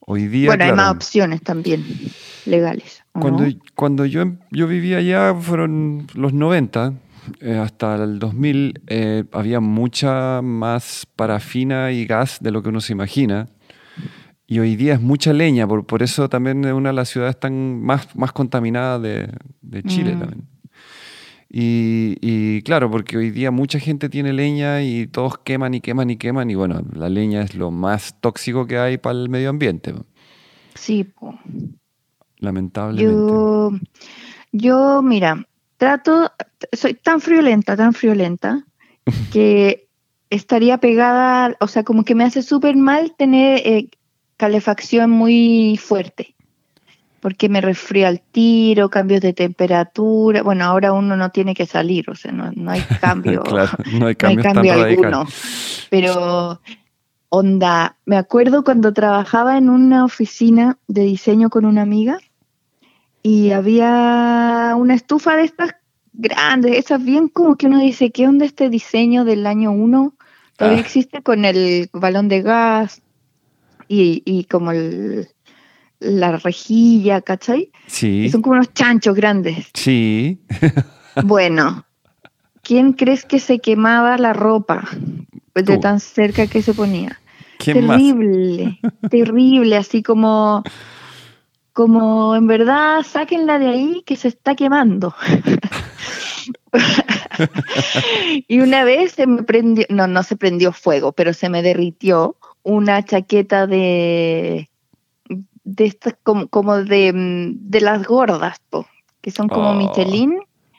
Hoy 0.00 0.28
día... 0.28 0.50
Bueno, 0.50 0.64
hay 0.64 0.72
más 0.72 0.92
opciones 0.92 1.42
también 1.42 1.84
legales. 2.44 3.02
Cuando, 3.12 3.44
cuando 3.74 4.04
yo, 4.04 4.24
yo 4.50 4.66
vivía 4.66 4.98
allá 4.98 5.34
fueron 5.34 6.06
los 6.14 6.32
90, 6.32 6.92
eh, 7.40 7.56
hasta 7.56 7.96
el 7.96 8.18
2000 8.18 8.82
eh, 8.86 9.24
había 9.32 9.60
mucha 9.60 10.42
más 10.42 11.06
parafina 11.16 11.92
y 11.92 12.06
gas 12.06 12.38
de 12.40 12.50
lo 12.50 12.62
que 12.62 12.68
uno 12.68 12.80
se 12.80 12.92
imagina. 12.92 13.48
Y 14.46 14.60
hoy 14.60 14.76
día 14.76 14.94
es 14.94 15.00
mucha 15.00 15.32
leña, 15.32 15.66
por, 15.66 15.86
por 15.86 16.02
eso 16.02 16.28
también 16.28 16.64
es 16.64 16.72
una 16.72 16.90
de 16.90 16.94
las 16.94 17.08
ciudades 17.08 17.38
tan 17.40 17.82
más, 17.82 18.14
más 18.14 18.32
contaminadas 18.32 19.02
de, 19.02 19.28
de 19.60 19.82
Chile 19.82 20.14
mm. 20.14 20.18
también. 20.20 20.48
Y, 21.48 22.16
y, 22.20 22.62
claro, 22.62 22.90
porque 22.90 23.16
hoy 23.16 23.30
día 23.30 23.50
mucha 23.50 23.78
gente 23.78 24.08
tiene 24.08 24.32
leña 24.32 24.82
y 24.82 25.06
todos 25.06 25.38
queman 25.38 25.74
y 25.74 25.80
queman 25.80 26.10
y 26.10 26.16
queman. 26.16 26.50
Y 26.50 26.54
bueno, 26.54 26.82
la 26.92 27.08
leña 27.08 27.42
es 27.42 27.54
lo 27.54 27.70
más 27.70 28.20
tóxico 28.20 28.66
que 28.66 28.78
hay 28.78 28.98
para 28.98 29.18
el 29.18 29.28
medio 29.28 29.50
ambiente. 29.50 29.94
Sí, 30.74 31.12
lamentablemente. 32.38 33.12
Yo, 33.12 33.70
yo, 34.52 35.02
mira, 35.02 35.46
trato, 35.76 36.32
soy 36.72 36.94
tan 36.94 37.20
friolenta, 37.20 37.76
tan 37.76 37.92
friolenta, 37.92 38.64
que 39.32 39.86
estaría 40.30 40.78
pegada, 40.78 41.56
o 41.60 41.68
sea, 41.68 41.84
como 41.84 42.04
que 42.04 42.14
me 42.14 42.24
hace 42.24 42.42
súper 42.42 42.76
mal 42.76 43.14
tener 43.16 43.60
eh, 43.64 43.88
calefacción 44.36 45.10
muy 45.10 45.78
fuerte, 45.82 46.34
porque 47.20 47.48
me 47.48 47.60
resfría 47.60 48.08
al 48.08 48.20
tiro, 48.20 48.90
cambios 48.90 49.20
de 49.20 49.32
temperatura, 49.32 50.42
bueno, 50.42 50.64
ahora 50.64 50.92
uno 50.92 51.16
no 51.16 51.30
tiene 51.30 51.54
que 51.54 51.66
salir, 51.66 52.10
o 52.10 52.14
sea, 52.14 52.32
no, 52.32 52.70
hay 52.70 52.82
cambio, 53.00 53.42
no 53.92 54.06
hay 54.06 54.14
cambio, 54.16 54.72
alguno, 54.72 55.26
pero 55.90 56.60
onda, 57.28 57.96
me 58.04 58.16
acuerdo 58.16 58.64
cuando 58.64 58.92
trabajaba 58.92 59.58
en 59.58 59.70
una 59.70 60.04
oficina 60.04 60.78
de 60.88 61.02
diseño 61.02 61.50
con 61.50 61.64
una 61.64 61.82
amiga, 61.82 62.18
y 63.26 63.50
había 63.50 64.74
una 64.76 64.94
estufa 64.94 65.34
de 65.34 65.42
estas 65.42 65.74
grandes, 66.12 66.78
esas 66.78 67.02
bien 67.02 67.26
como 67.26 67.56
que 67.56 67.66
uno 67.66 67.80
dice, 67.80 68.12
¿qué 68.12 68.28
onda 68.28 68.44
este 68.44 68.70
diseño 68.70 69.24
del 69.24 69.48
año 69.48 69.72
1? 69.72 70.14
Todavía 70.56 70.78
ah. 70.78 70.80
existe 70.80 71.22
con 71.22 71.44
el 71.44 71.90
balón 71.92 72.28
de 72.28 72.42
gas 72.42 73.02
y, 73.88 74.22
y 74.24 74.44
como 74.44 74.70
el, 74.70 75.26
la 75.98 76.36
rejilla, 76.36 77.20
¿cachai? 77.20 77.72
Sí. 77.88 78.30
son 78.30 78.42
como 78.42 78.54
unos 78.54 78.72
chanchos 78.72 79.16
grandes. 79.16 79.70
Sí. 79.74 80.38
bueno, 81.24 81.84
¿quién 82.62 82.92
crees 82.92 83.24
que 83.24 83.40
se 83.40 83.58
quemaba 83.58 84.18
la 84.18 84.34
ropa 84.34 84.88
de 85.52 85.78
tan 85.78 85.98
cerca 85.98 86.46
que 86.46 86.62
se 86.62 86.74
ponía? 86.74 87.18
terrible, 87.58 88.78
terrible, 89.10 89.76
así 89.76 90.04
como 90.04 90.62
como 91.76 92.34
en 92.34 92.46
verdad 92.46 93.02
sáquenla 93.02 93.58
de 93.58 93.68
ahí 93.68 94.02
que 94.06 94.16
se 94.16 94.28
está 94.28 94.54
quemando. 94.54 95.14
y 98.48 98.60
una 98.60 98.82
vez 98.82 99.12
se 99.12 99.26
me 99.26 99.42
prendió, 99.42 99.84
no, 99.90 100.06
no 100.06 100.22
se 100.22 100.36
prendió 100.36 100.72
fuego, 100.72 101.12
pero 101.12 101.34
se 101.34 101.50
me 101.50 101.60
derritió 101.60 102.36
una 102.62 103.04
chaqueta 103.04 103.66
de, 103.66 104.70
de 105.64 105.84
estas 105.84 106.16
como, 106.22 106.48
como 106.48 106.78
de, 106.78 107.12
de, 107.14 107.80
las 107.82 108.06
gordas, 108.06 108.56
que 109.20 109.30
son 109.30 109.46
como 109.46 109.72
oh. 109.72 109.74
Michelin. 109.74 110.38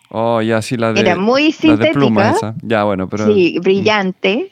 Oh, 0.10 0.42
ya 0.42 0.64
sí, 0.64 0.78
la 0.78 0.94
de. 0.94 1.02
Era 1.02 1.16
muy 1.16 1.52
sintética. 1.52 2.56
Ya, 2.64 2.86
bueno, 2.86 3.08
pero. 3.08 3.28
Sí, 3.28 3.60
brillante, 3.62 4.52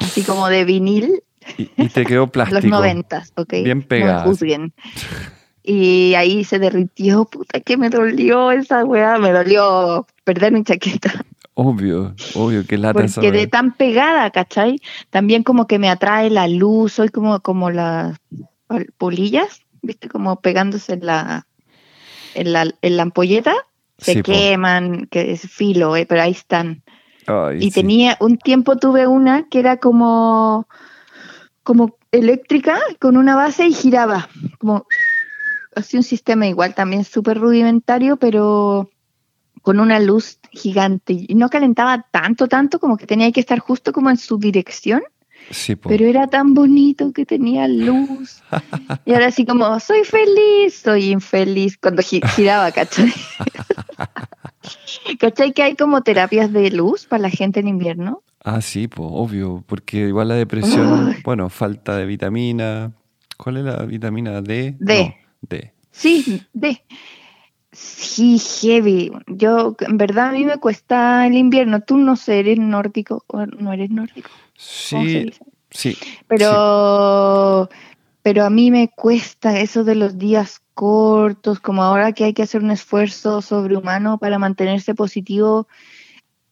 así 0.00 0.24
como 0.24 0.48
de 0.48 0.64
vinil. 0.64 1.22
Y, 1.56 1.66
te 1.66 2.04
quedó 2.04 2.26
plástico. 2.32 2.62
Los 2.62 2.68
noventas, 2.68 3.32
ok. 3.36 3.52
Bien 3.62 3.84
pegada. 3.84 4.26
No 4.26 4.34
y 5.66 6.14
ahí 6.14 6.44
se 6.44 6.58
derritió, 6.58 7.24
puta, 7.24 7.58
que 7.58 7.78
me 7.78 7.88
dolió 7.88 8.50
esa 8.50 8.84
weá, 8.84 9.18
me 9.18 9.32
dolió 9.32 10.06
perder 10.22 10.52
mi 10.52 10.62
chaqueta. 10.62 11.24
Obvio, 11.54 12.14
obvio, 12.34 12.66
que 12.66 12.76
lata 12.76 13.06
Porque 13.14 13.32
de 13.32 13.46
tan 13.46 13.72
pegada, 13.72 14.30
¿cachai? 14.30 14.80
También 15.08 15.42
como 15.42 15.66
que 15.66 15.78
me 15.78 15.88
atrae 15.88 16.28
la 16.28 16.48
luz, 16.48 16.92
soy 16.92 17.08
como, 17.08 17.40
como 17.40 17.70
las 17.70 18.18
polillas, 18.98 19.62
¿viste? 19.80 20.08
Como 20.08 20.40
pegándose 20.40 20.92
en 20.94 21.06
la, 21.06 21.46
en 22.34 22.52
la, 22.52 22.70
en 22.82 22.96
la 22.96 23.04
ampolleta, 23.04 23.54
se 23.96 24.22
queman, 24.22 25.06
que 25.06 25.32
es 25.32 25.48
filo, 25.48 25.96
eh, 25.96 26.04
pero 26.06 26.20
ahí 26.20 26.32
están. 26.32 26.82
y 27.58 27.70
tenía, 27.70 28.18
un 28.20 28.36
tiempo 28.36 28.76
tuve 28.76 29.06
una 29.06 29.48
que 29.48 29.60
era 29.60 29.78
como, 29.78 30.68
como 31.62 31.96
eléctrica, 32.12 32.78
con 33.00 33.16
una 33.16 33.34
base 33.34 33.66
y 33.66 33.72
giraba, 33.72 34.28
como 34.58 34.86
así 35.76 35.96
un 35.96 36.02
sistema 36.02 36.46
igual 36.46 36.74
también 36.74 37.04
súper 37.04 37.38
rudimentario, 37.38 38.16
pero 38.16 38.90
con 39.62 39.80
una 39.80 39.98
luz 39.98 40.38
gigante. 40.52 41.24
Y 41.26 41.34
no 41.34 41.48
calentaba 41.48 42.06
tanto, 42.10 42.48
tanto, 42.48 42.78
como 42.78 42.96
que 42.96 43.06
tenía 43.06 43.32
que 43.32 43.40
estar 43.40 43.58
justo 43.58 43.92
como 43.92 44.10
en 44.10 44.18
su 44.18 44.38
dirección. 44.38 45.02
Sí, 45.50 45.76
pero 45.76 46.06
era 46.06 46.26
tan 46.26 46.54
bonito 46.54 47.12
que 47.12 47.26
tenía 47.26 47.68
luz. 47.68 48.42
y 49.04 49.12
ahora 49.12 49.26
así 49.26 49.44
como, 49.44 49.78
soy 49.80 50.04
feliz, 50.04 50.80
soy 50.82 51.10
infeliz, 51.10 51.76
cuando 51.78 52.02
giraba, 52.02 52.70
¿cachai? 52.72 53.12
¿Cachai 55.18 55.52
que 55.52 55.62
hay 55.62 55.76
como 55.76 56.02
terapias 56.02 56.52
de 56.52 56.70
luz 56.70 57.06
para 57.06 57.22
la 57.22 57.30
gente 57.30 57.60
en 57.60 57.68
invierno? 57.68 58.22
Ah, 58.42 58.60
sí, 58.60 58.88
pues, 58.88 59.08
obvio, 59.10 59.64
porque 59.66 60.08
igual 60.08 60.28
la 60.28 60.34
depresión, 60.34 61.16
bueno, 61.24 61.48
falta 61.48 61.96
de 61.96 62.04
vitamina. 62.04 62.92
¿Cuál 63.38 63.58
es 63.58 63.64
la 63.64 63.84
vitamina 63.84 64.42
D? 64.42 64.76
D. 64.78 65.16
Sí, 65.90 66.42
D. 66.52 66.82
Sí, 67.72 68.38
heavy. 68.38 69.10
Yo, 69.26 69.76
en 69.80 69.96
verdad, 69.96 70.28
a 70.28 70.32
mí 70.32 70.44
me 70.44 70.58
cuesta 70.58 71.26
el 71.26 71.34
invierno. 71.34 71.80
Tú 71.80 71.96
no 71.96 72.16
sé, 72.16 72.40
eres 72.40 72.58
nórdico 72.58 73.24
o 73.26 73.46
no 73.46 73.72
eres 73.72 73.90
nórdico. 73.90 74.30
Sí, 74.56 75.32
sí. 75.70 75.96
Pero, 76.28 77.68
pero 78.22 78.44
a 78.44 78.50
mí 78.50 78.70
me 78.70 78.88
cuesta 78.88 79.58
eso 79.58 79.82
de 79.82 79.96
los 79.96 80.18
días 80.18 80.60
cortos, 80.74 81.60
como 81.60 81.82
ahora 81.82 82.12
que 82.12 82.24
hay 82.24 82.32
que 82.32 82.42
hacer 82.42 82.62
un 82.62 82.70
esfuerzo 82.70 83.42
sobrehumano 83.42 84.18
para 84.18 84.38
mantenerse 84.38 84.94
positivo 84.94 85.66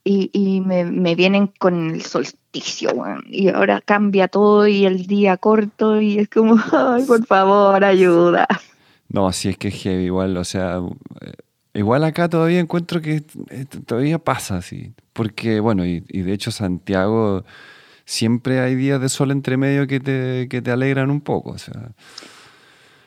y, 0.04 0.30
y 0.32 0.60
me, 0.60 0.84
me, 0.84 1.14
vienen 1.14 1.46
con 1.46 1.90
el 1.90 2.02
solsticio, 2.02 2.90
y 3.26 3.48
ahora 3.48 3.80
cambia 3.80 4.26
todo 4.26 4.66
y 4.66 4.84
el 4.84 5.06
día 5.06 5.36
corto 5.36 6.00
y 6.00 6.18
es 6.18 6.28
como, 6.28 6.56
ay, 6.72 7.04
por 7.04 7.24
favor, 7.26 7.84
ayuda. 7.84 8.48
No, 9.12 9.30
sí 9.32 9.50
es 9.50 9.58
que 9.58 9.68
es 9.68 9.74
heavy, 9.82 10.04
igual, 10.04 10.36
o 10.38 10.44
sea, 10.44 10.80
eh, 11.20 11.32
igual 11.74 12.02
acá 12.04 12.30
todavía 12.30 12.60
encuentro 12.60 13.02
que 13.02 13.22
eh, 13.50 13.66
todavía 13.86 14.18
pasa 14.18 14.56
así, 14.56 14.94
porque 15.12 15.60
bueno, 15.60 15.84
y, 15.84 16.00
de 16.00 16.32
hecho 16.32 16.50
Santiago 16.50 17.44
siempre 18.06 18.60
hay 18.60 18.74
días 18.74 19.00
de 19.02 19.10
sol 19.10 19.30
entre 19.30 19.58
medio 19.58 19.86
que 19.86 20.00
te, 20.00 20.48
que 20.48 20.62
te 20.62 20.70
alegran 20.70 21.10
un 21.10 21.20
poco, 21.20 21.50
o 21.50 21.58
sea. 21.58 21.92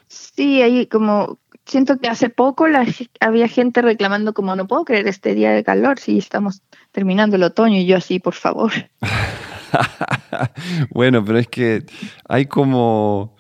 Sí, 0.07 0.61
hay 0.61 0.85
como, 0.85 1.39
siento 1.65 1.97
que 1.97 2.07
hace 2.07 2.29
poco 2.29 2.67
la, 2.67 2.85
había 3.19 3.47
gente 3.47 3.81
reclamando 3.81 4.33
como 4.35 4.55
no 4.55 4.67
puedo 4.67 4.85
creer 4.85 5.07
este 5.07 5.33
día 5.33 5.51
de 5.51 5.63
calor 5.63 5.97
si 5.99 6.19
estamos 6.19 6.61
terminando 6.91 7.35
el 7.35 7.43
otoño 7.43 7.77
y 7.77 7.87
yo 7.87 7.97
así, 7.97 8.19
por 8.19 8.35
favor. 8.35 8.71
bueno, 10.91 11.25
pero 11.25 11.39
es 11.39 11.47
que 11.47 11.83
hay 12.29 12.45
como... 12.45 13.34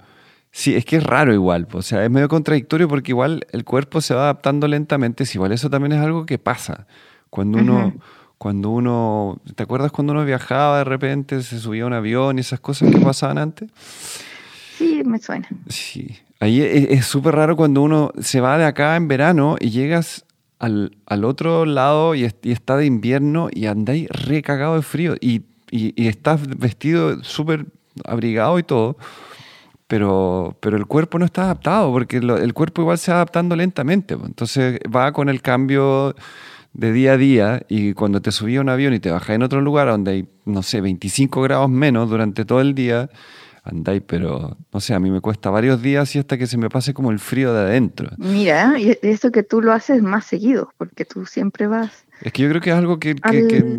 Sí, 0.57 0.73
es 0.73 0.85
que 0.85 0.95
es 0.95 1.03
raro 1.03 1.33
igual, 1.33 1.67
o 1.73 1.81
sea, 1.81 2.05
es 2.05 2.09
medio 2.09 2.29
contradictorio 2.29 2.87
porque 2.87 3.11
igual 3.11 3.45
el 3.51 3.65
cuerpo 3.65 3.99
se 3.99 4.13
va 4.13 4.21
adaptando 4.21 4.69
lentamente, 4.69 5.25
si 5.25 5.37
igual 5.37 5.51
eso 5.51 5.69
también 5.69 5.91
es 5.91 5.99
algo 5.99 6.25
que 6.25 6.37
pasa. 6.37 6.87
Cuando 7.29 7.57
uno, 7.57 7.93
cuando 8.37 8.69
uno, 8.69 9.41
¿te 9.53 9.63
acuerdas 9.63 9.91
cuando 9.91 10.13
uno 10.13 10.23
viajaba 10.23 10.77
de 10.77 10.85
repente, 10.85 11.41
se 11.41 11.59
subía 11.59 11.83
a 11.83 11.87
un 11.87 11.93
avión 11.93 12.37
y 12.37 12.39
esas 12.39 12.61
cosas 12.61 12.89
que 12.89 13.01
pasaban 13.01 13.37
antes? 13.37 13.69
Sí, 14.77 15.01
me 15.05 15.19
suena. 15.19 15.45
Sí, 15.67 16.15
ahí 16.39 16.61
es 16.61 17.05
súper 17.05 17.35
raro 17.35 17.57
cuando 17.57 17.81
uno 17.81 18.13
se 18.21 18.39
va 18.39 18.57
de 18.57 18.63
acá 18.63 18.95
en 18.95 19.09
verano 19.09 19.57
y 19.59 19.71
llegas 19.71 20.23
al, 20.59 20.95
otro 21.25 21.65
lado 21.65 22.15
y, 22.15 22.23
está 22.23 22.77
de 22.77 22.85
invierno 22.85 23.49
y 23.51 23.65
andáis 23.65 24.07
recagado 24.07 24.75
de 24.75 24.83
frío 24.83 25.15
y, 25.19 25.41
y 25.69 26.07
estás 26.07 26.47
vestido 26.47 27.21
súper 27.25 27.65
abrigado 28.05 28.57
y 28.57 28.63
todo 28.63 28.95
pero, 29.87 30.57
pero 30.59 30.77
el 30.77 30.85
cuerpo 30.85 31.19
no 31.19 31.25
está 31.25 31.43
adaptado, 31.43 31.91
porque 31.91 32.17
el 32.17 32.53
cuerpo 32.53 32.81
igual 32.81 32.97
se 32.97 33.11
va 33.11 33.17
adaptando 33.17 33.55
lentamente. 33.55 34.15
Entonces 34.15 34.79
va 34.93 35.11
con 35.11 35.29
el 35.29 35.41
cambio 35.41 36.15
de 36.73 36.91
día 36.91 37.13
a 37.13 37.17
día 37.17 37.61
y 37.69 37.93
cuando 37.93 38.21
te 38.21 38.31
subí 38.31 38.57
a 38.57 38.61
un 38.61 38.69
avión 38.69 38.93
y 38.93 38.99
te 38.99 39.11
bajás 39.11 39.35
en 39.35 39.43
otro 39.43 39.61
lugar 39.61 39.87
donde 39.87 40.11
hay, 40.11 40.29
no 40.45 40.61
sé, 40.61 40.81
25 40.81 41.41
grados 41.41 41.69
menos 41.69 42.09
durante 42.09 42.43
todo 42.45 42.61
el 42.61 42.75
día, 42.75 43.09
andáis, 43.63 44.03
pero 44.05 44.57
no 44.73 44.79
sé, 44.79 44.93
a 44.93 44.99
mí 44.99 45.09
me 45.09 45.21
cuesta 45.21 45.49
varios 45.49 45.81
días 45.81 46.15
y 46.15 46.19
hasta 46.19 46.37
que 46.37 46.47
se 46.47 46.57
me 46.57 46.69
pase 46.69 46.93
como 46.93 47.11
el 47.11 47.19
frío 47.19 47.53
de 47.53 47.61
adentro. 47.61 48.09
Mira, 48.17 48.77
y 48.77 48.97
eso 49.01 49.31
que 49.31 49.43
tú 49.43 49.61
lo 49.61 49.71
haces 49.71 50.01
más 50.01 50.25
seguido, 50.25 50.71
porque 50.77 51.05
tú 51.05 51.25
siempre 51.25 51.67
vas. 51.67 52.04
Es 52.21 52.31
que 52.31 52.43
yo 52.43 52.49
creo 52.49 52.61
que 52.61 52.69
es 52.69 52.75
algo 52.75 52.99
que, 52.99 53.15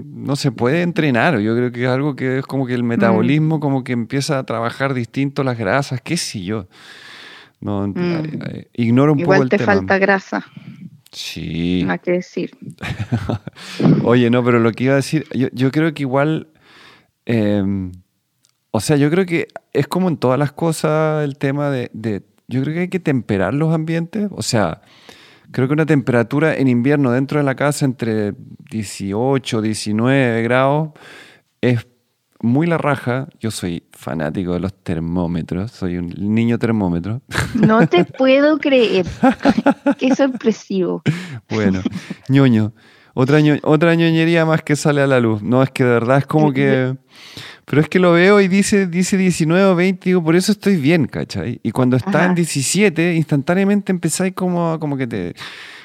no 0.04 0.36
se 0.36 0.52
puede 0.52 0.82
entrenar, 0.82 1.38
yo 1.40 1.54
creo 1.56 1.72
que 1.72 1.84
es 1.84 1.88
algo 1.88 2.14
que 2.16 2.38
es 2.38 2.46
como 2.46 2.66
que 2.66 2.74
el 2.74 2.82
mm. 2.82 2.86
metabolismo 2.86 3.60
como 3.60 3.82
que 3.84 3.92
empieza 3.92 4.38
a 4.38 4.44
trabajar 4.44 4.94
distinto 4.94 5.42
las 5.42 5.58
grasas, 5.58 6.00
qué 6.00 6.16
sé 6.16 6.42
yo. 6.42 6.68
No, 7.60 7.88
mm. 7.88 7.94
Ignoro 8.74 9.14
un 9.14 9.20
Igual 9.20 9.38
poco 9.38 9.42
el 9.44 9.48
te 9.48 9.58
falta 9.58 9.98
grasa. 9.98 10.44
Sí. 11.10 11.82
Nada 11.84 11.98
que 11.98 12.12
decir. 12.12 12.50
Oye, 14.04 14.28
no, 14.28 14.44
pero 14.44 14.58
lo 14.60 14.70
que 14.72 14.84
iba 14.84 14.92
a 14.92 14.96
decir, 14.96 15.26
yo, 15.32 15.48
yo 15.52 15.70
creo 15.70 15.94
que 15.94 16.02
igual... 16.02 16.48
Em, 17.24 17.92
o 18.70 18.80
sea, 18.80 18.98
yo 18.98 19.10
creo 19.10 19.24
que 19.24 19.48
es 19.72 19.88
como 19.88 20.08
en 20.08 20.18
todas 20.18 20.38
las 20.38 20.52
cosas 20.52 21.24
el 21.24 21.38
tema 21.38 21.70
de, 21.70 22.22
Yo 22.46 22.60
creo 22.62 22.74
que 22.74 22.80
hay 22.80 22.88
que 22.88 23.00
temperar 23.00 23.54
los 23.54 23.74
ambientes. 23.74 24.28
O 24.32 24.42
sea, 24.42 24.82
creo 25.50 25.68
que 25.68 25.74
una 25.74 25.86
temperatura 25.86 26.56
en 26.56 26.68
invierno 26.68 27.10
dentro 27.10 27.38
de 27.38 27.44
la 27.44 27.54
casa 27.54 27.84
entre 27.84 28.34
18, 28.70 29.62
19 29.62 30.42
grados 30.42 30.90
es 31.60 31.86
muy 32.40 32.66
la 32.66 32.78
raja. 32.78 33.28
Yo 33.40 33.50
soy 33.50 33.84
fanático 33.92 34.52
de 34.52 34.60
los 34.60 34.74
termómetros, 34.74 35.72
soy 35.72 35.98
un 35.98 36.12
niño 36.16 36.58
termómetro. 36.58 37.22
No 37.54 37.86
te 37.88 38.04
puedo 38.04 38.58
creer. 38.58 39.06
Qué 39.98 40.14
sorpresivo. 40.14 41.02
Bueno, 41.48 41.82
ñoño. 42.28 42.72
Otra, 43.14 43.38
otra 43.62 43.94
ñoñería 43.94 44.44
más 44.44 44.62
que 44.62 44.76
sale 44.76 45.00
a 45.00 45.06
la 45.06 45.20
luz. 45.20 45.42
No, 45.42 45.62
es 45.62 45.70
que 45.70 45.84
de 45.84 45.90
verdad 45.90 46.18
es 46.18 46.26
como 46.26 46.52
que 46.52 46.96
pero 47.66 47.82
es 47.82 47.88
que 47.88 47.98
lo 47.98 48.12
veo 48.12 48.40
y 48.40 48.46
dice, 48.46 48.86
dice 48.86 49.16
19 49.16 49.64
o 49.64 49.74
20, 49.74 50.08
digo, 50.08 50.22
por 50.22 50.36
eso 50.36 50.52
estoy 50.52 50.76
bien, 50.76 51.06
¿cachai? 51.06 51.60
Y 51.64 51.72
cuando 51.72 51.96
está 51.96 52.24
en 52.24 52.36
17, 52.36 53.14
instantáneamente 53.14 53.90
empezáis 53.90 54.34
como, 54.34 54.78
como 54.78 54.96
que 54.96 55.06
te 55.06 55.34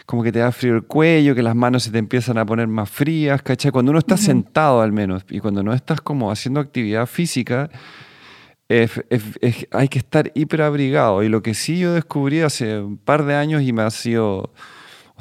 como 0.05 0.23
que 0.23 0.31
te 0.31 0.39
da 0.39 0.51
frío 0.51 0.75
el 0.75 0.83
cuello, 0.83 1.33
que 1.33 1.41
las 1.41 1.55
manos 1.55 1.83
se 1.83 1.91
te 1.91 1.97
empiezan 1.97 2.37
a 2.37 2.45
poner 2.45 2.67
más 2.67 2.89
frías, 2.89 3.41
¿cachai? 3.41 3.71
Cuando 3.71 3.91
uno 3.91 3.99
está 3.99 4.17
sentado 4.17 4.81
al 4.81 4.91
menos 4.91 5.25
y 5.29 5.39
cuando 5.39 5.63
no 5.63 5.73
estás 5.73 6.01
como 6.01 6.31
haciendo 6.31 6.59
actividad 6.59 7.05
física, 7.07 7.69
hay 9.71 9.87
que 9.87 9.99
estar 9.99 10.31
hiper 10.35 10.61
abrigado. 10.61 11.23
Y 11.23 11.29
lo 11.29 11.41
que 11.41 11.53
sí 11.53 11.79
yo 11.79 11.93
descubrí 11.93 12.41
hace 12.41 12.79
un 12.79 12.97
par 12.97 13.25
de 13.25 13.35
años 13.35 13.63
y 13.63 13.73
me 13.73 13.81
ha 13.81 13.89
sido 13.89 14.53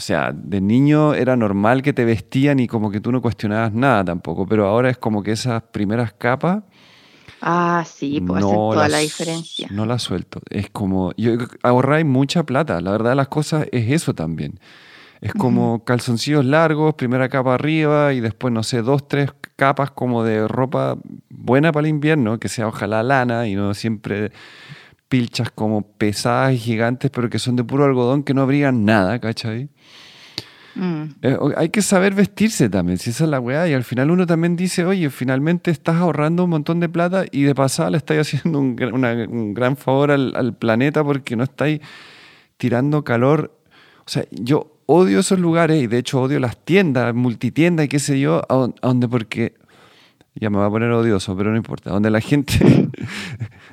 o 0.01 0.03
sea, 0.03 0.33
de 0.33 0.63
niño 0.63 1.13
era 1.13 1.37
normal 1.37 1.83
que 1.83 1.93
te 1.93 2.07
vestían 2.07 2.59
y 2.59 2.67
como 2.67 2.91
que 2.91 3.03
tú 3.03 3.13
no 3.13 3.21
cuestionabas 3.21 3.75
nada 3.75 4.03
tampoco, 4.03 4.47
pero 4.47 4.67
ahora 4.67 4.89
es 4.89 4.97
como 4.97 5.23
que 5.23 5.33
esas 5.33 5.63
primeras 5.63 6.15
capas... 6.15 6.63
Ah, 7.43 7.85
sí, 7.87 8.19
puede 8.23 8.41
hacer 8.41 8.57
toda 8.57 8.89
la 8.89 8.97
diferencia. 8.97 9.69
No 9.71 9.85
la 9.85 9.99
suelto. 9.99 10.41
Es 10.49 10.71
como, 10.71 11.13
yo 11.19 11.33
ahorráis 11.63 12.07
mucha 12.07 12.45
plata. 12.45 12.81
La 12.81 12.93
verdad 12.93 13.11
de 13.11 13.17
las 13.17 13.29
cosas 13.29 13.67
es 13.73 13.91
eso 13.91 14.15
también. 14.15 14.59
Es 15.21 15.35
como 15.35 15.85
calzoncillos 15.85 16.47
largos, 16.47 16.95
primera 16.95 17.29
capa 17.29 17.53
arriba 17.53 18.15
y 18.15 18.21
después, 18.21 18.55
no 18.55 18.63
sé, 18.63 18.81
dos, 18.81 19.07
tres 19.07 19.31
capas 19.57 19.91
como 19.91 20.25
de 20.25 20.49
ropa 20.49 20.97
buena 21.29 21.73
para 21.73 21.87
el 21.87 21.91
invierno, 21.91 22.41
que 22.41 22.49
sea 22.49 22.69
ojalá 22.69 23.03
lana 23.03 23.47
y 23.47 23.55
no 23.55 23.75
siempre 23.75 24.33
pilchas 25.11 25.51
como 25.51 25.83
pesadas 25.83 26.55
y 26.55 26.59
gigantes, 26.59 27.11
pero 27.11 27.29
que 27.29 27.41
son 27.41 27.57
de 27.57 27.65
puro 27.65 27.85
algodón 27.85 28.23
que 28.23 28.33
no 28.33 28.43
abrigan 28.43 28.85
nada, 28.85 29.19
¿cachai? 29.19 29.69
Mm. 30.77 31.03
Eh, 31.23 31.37
hay 31.57 31.69
que 31.71 31.83
saber 31.83 32.15
vestirse 32.15 32.71
también, 32.71 32.97
si 32.97 33.11
esa 33.11 33.25
es 33.25 33.31
la 33.31 33.41
weá. 33.41 33.69
Y 33.69 33.75
al 33.75 33.83
final 33.83 34.13
uno 34.13 34.25
también 34.25 34.55
dice, 34.55 34.85
oye, 34.85 35.11
finalmente 35.11 35.73
estás 35.73 35.97
ahorrando 35.97 36.45
un 36.45 36.51
montón 36.51 36.79
de 36.79 36.89
plata 36.89 37.25
y 37.31 37.43
de 37.43 37.57
pasada 37.57 37.91
le 37.91 37.97
estáis 37.99 38.21
haciendo 38.35 38.61
un, 38.61 38.77
gran 39.53 39.77
favor 39.77 40.13
al, 40.13 40.55
planeta 40.55 41.03
porque 41.03 41.35
no 41.35 41.43
estáis 41.43 41.81
tirando 42.57 43.03
calor. 43.03 43.53
O 44.07 44.09
sea, 44.09 44.25
yo 44.31 44.79
odio 44.87 45.19
esos 45.19 45.41
lugares 45.41 45.83
y 45.83 45.89
de 45.89 45.99
hecho 45.99 46.23
odio 46.23 46.39
las 46.39 46.57
tiendas, 46.65 47.13
multitiendas 47.17 47.87
y 47.87 47.89
qué 47.89 47.99
sé 47.99 48.21
yo, 48.21 48.43
a 48.49 48.71
donde 48.87 49.09
porque, 49.09 49.55
ya 50.37 50.51
me 50.51 50.59
va 50.59 50.67
a 50.67 50.71
poner 50.71 50.93
odioso, 50.93 51.37
pero 51.37 51.51
no 51.51 51.57
importa, 51.57 51.91
donde 51.91 52.11
la 52.11 52.21
gente 52.21 52.89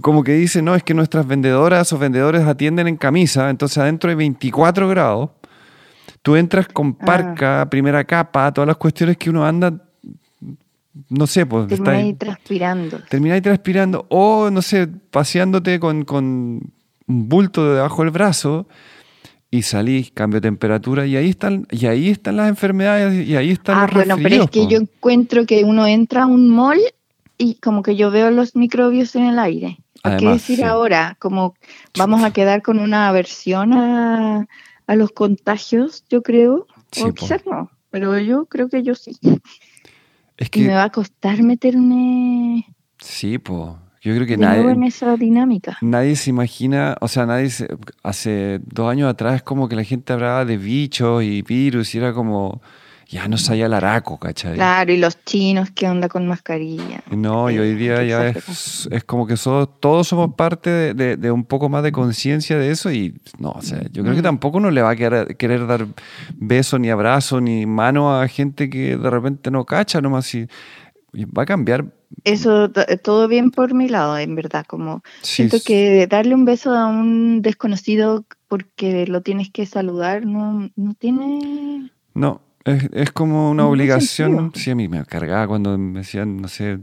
como 0.00 0.24
que 0.24 0.32
dice, 0.32 0.62
no, 0.62 0.74
es 0.74 0.82
que 0.82 0.94
nuestras 0.94 1.26
vendedoras 1.26 1.92
o 1.92 1.98
vendedores 1.98 2.42
atienden 2.46 2.88
en 2.88 2.96
camisa, 2.96 3.50
entonces 3.50 3.78
adentro 3.78 4.10
hay 4.10 4.16
24 4.16 4.88
grados, 4.88 5.30
tú 6.22 6.36
entras 6.36 6.68
con 6.68 6.96
ah. 7.00 7.04
parca, 7.04 7.68
primera 7.70 8.04
capa, 8.04 8.52
todas 8.52 8.66
las 8.66 8.76
cuestiones 8.76 9.16
que 9.16 9.30
uno 9.30 9.44
anda, 9.44 9.74
no 11.10 11.26
sé, 11.26 11.46
pues... 11.46 11.68
Termina 11.68 11.92
ahí 11.92 12.14
transpirando. 12.14 13.00
Termina 13.08 13.34
ahí 13.34 13.40
transpirando, 13.40 14.06
o 14.08 14.50
no 14.50 14.62
sé, 14.62 14.86
paseándote 14.86 15.78
con, 15.78 16.04
con 16.04 16.24
un 16.24 17.28
bulto 17.28 17.74
debajo 17.74 18.02
del 18.02 18.10
brazo 18.10 18.66
y 19.50 19.62
salís, 19.62 20.10
cambio 20.12 20.40
de 20.40 20.48
temperatura 20.48 21.06
y 21.06 21.16
ahí 21.16 21.30
están 21.30 21.66
y 21.70 21.86
ahí 21.86 22.10
están 22.10 22.36
las 22.36 22.48
enfermedades 22.48 23.26
y 23.26 23.34
ahí 23.34 23.50
están 23.50 23.78
ah, 23.78 23.86
los 23.86 23.94
bueno, 23.94 24.16
pero 24.22 24.44
es 24.44 24.50
que 24.50 24.66
yo 24.66 24.78
encuentro 24.78 25.46
que 25.46 25.64
uno 25.64 25.86
entra 25.86 26.24
a 26.24 26.26
un 26.26 26.50
mall 26.50 26.78
y 27.38 27.54
como 27.54 27.82
que 27.82 27.96
yo 27.96 28.10
veo 28.10 28.30
los 28.30 28.56
microbios 28.56 29.14
en 29.14 29.24
el 29.24 29.38
aire. 29.38 29.78
qué 30.18 30.26
decir 30.26 30.64
ahora? 30.64 31.16
Como 31.20 31.54
vamos 31.96 32.22
a 32.24 32.32
quedar 32.32 32.62
con 32.62 32.80
una 32.80 33.08
aversión 33.08 33.72
a, 33.72 34.46
los 34.88 35.12
contagios, 35.12 36.04
yo 36.10 36.22
creo. 36.22 36.66
o 37.00 37.12
quizás 37.14 37.46
no, 37.46 37.70
pero 37.90 38.18
yo 38.18 38.46
creo 38.46 38.68
que 38.68 38.82
yo 38.82 38.94
sí. 38.94 39.16
Es 40.36 40.50
que... 40.50 40.60
Y 40.60 40.64
me 40.64 40.74
va 40.74 40.84
a 40.84 40.90
costar 40.90 41.42
meterme... 41.42 42.66
Sí, 42.98 43.38
pues. 43.38 43.70
Yo 44.00 44.14
creo 44.14 44.26
que 44.26 44.36
nadie. 44.36 44.70
en 44.70 44.84
esa 44.84 45.16
dinámica. 45.16 45.76
Nadie 45.80 46.14
se 46.16 46.30
imagina, 46.30 46.96
o 47.00 47.08
sea, 47.08 47.26
nadie 47.26 47.50
se, 47.50 47.68
hace 48.02 48.60
dos 48.64 48.88
años 48.90 49.10
atrás 49.10 49.42
como 49.42 49.68
que 49.68 49.74
la 49.76 49.84
gente 49.84 50.12
hablaba 50.12 50.44
de 50.44 50.56
bichos 50.56 51.22
y 51.24 51.42
virus 51.42 51.94
y 51.94 51.98
era 51.98 52.12
como 52.12 52.62
ya 53.08 53.26
no 53.26 53.38
sabía 53.38 53.66
el 53.66 53.72
araco, 53.72 54.18
¿cachai? 54.18 54.54
Claro, 54.54 54.92
y 54.92 54.98
los 54.98 55.24
chinos, 55.24 55.70
¿qué 55.70 55.88
onda 55.88 56.08
con 56.08 56.26
mascarilla? 56.28 57.02
No, 57.10 57.50
y 57.50 57.58
hoy 57.58 57.74
día 57.74 58.04
ya 58.04 58.28
es, 58.28 58.86
es, 58.92 59.04
como 59.04 59.26
que 59.26 59.34
todos 59.36 60.06
somos 60.06 60.34
parte 60.34 60.92
de, 60.92 61.16
de, 61.16 61.30
un 61.30 61.44
poco 61.44 61.70
más 61.70 61.82
de 61.82 61.90
conciencia 61.90 62.58
de 62.58 62.70
eso 62.70 62.92
y 62.92 63.18
no, 63.38 63.52
o 63.52 63.62
sea, 63.62 63.80
yo 63.92 64.02
creo 64.02 64.14
que 64.14 64.20
tampoco 64.20 64.58
uno 64.58 64.70
le 64.70 64.82
va 64.82 64.90
a 64.90 64.96
querer, 64.96 65.38
querer 65.38 65.66
dar 65.66 65.86
beso, 66.34 66.78
ni 66.78 66.90
abrazo, 66.90 67.40
ni 67.40 67.64
mano 67.64 68.20
a 68.20 68.28
gente 68.28 68.68
que 68.68 68.98
de 68.98 69.10
repente 69.10 69.50
no 69.50 69.64
cacha 69.64 70.02
nomás 70.02 70.34
y 70.34 70.46
va 71.14 71.44
a 71.44 71.46
cambiar. 71.46 71.86
Eso, 72.24 72.70
todo 73.02 73.26
bien 73.26 73.50
por 73.50 73.72
mi 73.72 73.88
lado, 73.88 74.18
en 74.18 74.34
verdad, 74.34 74.66
como 74.66 75.02
siento 75.22 75.58
que 75.64 76.06
darle 76.06 76.34
un 76.34 76.44
beso 76.44 76.74
a 76.74 76.86
un 76.86 77.40
desconocido 77.40 78.26
porque 78.48 79.06
lo 79.06 79.22
tienes 79.22 79.50
que 79.50 79.64
saludar 79.64 80.26
no, 80.26 80.68
no 80.76 80.94
tiene... 80.94 81.90
No, 82.14 82.42
es, 82.68 83.12
como 83.12 83.50
una 83.50 83.66
obligación. 83.66 84.52
Sí, 84.54 84.70
a 84.70 84.74
mí 84.74 84.88
me 84.88 85.04
cargaba 85.04 85.46
cuando 85.46 85.76
me 85.76 86.00
decían, 86.00 86.36
no 86.36 86.48
sé, 86.48 86.78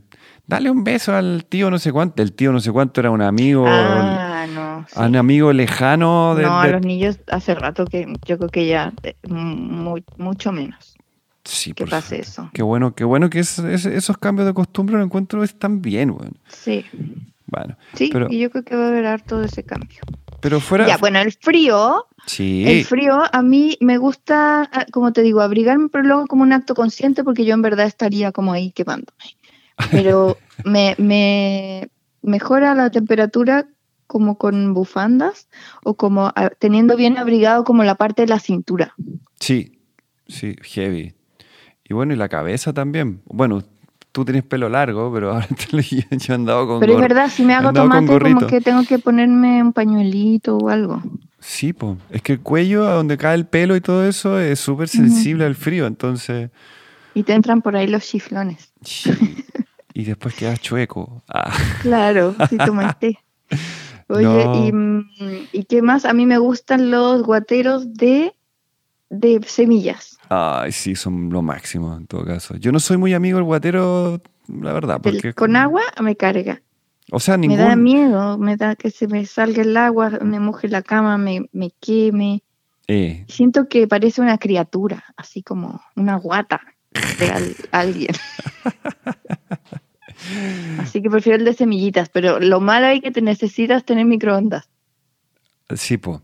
dale 0.48 0.70
un 0.70 0.84
beso 0.84 1.16
al 1.16 1.46
tío 1.46 1.70
no 1.70 1.80
sé 1.80 1.92
cuánto. 1.92 2.22
El 2.22 2.34
tío 2.34 2.52
no 2.52 2.60
sé 2.60 2.72
cuánto 2.72 3.02
era 3.02 3.12
un 3.12 3.22
amigo. 3.22 3.66
Ah, 3.68 4.46
no. 4.54 4.86
Un 4.96 5.16
amigo 5.16 5.54
lejano. 5.54 6.36
De, 6.36 6.44
no, 6.44 6.60
a 6.60 6.68
los 6.68 6.82
niños 6.82 7.20
hace 7.28 7.56
rato 7.56 7.86
que 7.86 8.06
yo 8.26 8.38
creo 8.38 8.50
que 8.50 8.68
ya 8.68 8.94
eh, 9.04 9.16
mucho 10.18 10.52
menos. 10.52 10.96
Sí, 11.44 11.74
que 11.74 11.86
pase 11.86 12.22
eso. 12.22 12.50
Qué 12.54 12.64
bueno, 12.64 12.96
qué 12.96 13.04
bueno 13.04 13.30
que 13.30 13.40
esos 13.40 14.18
cambios 14.18 14.48
de 14.48 14.54
costumbre 14.54 14.98
lo 14.98 15.04
encuentro 15.04 15.44
están 15.44 15.82
bien, 15.82 16.12
bueno. 16.12 16.34
Sí. 16.48 16.86
Bueno. 17.46 17.78
Sí, 17.94 18.12
y 18.30 18.40
yo 18.40 18.50
creo 18.50 18.64
que 18.64 18.76
va 18.76 18.86
a 18.86 18.88
haber 18.88 19.06
harto 19.06 19.40
de 19.40 19.46
ese 19.46 19.64
cambio. 19.64 20.00
Pero 20.46 20.60
fuera. 20.60 20.86
Ya, 20.86 20.98
bueno, 20.98 21.18
el 21.18 21.32
frío. 21.32 22.06
Sí. 22.28 22.66
El 22.68 22.86
frío, 22.86 23.24
a 23.32 23.42
mí 23.42 23.80
me 23.82 23.98
gusta, 23.98 24.70
ah, 24.72 24.86
como 24.92 25.12
te 25.12 25.24
digo, 25.24 25.42
abrigarme, 25.42 25.90
pero 25.90 26.04
luego 26.04 26.28
como 26.28 26.44
un 26.44 26.54
acto 26.54 26.76
consciente, 26.76 27.24
porque 27.24 27.46
yo 27.46 27.56
en 27.56 27.64
verdad 27.64 27.88
estaría 27.88 28.32
como 28.32 28.54
ahí 28.54 28.72
quemándome. 28.72 29.24
Pero 29.90 30.38
me, 30.64 30.94
me 31.00 31.90
mejora 32.22 32.76
la 32.76 32.92
temperatura 32.92 33.68
como 34.06 34.38
con 34.38 34.76
bufandas 34.76 35.48
o 35.84 35.96
como 35.96 36.32
ah, 36.36 36.52
teniendo 36.60 36.96
bien 36.96 37.18
abrigado 37.18 37.64
como 37.64 37.84
la 37.84 37.96
parte 37.96 38.22
de 38.22 38.28
la 38.28 38.40
cintura. 38.40 38.94
Sí, 39.40 39.80
sí, 40.28 40.58
heavy. 40.62 41.16
Y 41.90 41.96
bueno, 41.96 42.14
y 42.14 42.18
la 42.18 42.30
cabeza 42.30 42.72
también. 42.72 43.24
Bueno, 43.26 43.64
tú 44.16 44.24
tienes 44.24 44.46
pelo 44.46 44.70
largo, 44.70 45.12
pero 45.14 45.34
ahora 45.34 45.46
te 45.48 45.82
yo 45.84 46.00
he 46.10 46.34
andado 46.34 46.66
con 46.66 46.80
Pero 46.80 46.94
es 46.94 47.02
verdad, 47.02 47.30
si 47.30 47.44
me 47.44 47.54
hago 47.54 47.74
tomate 47.74 48.18
como 48.18 48.48
que 48.48 48.62
tengo 48.62 48.84
que 48.86 48.98
ponerme 48.98 49.62
un 49.62 49.74
pañuelito 49.74 50.56
o 50.58 50.70
algo. 50.70 51.04
Sí, 51.42 51.74
pues. 51.74 51.98
Es 52.10 52.22
que 52.22 52.34
el 52.34 52.40
cuello, 52.40 52.88
a 52.88 52.94
donde 52.94 53.18
cae 53.18 53.36
el 53.36 53.46
pelo 53.46 53.76
y 53.76 53.82
todo 53.82 54.08
eso, 54.08 54.40
es 54.40 54.58
súper 54.62 54.88
sensible 54.88 55.44
al 55.44 55.56
frío, 55.56 55.86
entonces... 55.86 56.50
Y 57.14 57.24
te 57.24 57.34
entran 57.34 57.62
por 57.62 57.76
ahí 57.76 57.88
los 57.88 58.04
chiflones. 58.04 58.72
Y 59.94 60.04
después 60.06 60.34
quedas 60.34 60.62
chueco. 60.62 61.22
Ah. 61.28 61.54
Claro, 61.82 62.36
sí 62.50 62.58
tomaste. 62.66 63.20
Oye, 64.08 64.72
y, 65.52 65.64
qué 65.66 65.82
más? 65.82 66.06
A 66.06 66.14
mí 66.14 66.26
me 66.26 66.38
gustan 66.38 66.90
los 66.90 67.22
guateros 67.24 67.94
de, 67.96 68.34
de 69.10 69.42
semillas. 69.46 70.18
Ay, 70.30 70.72
sí, 70.72 70.96
son 70.96 71.30
lo 71.30 71.42
máximo 71.42 71.96
en 71.96 72.08
todo 72.08 72.26
caso. 72.26 72.56
Yo 72.58 72.72
no 72.72 72.80
soy 72.80 72.98
muy 72.98 73.14
amigo 73.14 73.38
del 73.38 73.46
guatero, 73.46 74.22
la 74.48 74.74
verdad. 74.74 75.00
Porque 75.02 75.34
con 75.34 75.56
agua 75.56 75.82
me 76.02 76.16
carga. 76.16 76.62
O 77.12 77.20
sea, 77.20 77.38
ningún... 77.38 77.58
Me 77.58 77.64
da 77.64 77.76
miedo, 77.76 78.38
me 78.38 78.58
da 78.58 78.76
que 78.76 78.90
se 78.90 79.08
me 79.08 79.26
salga 79.26 79.62
el 79.62 79.78
agua, 79.78 80.10
me 80.22 80.40
moje 80.40 80.68
la 80.68 80.82
cama, 80.82 81.18
me, 81.18 81.48
me 81.52 81.72
queme. 81.80 82.42
Eh. 82.88 83.26
Siento 83.28 83.68
que 83.68 83.88
parece 83.88 84.22
una 84.22 84.38
criatura, 84.38 85.04
así 85.16 85.44
como 85.44 85.82
una 85.96 86.16
guata 86.16 86.62
de 87.20 87.54
alguien. 87.72 88.16
Así 90.80 91.02
que 91.02 91.10
prefiero 91.10 91.38
el 91.38 91.46
de 91.46 91.54
semillitas, 91.54 92.10
pero 92.10 92.40
lo 92.40 92.60
malo 92.60 92.88
es 92.88 93.02
que 93.02 93.12
te 93.12 93.22
necesitas 93.22 93.86
tener 93.86 94.06
microondas. 94.06 94.68
Sí, 95.76 95.98
pues. 95.98 96.20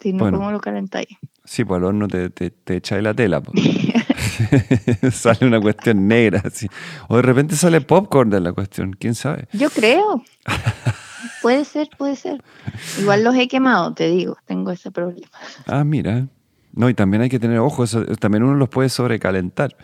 Si 0.00 0.12
no, 0.12 0.30
¿cómo 0.30 0.50
lo 0.52 0.60
calentáis? 0.60 1.08
Sí, 1.48 1.64
pues 1.64 1.78
al 1.78 1.84
horno 1.84 2.08
te, 2.08 2.28
te, 2.28 2.50
te 2.50 2.76
echáis 2.76 3.02
la 3.02 3.14
tela. 3.14 3.42
sale 5.10 5.46
una 5.46 5.58
cuestión 5.58 6.06
negra. 6.06 6.42
Así. 6.44 6.68
O 7.08 7.16
de 7.16 7.22
repente 7.22 7.56
sale 7.56 7.80
popcorn 7.80 8.28
de 8.28 8.38
la 8.38 8.52
cuestión, 8.52 8.92
quién 8.92 9.14
sabe. 9.14 9.48
Yo 9.54 9.70
creo. 9.70 10.22
puede 11.42 11.64
ser, 11.64 11.88
puede 11.96 12.16
ser. 12.16 12.44
Igual 13.00 13.24
los 13.24 13.34
he 13.34 13.48
quemado, 13.48 13.94
te 13.94 14.10
digo, 14.10 14.36
tengo 14.44 14.70
ese 14.72 14.90
problema. 14.90 15.26
Ah, 15.66 15.84
mira. 15.84 16.28
No, 16.74 16.90
y 16.90 16.94
también 16.94 17.22
hay 17.22 17.30
que 17.30 17.38
tener 17.38 17.60
ojo, 17.60 17.86
también 18.20 18.42
uno 18.42 18.54
los 18.54 18.68
puede 18.68 18.90
sobrecalentar. 18.90 19.74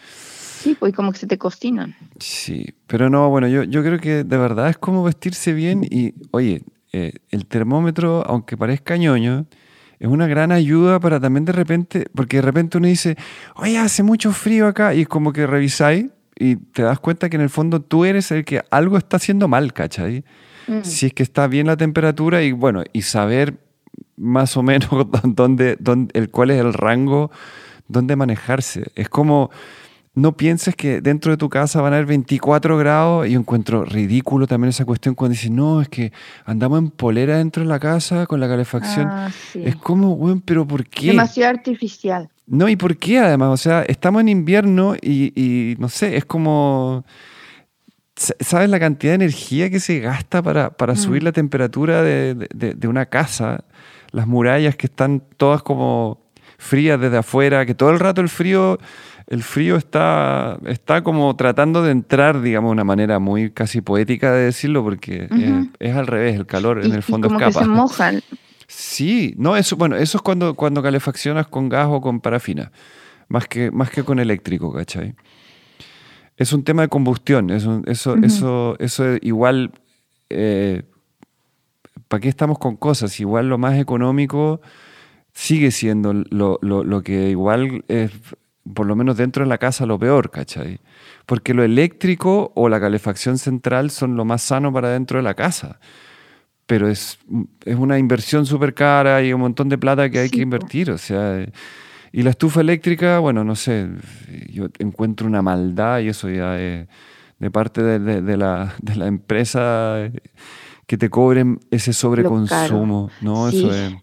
Sí, 0.61 0.77
pues 0.79 0.93
como 0.93 1.13
que 1.13 1.19
se 1.19 1.27
te 1.27 1.39
cocinan. 1.39 1.97
Sí, 2.19 2.75
pero 2.87 3.09
no, 3.09 3.31
bueno, 3.31 3.49
yo, 3.49 3.63
yo 3.63 3.83
creo 3.83 3.99
que 3.99 4.23
de 4.23 4.37
verdad 4.37 4.69
es 4.69 4.77
como 4.77 5.03
vestirse 5.03 5.55
bien 5.55 5.83
y, 5.83 6.13
oye, 6.31 6.63
eh, 6.93 7.15
el 7.31 7.47
termómetro, 7.47 8.23
aunque 8.27 8.59
parezca 8.59 8.99
ñoño, 8.99 9.47
es 10.05 10.11
una 10.11 10.27
gran 10.27 10.53
ayuda 10.53 11.01
para 11.01 11.19
también 11.19 11.47
de 11.47 11.53
repente, 11.53 12.05
porque 12.15 12.37
de 12.37 12.43
repente 12.43 12.77
uno 12.77 12.87
dice, 12.87 13.17
oye, 13.57 13.79
hace 13.79 14.03
mucho 14.03 14.33
frío 14.33 14.67
acá, 14.67 14.93
y 14.93 15.01
es 15.01 15.09
como 15.09 15.33
que 15.33 15.47
revisáis 15.47 16.09
y 16.37 16.57
te 16.57 16.83
das 16.83 16.99
cuenta 16.99 17.31
que 17.31 17.37
en 17.37 17.43
el 17.43 17.49
fondo 17.49 17.81
tú 17.81 18.05
eres 18.05 18.31
el 18.31 18.45
que 18.45 18.63
algo 18.71 18.99
está 18.99 19.17
haciendo 19.17 19.49
mal, 19.49 19.73
¿cachai? 19.73 20.23
Mm. 20.67 20.83
Si 20.83 21.07
es 21.07 21.15
que 21.15 21.23
está 21.23 21.47
bien 21.47 21.69
la 21.69 21.79
temperatura 21.79 22.43
y 22.43 22.53
bueno, 22.53 22.83
y 22.93 23.01
saber 23.01 23.55
más 24.19 24.59
o 24.59 24.63
menos 24.63 24.91
dónde, 25.25 25.79
dónde, 25.81 26.11
el, 26.13 26.29
cuál 26.29 26.51
es 26.51 26.61
el 26.61 26.75
rango, 26.75 27.31
dónde 27.89 28.15
manejarse. 28.15 28.89
Es 28.97 29.09
como 29.09 29.51
no 30.15 30.37
pienses 30.37 30.77
que 30.77 31.01
dentro 31.01 31.33
de 31.33 31.37
tu 31.37 31.49
casa 31.49 31.81
van 31.81 31.93
a 31.93 31.97
haber 31.97 32.07
24 32.07 32.79
grados. 32.79 33.27
Y 33.27 33.35
encuentro 33.35 33.85
ridículo 33.85 34.47
también 34.47 34.69
esa 34.69 34.85
cuestión 34.85 35.15
cuando 35.15 35.33
dicen, 35.33 35.57
no, 35.57 35.81
es 35.81 35.89
que 35.89 36.13
andamos 36.45 36.79
en 36.79 36.91
polera 36.91 37.39
dentro 37.39 37.63
de 37.63 37.69
la 37.69 37.81
casa 37.81 38.27
con 38.27 38.39
la 38.39 38.49
calefacción. 38.49 39.09
Ah, 39.11 39.31
es 39.55 39.77
como, 39.77 40.17
bueno, 40.17 40.41
pero 40.45 40.67
¿por 40.67 40.87
qué? 40.87 41.09
Demasiado 41.09 41.51
artificial. 41.51 42.29
No, 42.47 42.69
¿y 42.69 42.77
por 42.77 42.97
qué 42.97 43.19
además? 43.19 43.49
O 43.49 43.57
sea, 43.57 43.83
estamos 43.83 44.21
en 44.21 44.29
invierno 44.29 44.95
y, 45.01 45.77
no 45.79 45.89
sé, 45.89 46.17
es 46.17 46.25
como... 46.25 47.05
¿Sabes 48.17 48.71
la 48.71 48.79
cantidad 48.79 49.11
de 49.11 49.25
energía 49.25 49.71
que 49.71 49.81
se 49.81 49.99
gasta 49.99 50.41
para, 50.41 50.71
para 50.71 50.95
subir 50.95 51.23
mm. 51.23 51.25
la 51.25 51.33
temperatura 51.33 52.03
de, 52.05 52.35
de 52.55 52.89
una 52.89 53.07
casa? 53.07 53.65
Las 54.13 54.29
murallas 54.29 54.77
que 54.77 54.87
están 54.87 55.21
todas 55.37 55.65
como 55.65 56.25
frías 56.59 57.01
desde 57.01 57.19
afuera, 57.19 57.67
que 57.67 57.75
todo 57.75 57.91
el 57.91 57.99
rato 57.99 58.21
el 58.21 58.29
frío 58.29 58.79
el 59.27 59.43
frío 59.43 59.77
está, 59.77 60.59
está 60.67 61.03
como 61.03 61.35
tratando 61.37 61.83
de 61.83 61.93
entrar, 61.93 62.43
digamos, 62.43 62.69
de 62.69 62.73
una 62.73 62.85
manera 62.85 63.19
muy 63.19 63.51
casi 63.51 63.81
poética 63.81 64.33
de 64.33 64.45
decirlo, 64.45 64.83
porque 64.83 65.29
es, 65.79 65.97
al 65.97 66.07
revés, 66.07 66.37
el 66.37 66.47
calor 66.47 66.85
en 66.85 66.93
el 66.93 67.03
fondo 67.03 67.29
y 67.29 67.31
como 67.31 67.47
Que 67.47 67.53
se 67.53 67.67
mojan. 67.67 68.23
Sí, 68.67 69.35
no, 69.37 69.57
eso, 69.59 69.77
bueno, 69.77 69.95
eso 69.95 70.19
es 70.19 70.23
cuando, 70.23 70.55
cuando 70.55 70.83
calefaccionas 70.83 71.47
con 71.47 71.69
gas 71.69 71.87
o 71.91 72.01
con 72.01 72.21
parafina, 72.21 72.73
más 73.29 73.47
que, 73.47 73.71
más 73.71 73.91
que 73.91 74.03
con 74.03 74.19
eléctrico, 74.19 74.73
¿cachai? 74.73 75.15
Es 76.39 76.53
un 76.55 76.65
tema 76.65 76.81
de 76.81 76.89
combustión, 76.89 77.51
eso, 77.51 77.83
eso, 77.85 78.17
eso, 78.23 78.77
eso 78.81 79.05
igual, 79.21 79.71
eh, 80.31 80.83
¿para 82.09 82.23
qué 82.23 82.31
estamos 82.31 82.59
con 82.59 82.77
cosas? 82.77 83.21
Igual 83.21 83.51
lo 83.51 83.59
más 83.59 83.79
económico 83.79 84.63
sigue 85.35 85.71
siendo 85.71 86.15
lo, 86.15 86.59
lo, 86.63 86.83
lo 86.83 87.03
que 87.03 87.29
igual 87.29 87.85
es 87.89 88.13
por 88.73 88.87
lo 88.87 88.97
menos 88.97 89.17
dentro 89.17 89.45
de 89.45 89.49
la 89.49 89.59
casa, 89.59 89.85
lo 89.85 89.99
peor, 89.99 90.31
¿cachai? 90.31 90.81
Porque 91.27 91.53
lo 91.53 91.63
eléctrico 91.63 92.53
o 92.55 92.69
la 92.69 92.81
calefacción 92.81 93.39
central 93.39 93.91
son 93.91 94.17
lo 94.17 94.25
más 94.25 94.43
sano 94.43 94.73
para 94.73 94.91
dentro 94.91 95.19
de 95.19 95.23
la 95.23 95.35
casa. 95.35 95.79
Pero 96.67 96.89
es, 96.89 97.19
es 97.65 97.77
una 97.77 97.99
inversión 97.99 98.47
súper 98.47 98.73
cara 98.73 99.23
y 99.23 99.33
un 99.35 99.41
montón 99.41 99.69
de 99.69 99.77
plata 99.77 100.09
que 100.09 100.21
hay 100.21 100.31
que 100.31 100.41
invertir. 100.41 100.91
O 100.91 100.97
sea, 100.97 101.47
y 102.11 102.23
la 102.23 102.31
estufa 102.31 102.63
eléctrica, 102.63 103.19
bueno, 103.19 103.45
no 103.45 103.55
sé, 103.55 103.89
yo 104.49 104.69
encuentro 104.79 105.27
una 105.27 105.43
maldad 105.43 106.01
y 106.01 106.09
eso 106.09 106.31
ya 106.31 106.59
es 106.59 106.89
de 107.39 107.51
parte 107.51 107.83
de, 107.83 108.37
la, 108.39 108.75
de 108.81 108.97
la 108.97 109.07
empresa 109.07 110.11
que 110.87 110.97
te 110.97 111.11
cobren 111.11 111.61
ese 111.71 111.93
sobreconsumo. 111.93 113.11
No, 113.21 113.49
eso 113.49 113.75
es 113.75 113.95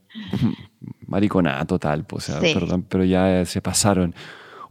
mariconada 1.08 1.65
total, 1.65 2.04
pues, 2.04 2.30
o 2.30 2.39
sea, 2.39 2.54
perdón, 2.54 2.86
pero 2.88 3.04
ya 3.04 3.43
se 3.45 3.62
pasaron. 3.62 4.13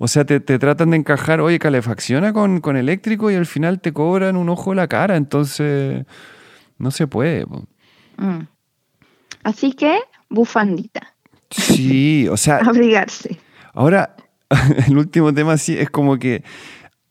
O 0.03 0.09
sea, 0.09 0.25
te, 0.25 0.41
tratan 0.41 0.93
de 0.93 0.97
encajar, 0.97 1.43
oye, 1.43 1.59
calefacciona 1.59 2.33
con, 2.33 2.63
con, 2.63 2.79
eléctrico 2.79 3.31
y 3.31 3.35
al 3.35 3.45
final 3.45 3.83
te 3.83 3.93
cobran 3.93 4.35
un 4.39 4.49
ojo 4.49 4.73
la 4.73 4.89
cara, 4.89 5.15
entonces 5.15 6.07
no 6.79 6.91
se 6.91 7.07
puede. 7.07 7.45
Mm. 8.17 8.47
Así 9.43 9.75
que, 9.75 9.99
bufandita. 10.31 11.15
Sí, 11.51 12.27
o 12.29 12.39
sea... 12.39 12.57
Abrigarse. 12.65 13.39
Ahora, 13.75 14.17
el 14.89 14.97
último 14.97 15.35
tema 15.35 15.59
sí 15.59 15.77
es 15.77 15.91
como 15.91 16.19
que 16.19 16.45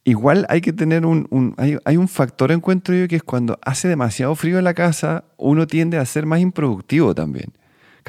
igual 0.04 0.48
hay 0.50 0.62
que 0.62 0.74
tener 0.74 1.06
un... 1.06 1.28
un 1.30 1.54
hay, 1.58 1.78
hay, 1.86 1.96
un 1.96 2.08
factor, 2.08 2.52
encuentro 2.52 2.96
yo, 2.96 3.08
que 3.08 3.18
es 3.18 3.24
cuando 3.24 3.60
hace 3.62 3.88
demasiado 3.88 4.34
frío 4.34 4.58
en 4.58 4.64
la 4.64 4.74
casa, 4.74 5.26
uno 5.38 5.68
tiende 5.68 6.00
a 6.00 6.06
ser 6.06 6.26
más 6.26 6.40
improductivo 6.40 7.14
también. 7.14 7.54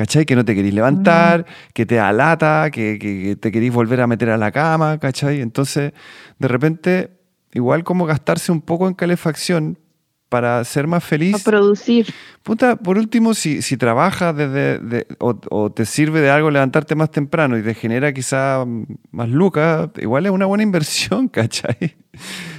¿Cachai? 0.00 0.24
Que 0.24 0.34
no 0.34 0.46
te 0.46 0.54
querís 0.54 0.72
levantar, 0.72 1.40
mm. 1.40 1.72
que 1.74 1.84
te 1.84 1.96
da 1.96 2.10
lata, 2.10 2.70
que, 2.70 3.36
te 3.38 3.52
querís 3.52 3.70
volver 3.70 4.00
a 4.00 4.06
meter 4.06 4.30
a 4.30 4.38
la 4.38 4.50
cama, 4.50 4.98
¿cachai? 4.98 5.42
Entonces, 5.42 5.92
de 6.38 6.48
repente, 6.48 7.10
igual 7.52 7.84
como 7.84 8.06
gastarse 8.06 8.50
un 8.50 8.62
poco 8.62 8.88
en 8.88 8.94
calefacción 8.94 9.78
para 10.30 10.64
ser 10.64 10.86
más 10.86 11.04
feliz. 11.04 11.34
A 11.34 11.50
producir. 11.50 12.14
Puta, 12.42 12.76
por 12.76 12.96
último, 12.96 13.34
si, 13.34 13.60
si 13.60 13.76
trabajas 13.76 14.34
desde, 14.34 15.06
o, 15.18 15.70
te 15.70 15.84
sirve 15.84 16.22
de 16.22 16.30
algo 16.30 16.50
levantarte 16.50 16.94
más 16.94 17.10
temprano 17.10 17.58
y 17.58 17.62
te 17.62 17.74
genera 17.74 18.14
quizá 18.14 18.64
más 19.10 19.28
lucas, 19.28 19.90
igual 19.98 20.24
es 20.24 20.32
una 20.32 20.46
buena 20.46 20.62
inversión, 20.62 21.28
¿cachai? 21.28 21.94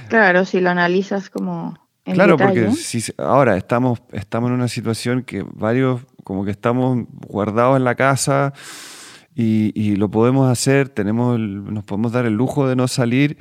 Claro, 0.08 0.44
si 0.44 0.60
lo 0.60 0.70
analizas 0.70 1.28
como... 1.28 1.76
claro, 2.04 2.36
porque 2.36 2.70
si, 2.70 3.02
ahora 3.18 3.56
estamos, 3.56 4.00
estamos 4.12 4.50
en 4.50 4.54
una 4.54 4.68
situación 4.68 5.24
que 5.24 5.44
varios 5.44 6.02
como 6.24 6.44
que 6.44 6.50
estamos 6.50 7.04
guardados 7.28 7.76
en 7.76 7.84
la 7.84 7.94
casa 7.94 8.52
y, 9.34 9.96
lo 9.96 10.10
podemos 10.10 10.50
hacer, 10.50 10.88
tenemos 10.88 11.38
nos 11.38 11.84
podemos 11.84 12.12
dar 12.12 12.26
el 12.26 12.34
lujo 12.34 12.68
de 12.68 12.76
no 12.76 12.88
salir. 12.88 13.38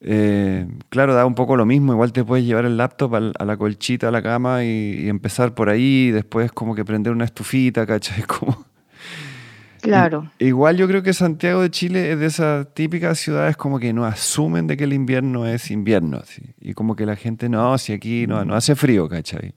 Eh, 0.00 0.66
claro, 0.90 1.12
da 1.14 1.26
un 1.26 1.34
poco 1.34 1.56
lo 1.56 1.66
mismo, 1.66 1.92
igual 1.92 2.12
te 2.12 2.24
puedes 2.24 2.46
llevar 2.46 2.64
el 2.64 2.76
laptop 2.76 3.14
a, 3.16 3.44
la 3.44 3.56
colchita, 3.56 4.08
a 4.08 4.10
la 4.10 4.22
cama 4.22 4.64
y, 4.64 5.08
empezar 5.08 5.54
por 5.54 5.68
ahí, 5.68 6.08
y 6.08 6.10
después 6.12 6.52
como 6.52 6.74
que 6.74 6.84
prender 6.84 7.12
una 7.12 7.24
estufita, 7.24 7.84
¿cachai? 7.86 8.22
Como... 8.26 8.64
Claro. 9.80 10.28
igual 10.40 10.76
yo 10.76 10.88
creo 10.88 11.04
que 11.04 11.12
Santiago 11.12 11.62
de 11.62 11.70
Chile 11.70 12.10
es 12.10 12.18
de 12.18 12.26
esas 12.26 12.74
típicas 12.74 13.16
ciudades 13.16 13.56
como 13.56 13.78
que 13.78 13.92
no 13.92 14.04
asumen 14.04 14.66
de 14.66 14.76
que 14.76 14.82
el 14.84 14.92
invierno 14.92 15.46
es 15.46 15.70
invierno, 15.70 16.20
y 16.60 16.74
como 16.74 16.96
que 16.96 17.06
la 17.06 17.14
gente, 17.14 17.48
no, 17.48 17.78
si 17.78 17.92
aquí 17.92 18.26
no, 18.26 18.44
no 18.44 18.54
hace 18.54 18.74
frío, 18.74 19.08
¿cachai? 19.08 19.54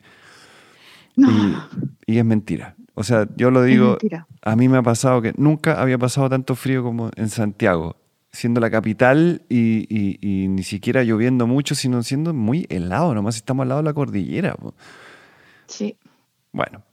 Y, 1.15 2.17
es 2.17 2.25
mentira. 2.25 2.75
O 2.93 3.03
sea, 3.03 3.27
yo 3.35 3.51
lo 3.51 3.63
digo, 3.63 3.97
a 4.41 4.55
mí 4.55 4.67
me 4.67 4.77
ha 4.77 4.83
pasado 4.83 5.21
que 5.21 5.33
nunca 5.37 5.81
había 5.81 5.97
pasado 5.97 6.29
tanto 6.29 6.55
frío 6.55 6.83
como 6.83 7.09
en 7.15 7.29
Santiago, 7.29 7.95
siendo 8.31 8.59
la 8.59 8.69
capital 8.69 9.43
y, 9.49 10.47
ni 10.49 10.63
siquiera 10.63 11.03
lloviendo 11.03 11.47
mucho, 11.47 11.75
sino 11.75 12.03
siendo 12.03 12.33
muy 12.33 12.67
helado, 12.69 13.13
nomás 13.13 13.35
estamos 13.35 13.63
al 13.63 13.69
lado 13.69 13.81
de 13.81 13.85
la 13.85 13.93
cordillera. 13.93 14.55
Sí. 15.67 15.97
Bueno. 16.51 16.83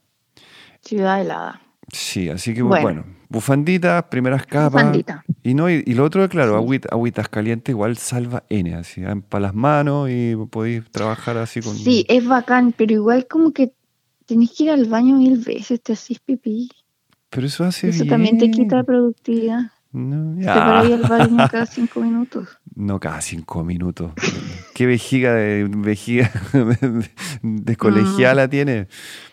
Ciudad 0.81 1.21
helada. 1.21 1.61
Sí, 1.91 2.29
así 2.29 2.53
que 2.53 2.61
bueno, 2.61 3.03
bufanditas, 3.29 4.03
primeras 4.03 4.45
capas. 4.45 4.83
Bufandita. 4.83 5.23
Y, 5.43 5.53
no, 5.53 5.69
y, 5.69 5.81
lo 5.93 6.03
otro, 6.03 6.27
claro, 6.29 6.57
agüitas 6.57 7.29
calientes 7.29 7.73
igual 7.73 7.97
salva 7.97 8.43
N, 8.49 8.75
así, 8.75 9.01
para 9.27 9.41
las 9.43 9.55
manos 9.55 10.09
y 10.09 10.35
podéis 10.49 10.89
trabajar 10.91 11.37
así 11.37 11.61
con... 11.61 11.75
Sí, 11.75 12.05
es 12.07 12.25
bacán, 12.27 12.73
pero 12.77 12.93
igual 12.93 13.27
como 13.27 13.51
que 13.51 13.73
tenés 14.29 14.51
que 14.51 14.65
ir 14.65 14.69
al 14.69 14.85
baño 14.85 15.17
mil 15.17 15.39
veces, 15.39 15.81
te 15.81 15.93
haces 15.93 16.19
pipí. 16.19 16.69
Pero 17.31 17.47
eso 17.47 17.63
hace 17.63 17.89
Eso 17.89 18.05
también 18.05 18.37
te 18.37 18.49
quita 18.51 18.83
productividad. 18.83 19.71
No, 19.91 20.39
ya. 20.39 20.53
Te 20.53 20.59
para 20.59 20.85
ir 20.85 20.93
al 20.93 21.01
baño 21.01 21.37
cada 21.49 21.65
cinco 21.65 21.99
minutos. 22.01 22.47
No, 22.75 22.99
cada 22.99 23.21
cinco 23.21 23.63
minutos. 23.63 24.11
¿Qué 24.75 24.85
vejiga 24.85 25.33
de 25.33 25.67
vejiga 25.67 26.31
de, 27.41 27.75
colegiala 27.75 28.45
mm. 28.45 28.49
tiene? 28.49 28.87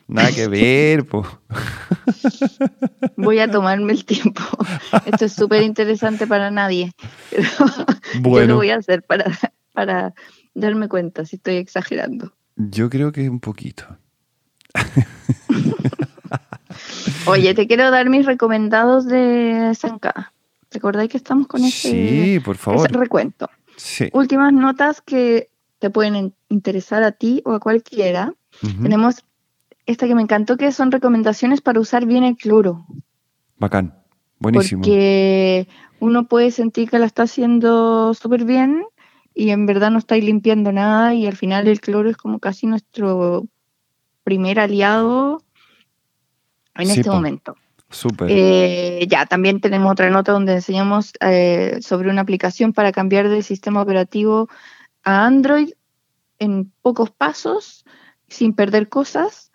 Nada 0.09 0.33
que 0.33 0.49
ver, 0.49 1.05
po. 1.05 1.27
Voy 3.19 3.39
a 3.39 3.51
tomarme 3.51 3.93
el 3.93 4.07
tiempo. 4.07 4.43
Esto 5.05 5.27
es 5.27 5.33
súper 5.35 5.63
interesante 5.63 6.27
para 6.27 6.51
nadie. 6.51 6.93
Pero 7.31 7.49
bueno. 8.21 8.41
yo 8.41 8.47
lo 8.47 8.57
voy 8.57 8.71
a 8.71 8.77
hacer 8.77 9.03
para, 9.03 9.27
para 9.73 10.15
darme 10.55 10.89
cuenta 10.89 11.27
si 11.27 11.37
estoy 11.37 11.57
exagerando. 11.57 12.33
Yo 12.57 12.89
creo 12.89 13.13
que 13.13 13.29
un 13.29 13.41
poquito. 13.41 13.99
Oye, 17.27 17.55
te 17.55 17.67
quiero 17.67 17.91
dar 17.91 18.09
mis 18.09 18.27
recomendados 18.27 19.07
de 19.07 19.73
Zanca. 19.75 20.33
¿Recordáis 20.71 21.11
que 21.11 21.17
estamos 21.17 21.47
con 21.47 21.65
ese, 21.65 21.91
sí, 21.91 22.41
por 22.41 22.57
favor. 22.57 22.91
recuento? 22.93 23.49
Sí. 23.77 24.09
Últimas 24.13 24.53
notas 24.53 25.01
que 25.01 25.49
te 25.79 25.91
pueden 25.91 26.35
interesar 26.49 27.03
a 27.03 27.13
ti 27.13 27.43
o 27.45 27.53
a 27.53 27.61
cualquiera. 27.61 28.33
Tenemos 28.83 29.25
esta 29.85 30.07
que 30.07 30.15
me 30.15 30.23
encantó, 30.23 30.57
que 30.57 30.73
son 30.73 30.91
recomendaciones 30.91 31.61
para 31.61 31.81
usar 31.81 32.07
bien 32.07 32.25
el 32.25 32.37
cloro. 32.37 32.87
Bacán, 33.59 33.95
buenísimo. 34.39 34.83
Porque 34.83 35.69
uno 36.01 36.27
puede 36.27 36.51
sentir 36.51 36.91
que 36.91 36.99
la 36.99 37.07
está 37.07 37.25
haciendo 37.25 38.15
súper 38.15 38.45
bien 38.45 38.85
y 39.35 39.51
en 39.51 39.67
verdad 39.67 39.91
no 39.91 39.99
estáis 39.99 40.25
limpiando 40.25 40.73
nada 40.73 41.15
y 41.15 41.27
al 41.27 41.37
final 41.37 41.69
el 41.69 41.81
cloro 41.81 42.11
es 42.11 42.17
como 42.17 42.39
casi 42.39 42.67
nuestro 42.67 43.47
primer 44.27 44.59
aliado 44.59 45.41
en 46.75 46.91
este 46.91 47.09
momento. 47.09 47.55
Súper. 47.91 48.27
Eh, 48.29 49.07
ya, 49.09 49.25
también 49.25 49.61
tenemos 49.61 49.93
otra 49.93 50.11
nota 50.11 50.33
donde 50.33 50.55
enseñamos 50.55 51.13
eh, 51.21 51.79
sobre 51.81 52.11
una 52.11 52.23
aplicación 52.23 52.73
para 52.73 52.91
cambiar 52.91 53.29
de 53.29 53.43
sistema 53.43 53.81
operativo 53.81 54.49
a 55.05 55.25
Android 55.27 55.71
en 56.41 56.73
pocos 56.83 57.13
pasos, 57.13 57.85
sin 58.27 58.53
perder 58.53 58.89
cosas. 58.89 59.53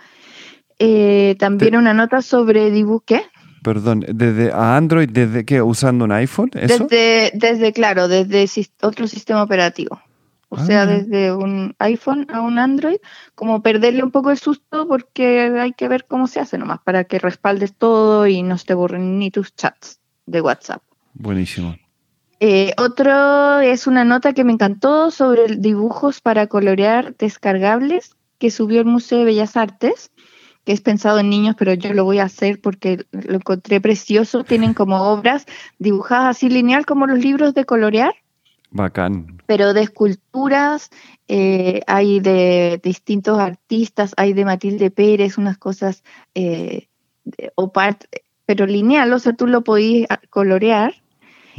Eh, 0.79 1.35
también 1.37 1.75
una 1.75 1.93
nota 1.93 2.21
sobre 2.21 2.71
dibujo. 2.71 3.03
Perdón, 3.63 4.05
desde 4.07 4.53
a 4.53 4.77
Android, 4.77 5.09
¿desde 5.09 5.43
qué? 5.43 5.61
¿Usando 5.61 6.05
un 6.05 6.13
iPhone? 6.13 6.49
Desde, 6.53 7.31
desde, 7.33 7.73
claro, 7.73 8.07
desde 8.07 8.49
otro 8.81 9.05
sistema 9.05 9.43
operativo. 9.43 9.99
O 10.53 10.57
sea, 10.57 10.81
ah. 10.81 10.85
desde 10.85 11.33
un 11.33 11.75
iPhone 11.79 12.27
a 12.29 12.41
un 12.41 12.59
Android, 12.59 12.97
como 13.35 13.61
perderle 13.61 14.03
un 14.03 14.11
poco 14.11 14.31
el 14.31 14.37
susto 14.37 14.85
porque 14.85 15.49
hay 15.57 15.71
que 15.71 15.87
ver 15.87 16.05
cómo 16.05 16.27
se 16.27 16.41
hace 16.41 16.57
nomás, 16.57 16.81
para 16.83 17.05
que 17.05 17.19
respaldes 17.19 17.73
todo 17.73 18.27
y 18.27 18.43
no 18.43 18.57
se 18.57 18.65
te 18.65 18.73
borren 18.73 19.17
ni 19.17 19.31
tus 19.31 19.55
chats 19.55 20.01
de 20.25 20.41
WhatsApp. 20.41 20.83
Buenísimo. 21.13 21.77
Eh, 22.41 22.73
otro 22.77 23.61
es 23.61 23.87
una 23.87 24.03
nota 24.03 24.33
que 24.33 24.43
me 24.43 24.51
encantó 24.51 25.09
sobre 25.09 25.55
dibujos 25.55 26.19
para 26.19 26.47
colorear 26.47 27.15
descargables 27.15 28.17
que 28.37 28.51
subió 28.51 28.81
el 28.81 28.87
Museo 28.87 29.19
de 29.19 29.25
Bellas 29.25 29.55
Artes 29.55 30.11
que 30.65 30.73
es 30.73 30.81
pensado 30.81 31.19
en 31.19 31.29
niños, 31.29 31.55
pero 31.57 31.73
yo 31.73 31.93
lo 31.93 32.03
voy 32.03 32.19
a 32.19 32.25
hacer 32.25 32.61
porque 32.61 33.05
lo 33.11 33.35
encontré 33.35 33.81
precioso. 33.81 34.43
Tienen 34.43 34.73
como 34.75 35.01
obras 35.03 35.45
dibujadas 35.79 36.37
así 36.37 36.49
lineal 36.49 36.85
como 36.85 37.07
los 37.07 37.19
libros 37.19 37.53
de 37.53 37.65
colorear. 37.65 38.13
Bacán. 38.71 39.41
Pero 39.45 39.73
de 39.73 39.81
esculturas, 39.81 40.89
eh, 41.27 41.81
hay 41.87 42.19
de, 42.21 42.79
distintos 42.81 43.37
artistas, 43.37 44.13
hay 44.17 44.33
de 44.33 44.45
Matilde 44.45 44.89
Pérez, 44.91 45.37
unas 45.37 45.57
cosas 45.57 46.03
eh, 46.33 46.87
pero 48.45 48.65
lineal, 48.65 49.13
o 49.13 49.19
sea, 49.19 49.33
tú 49.33 49.47
lo 49.47 49.63
podías 49.63 50.07
colorear. 50.29 50.95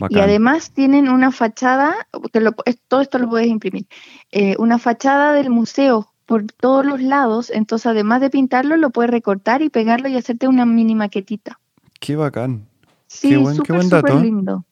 Y 0.08 0.18
además 0.18 0.72
tienen 0.72 1.08
una 1.08 1.30
fachada, 1.30 1.94
que 2.32 2.40
todo 2.88 3.02
esto 3.02 3.18
lo 3.18 3.28
puedes 3.28 3.46
imprimir, 3.46 3.86
eh, 4.32 4.56
una 4.58 4.78
fachada 4.78 5.32
del 5.32 5.50
museo 5.50 6.12
por 6.24 6.46
todos 6.46 6.84
los 6.84 7.02
lados, 7.02 7.50
entonces 7.50 7.86
además 7.86 8.22
de 8.22 8.30
pintarlo, 8.30 8.76
lo 8.78 8.90
puedes 8.90 9.10
recortar 9.10 9.60
y 9.60 9.68
pegarlo 9.68 10.08
y 10.08 10.16
hacerte 10.16 10.48
una 10.48 10.64
mini 10.64 10.94
maquetita. 10.94 11.60
Qué 12.00 12.16
bacán. 12.16 12.66
Sí, 13.06 13.28
qué 13.28 13.36
buen, 13.36 13.54
súper, 13.54 13.84
súper 13.84 14.14
lindo. 14.14 14.64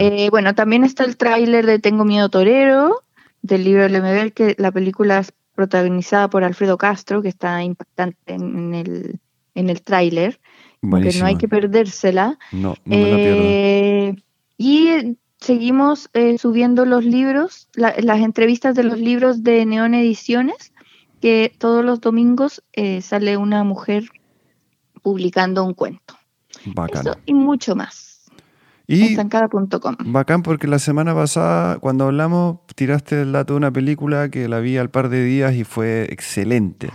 Eh, 0.00 0.28
bueno, 0.30 0.54
también 0.54 0.84
está 0.84 1.04
el 1.04 1.16
tráiler 1.16 1.66
de 1.66 1.78
Tengo 1.78 2.04
Miedo 2.04 2.28
Torero, 2.28 3.02
del 3.42 3.64
libro 3.64 3.82
de 3.82 3.90
Lemebel, 3.90 4.32
que 4.32 4.54
la 4.58 4.72
película 4.72 5.18
es 5.18 5.32
protagonizada 5.54 6.30
por 6.30 6.44
Alfredo 6.44 6.78
Castro, 6.78 7.22
que 7.22 7.28
está 7.28 7.62
impactante 7.62 8.34
en 8.34 8.74
el, 8.74 9.18
en 9.54 9.70
el 9.70 9.82
tráiler, 9.82 10.40
que 10.80 11.18
no 11.18 11.26
hay 11.26 11.36
que 11.36 11.48
perdérsela. 11.48 12.38
No, 12.52 12.76
no 12.84 12.96
me 12.96 13.10
la 13.10 13.16
pierdo. 13.16 13.42
Eh, 13.42 14.16
y 14.56 15.16
seguimos 15.40 16.10
eh, 16.14 16.38
subiendo 16.38 16.84
los 16.84 17.04
libros, 17.04 17.68
las 17.74 18.20
entrevistas 18.20 18.74
de 18.74 18.84
los 18.84 18.98
libros 18.98 19.42
de 19.42 19.66
Neon 19.66 19.94
Ediciones, 19.94 20.72
que 21.20 21.52
todos 21.58 21.84
los 21.84 22.00
domingos 22.00 22.62
eh, 22.72 23.02
sale 23.02 23.36
una 23.36 23.64
mujer 23.64 24.08
publicando 25.02 25.64
un 25.64 25.74
cuento. 25.74 26.14
Y 27.26 27.34
mucho 27.34 27.74
más. 27.74 28.07
Y 28.90 29.16
Bacán 30.06 30.42
porque 30.42 30.66
la 30.66 30.78
semana 30.78 31.14
pasada, 31.14 31.78
cuando 31.78 32.06
hablamos, 32.06 32.60
tiraste 32.74 33.20
el 33.20 33.32
dato 33.32 33.52
de 33.52 33.58
una 33.58 33.70
película 33.70 34.30
que 34.30 34.48
la 34.48 34.60
vi 34.60 34.78
al 34.78 34.88
par 34.88 35.10
de 35.10 35.22
días 35.22 35.54
y 35.54 35.64
fue 35.64 36.04
excelente. 36.10 36.88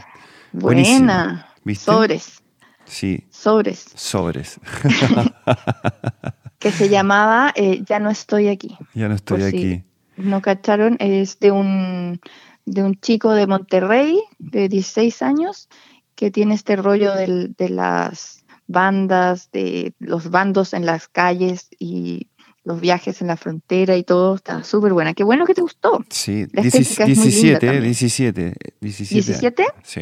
Buena. 0.53 1.53
Sobres. 1.77 2.41
Sí. 2.85 3.27
Sobres. 3.29 3.85
Sobres. 3.93 4.59
que 6.59 6.71
se 6.71 6.89
llamaba 6.89 7.53
eh, 7.55 7.83
Ya 7.87 7.99
no 7.99 8.09
estoy 8.09 8.47
aquí. 8.47 8.75
Ya 8.95 9.07
no 9.07 9.13
estoy 9.13 9.43
aquí. 9.43 9.83
no 10.17 10.41
cacharon, 10.41 10.97
es 10.99 11.39
de 11.39 11.51
un 11.51 12.19
de 12.65 12.81
un 12.81 12.99
chico 12.99 13.33
de 13.33 13.45
Monterrey 13.45 14.19
de 14.39 14.67
16 14.67 15.21
años 15.21 15.69
que 16.15 16.31
tiene 16.31 16.55
este 16.55 16.75
rollo 16.75 17.13
de 17.13 17.69
las 17.69 18.42
bandas, 18.73 19.49
de 19.51 19.93
los 19.99 20.29
bandos 20.29 20.73
en 20.73 20.85
las 20.85 21.07
calles 21.07 21.69
y 21.79 22.27
los 22.65 22.81
viajes 22.81 23.21
en 23.21 23.27
la 23.27 23.37
frontera 23.37 23.95
y 23.95 24.03
todo, 24.03 24.35
está 24.35 24.63
súper 24.63 24.93
buena. 24.93 25.13
Qué 25.13 25.23
bueno 25.23 25.45
que 25.45 25.53
te 25.53 25.61
gustó. 25.61 26.03
Sí, 26.09 26.45
17, 26.51 27.05
17, 27.05 27.81
17. 27.81 28.53
¿17? 28.81 29.65
Sí. 29.83 29.99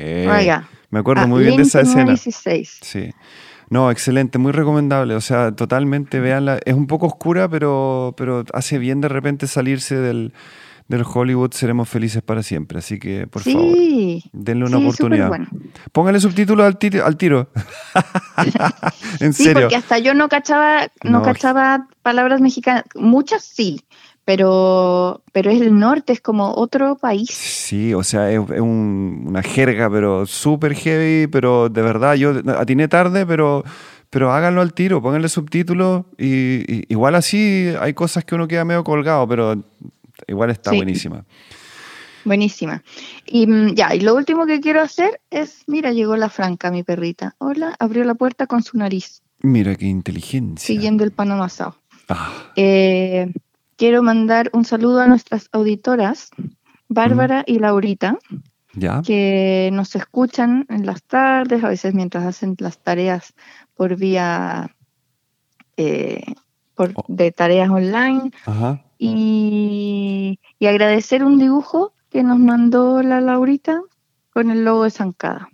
Me 0.89 0.99
acuerdo 0.99 1.23
ah, 1.23 1.27
muy 1.27 1.43
bien 1.43 1.57
de 1.57 1.63
esa 1.63 1.81
escena. 1.81 2.05
16. 2.05 2.79
Sí. 2.81 3.11
No, 3.69 3.89
excelente, 3.89 4.37
muy 4.37 4.51
recomendable. 4.51 5.15
O 5.15 5.21
sea, 5.21 5.53
totalmente, 5.53 6.19
veanla. 6.19 6.59
Es 6.65 6.73
un 6.73 6.87
poco 6.87 7.07
oscura, 7.07 7.47
pero, 7.49 8.13
pero 8.17 8.43
hace 8.53 8.77
bien 8.77 9.01
de 9.01 9.07
repente 9.07 9.47
salirse 9.47 9.95
del, 9.95 10.33
del 10.91 11.03
Hollywood 11.11 11.51
seremos 11.53 11.89
felices 11.89 12.21
para 12.21 12.43
siempre. 12.43 12.79
Así 12.79 12.99
que, 12.99 13.25
por 13.25 13.41
favor, 13.41 13.75
denle 14.31 14.65
una 14.65 14.77
oportunidad. 14.77 15.29
Bueno. 15.29 15.47
Póngale 15.91 16.19
subtítulos 16.19 16.65
al, 16.65 16.77
al 17.03 17.17
tiro. 17.17 17.49
en 19.19 19.33
sí, 19.33 19.45
serio. 19.45 19.61
porque 19.61 19.75
hasta 19.75 19.97
yo 19.97 20.13
no 20.13 20.29
cachaba, 20.29 20.91
no, 21.03 21.23
cachaba 21.23 21.87
palabras 22.03 22.41
mexicanas. 22.41 22.83
Muchas 22.93 23.43
sí, 23.43 23.81
pero, 24.25 25.23
pero 25.31 25.49
es 25.49 25.61
el 25.61 25.79
norte, 25.79 26.13
es 26.13 26.21
como 26.21 26.53
otro 26.53 26.97
país. 26.97 27.31
Sí, 27.31 27.93
o 27.93 28.03
sea, 28.03 28.31
es, 28.31 28.39
una 28.39 29.41
jerga, 29.41 29.89
pero 29.89 30.25
súper 30.25 30.75
heavy, 30.75 31.27
pero 31.27 31.69
de 31.69 31.81
verdad, 31.81 32.13
yo 32.15 32.33
atiné 32.57 32.87
tarde, 32.87 33.25
pero 33.25 33.63
pero 34.11 34.33
háganlo 34.33 34.59
al 34.59 34.73
tiro, 34.73 35.01
pónganle 35.01 35.29
subtítulos 35.29 36.03
y, 36.17 36.83
igual 36.91 37.15
así 37.15 37.73
hay 37.79 37.93
cosas 37.93 38.25
que 38.25 38.35
uno 38.35 38.45
queda 38.45 38.65
medio 38.65 38.83
colgado, 38.83 39.25
pero 39.25 39.63
igual 40.27 40.51
está 40.51 40.71
buenísima. 40.71 41.25
Buenísima. 42.23 42.83
Y 43.25 43.47
mm, 43.47 43.73
ya, 43.75 43.95
y 43.95 44.01
lo 44.01 44.15
último 44.15 44.45
que 44.45 44.59
quiero 44.59 44.81
hacer 44.81 45.21
es, 45.29 45.63
mira, 45.67 45.91
llegó 45.91 46.15
la 46.15 46.29
Franca, 46.29 46.71
mi 46.71 46.83
perrita. 46.83 47.35
Hola, 47.39 47.75
abrió 47.79 48.03
la 48.03 48.15
puerta 48.15 48.47
con 48.47 48.63
su 48.63 48.77
nariz. 48.77 49.21
Mira 49.39 49.75
qué 49.75 49.87
inteligencia. 49.87 50.65
Siguiendo 50.65 51.03
el 51.03 51.11
pan 51.11 51.31
amasado. 51.31 51.75
Ah. 52.09 52.51
Eh, 52.55 53.31
quiero 53.75 54.03
mandar 54.03 54.49
un 54.53 54.65
saludo 54.65 55.01
a 55.01 55.07
nuestras 55.07 55.49
auditoras, 55.51 56.29
Bárbara 56.87 57.43
y 57.47 57.59
Laurita, 57.59 58.19
que 59.05 59.69
nos 59.73 59.95
escuchan 59.95 60.65
en 60.69 60.85
las 60.85 61.03
tardes, 61.03 61.63
a 61.63 61.69
veces 61.69 61.93
mientras 61.93 62.25
hacen 62.25 62.55
las 62.59 62.77
tareas 62.77 63.33
por 63.75 63.95
vía 63.95 64.75
eh, 65.77 66.23
por, 66.75 66.91
oh. 66.95 67.05
de 67.07 67.31
tareas 67.31 67.69
online. 67.69 68.31
Y, 69.03 70.39
y, 70.59 70.67
agradecer 70.67 71.23
un 71.23 71.39
dibujo 71.39 71.91
que 72.11 72.21
nos 72.21 72.37
mandó 72.37 73.01
la 73.01 73.19
Laurita 73.19 73.81
con 74.31 74.51
el 74.51 74.63
logo 74.63 74.83
de 74.83 74.91
Zancada. 74.91 75.49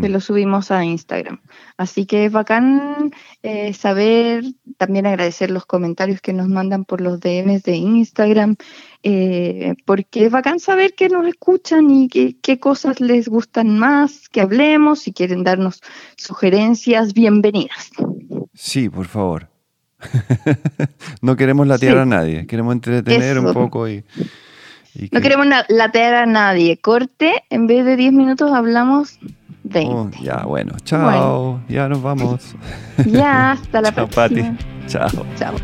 Que 0.00 0.08
lo 0.08 0.20
subimos 0.20 0.70
a 0.70 0.84
Instagram. 0.84 1.40
Así 1.76 2.04
que 2.04 2.26
es 2.26 2.32
bacán 2.32 3.10
eh, 3.42 3.72
saber, 3.72 4.44
también 4.76 5.06
agradecer 5.06 5.50
los 5.50 5.64
comentarios 5.64 6.20
que 6.20 6.34
nos 6.34 6.46
mandan 6.48 6.84
por 6.84 7.00
los 7.00 7.20
DMs 7.20 7.62
de 7.62 7.76
Instagram, 7.76 8.56
eh, 9.02 9.74
porque 9.86 10.26
es 10.26 10.30
bacán 10.30 10.60
saber 10.60 10.94
que 10.94 11.08
nos 11.08 11.26
escuchan 11.26 11.90
y 11.90 12.08
qué 12.08 12.60
cosas 12.60 13.00
les 13.00 13.28
gustan 13.28 13.78
más, 13.78 14.28
que 14.28 14.42
hablemos, 14.42 15.00
si 15.00 15.12
quieren 15.12 15.42
darnos 15.42 15.80
sugerencias, 16.16 17.14
bienvenidas. 17.14 17.90
Sí, 18.52 18.90
por 18.90 19.06
favor. 19.06 19.51
no 21.22 21.36
queremos 21.36 21.66
latear 21.66 21.98
a 21.98 22.06
nadie, 22.06 22.46
queremos 22.46 22.72
entretener 22.74 23.38
un 23.38 23.52
poco 23.52 23.88
y... 23.88 24.04
No 25.10 25.22
queremos 25.22 25.46
latear 25.68 26.14
a 26.14 26.26
nadie. 26.26 26.76
Corte, 26.76 27.44
en 27.48 27.66
vez 27.66 27.86
de 27.86 27.96
10 27.96 28.12
minutos 28.12 28.52
hablamos 28.52 29.18
Oh, 29.74 30.10
ya, 30.20 30.44
bueno. 30.44 30.74
Chao. 30.84 31.60
Ya 31.68 31.88
nos 31.88 32.02
vamos. 32.02 32.54
Ya, 33.06 33.52
hasta 33.52 33.80
la 33.80 33.92
Chao, 33.94 34.06
próxima. 34.08 34.50
Pati. 34.50 34.86
Chao. 34.86 35.26
Chao. 35.36 35.54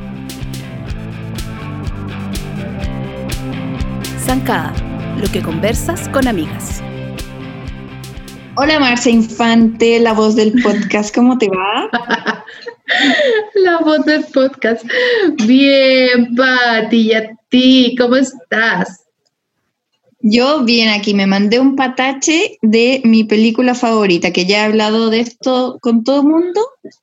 Zancada, 4.18 4.72
lo 5.20 5.30
que 5.30 5.43
conversas 5.43 6.09
con 6.09 6.26
amigas. 6.26 6.82
Hola 8.57 8.80
Marcia 8.80 9.12
Infante, 9.12 10.01
la 10.01 10.12
voz 10.12 10.34
del 10.34 10.53
podcast, 10.62 11.14
¿cómo 11.14 11.39
te 11.39 11.49
va? 11.49 11.89
La 13.55 13.78
voz 13.78 14.05
del 14.05 14.24
podcast. 14.24 14.84
Bien, 15.47 16.34
Pati, 16.34 16.97
¿y 16.97 17.12
a 17.12 17.30
ti? 17.49 17.95
¿Cómo 17.99 18.16
estás? 18.16 19.05
Yo 20.20 20.64
bien 20.64 20.89
aquí, 20.89 21.14
me 21.14 21.28
mandé 21.28 21.61
un 21.61 21.76
patache 21.76 22.59
de 22.61 23.01
mi 23.05 23.22
película 23.22 23.76
favorita, 23.76 24.32
que 24.32 24.47
ya 24.47 24.62
he 24.62 24.66
hablado 24.66 25.11
de 25.11 25.20
esto 25.20 25.78
con 25.80 26.03
todo 26.03 26.22
el 26.22 26.26
mundo 26.26 26.61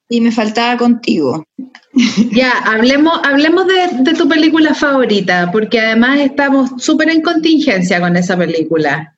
y 0.10 0.20
me 0.20 0.34
faltaba 0.34 0.78
contigo. 0.78 1.46
Ya, 2.32 2.52
hablemos, 2.52 3.18
hablemos 3.24 3.66
de, 3.68 4.14
tu 4.16 4.28
película 4.28 4.74
favorita, 4.74 5.50
porque 5.50 5.80
además 5.80 6.20
estamos 6.20 6.72
súper 6.78 7.10
en 7.10 7.22
contingencia 7.22 8.02
con 8.02 8.18
esa 8.18 8.36
película. 8.36 9.18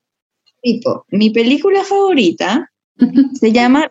Tipo, 0.62 1.06
mi 1.10 1.32
película 1.32 1.84
favorita 1.84 2.70
se 3.40 3.52
llama 3.52 3.88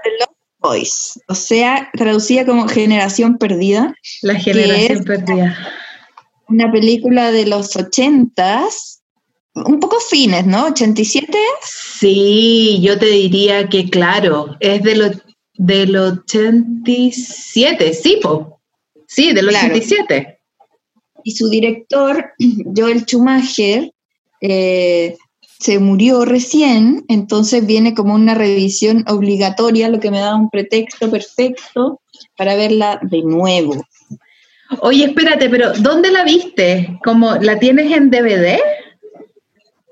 Boys, 0.66 1.20
o 1.28 1.34
sea, 1.34 1.88
traducida 1.92 2.44
como 2.44 2.66
Generación 2.66 3.38
Perdida. 3.38 3.94
La 4.22 4.34
Generación 4.34 5.04
Perdida. 5.04 5.56
Una 6.48 6.70
película 6.72 7.30
de 7.30 7.46
los 7.46 7.76
ochentas 7.76 8.96
un 9.54 9.80
poco 9.80 9.98
fines, 10.00 10.44
¿no? 10.46 10.68
¿87? 10.68 11.34
Sí, 11.62 12.78
yo 12.82 12.98
te 12.98 13.06
diría 13.06 13.68
que 13.68 13.88
claro, 13.88 14.56
es 14.60 14.82
de 14.82 14.96
lo, 14.96 15.10
del 15.54 15.96
87, 15.96 17.94
sí, 17.94 18.18
po. 18.22 18.60
sí, 19.06 19.32
del 19.32 19.48
87. 19.48 20.38
Y 21.24 21.30
su 21.32 21.48
director, 21.48 22.32
Joel 22.76 23.04
Schumacher, 23.06 23.90
eh, 24.40 25.16
se 25.58 25.78
murió 25.78 26.24
recién, 26.24 27.04
entonces 27.08 27.66
viene 27.66 27.94
como 27.94 28.14
una 28.14 28.34
revisión 28.34 29.04
obligatoria, 29.08 29.88
lo 29.88 30.00
que 30.00 30.10
me 30.10 30.20
da 30.20 30.34
un 30.34 30.50
pretexto 30.50 31.10
perfecto 31.10 32.00
para 32.36 32.56
verla 32.56 32.98
de 33.02 33.22
nuevo. 33.22 33.74
Oye, 34.80 35.04
espérate, 35.04 35.48
pero 35.48 35.72
¿dónde 35.74 36.10
la 36.10 36.24
viste? 36.24 36.98
¿Cómo 37.04 37.36
la 37.36 37.58
tienes 37.58 37.92
en 37.92 38.10
DVD? 38.10 38.58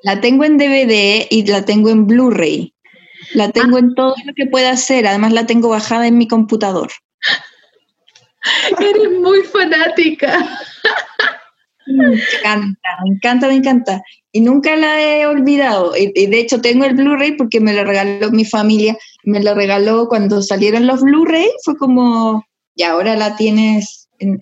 La 0.02 0.20
tengo 0.20 0.44
en 0.44 0.58
DVD 0.58 1.26
y 1.30 1.46
la 1.46 1.64
tengo 1.64 1.88
en 1.90 2.06
Blu-ray. 2.06 2.74
La 3.32 3.50
tengo 3.50 3.78
en 3.78 3.94
todo 3.94 4.14
lo 4.24 4.34
que 4.34 4.46
pueda 4.46 4.70
hacer. 4.70 5.06
Además 5.06 5.32
la 5.32 5.46
tengo 5.46 5.70
bajada 5.70 6.06
en 6.06 6.18
mi 6.18 6.28
computador. 6.28 6.90
Eres 8.78 9.10
muy 9.20 9.42
fanática. 9.44 10.60
Me 11.86 12.14
encanta, 12.14 12.88
me 13.02 13.10
encanta, 13.10 13.48
me 13.48 13.54
encanta. 13.54 14.02
Y 14.32 14.40
nunca 14.40 14.76
la 14.76 15.00
he 15.00 15.26
olvidado. 15.26 15.94
Y, 15.96 16.26
de 16.26 16.38
hecho 16.38 16.60
tengo 16.60 16.84
el 16.84 16.94
Blu-ray 16.94 17.36
porque 17.36 17.60
me 17.60 17.72
lo 17.72 17.84
regaló 17.84 18.30
mi 18.30 18.44
familia. 18.44 18.96
Me 19.24 19.42
lo 19.42 19.54
regaló 19.54 20.08
cuando 20.08 20.42
salieron 20.42 20.86
los 20.86 21.02
Blu-ray. 21.02 21.48
Fue 21.64 21.76
como, 21.76 22.44
y 22.74 22.82
ahora 22.82 23.16
la 23.16 23.36
tienes 23.36 24.08
en, 24.18 24.38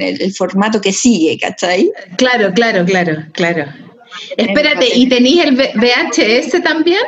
el, 0.00 0.20
el, 0.20 0.34
formato 0.34 0.80
que 0.80 0.92
sigue, 0.92 1.38
¿cachai? 1.38 1.92
Claro, 2.16 2.52
claro, 2.54 2.84
claro, 2.84 3.24
claro. 3.32 3.66
Espérate, 4.36 4.88
¿y 4.94 5.08
tenéis 5.08 5.44
el 5.44 5.56
VHS 5.56 6.62
también? 6.62 7.02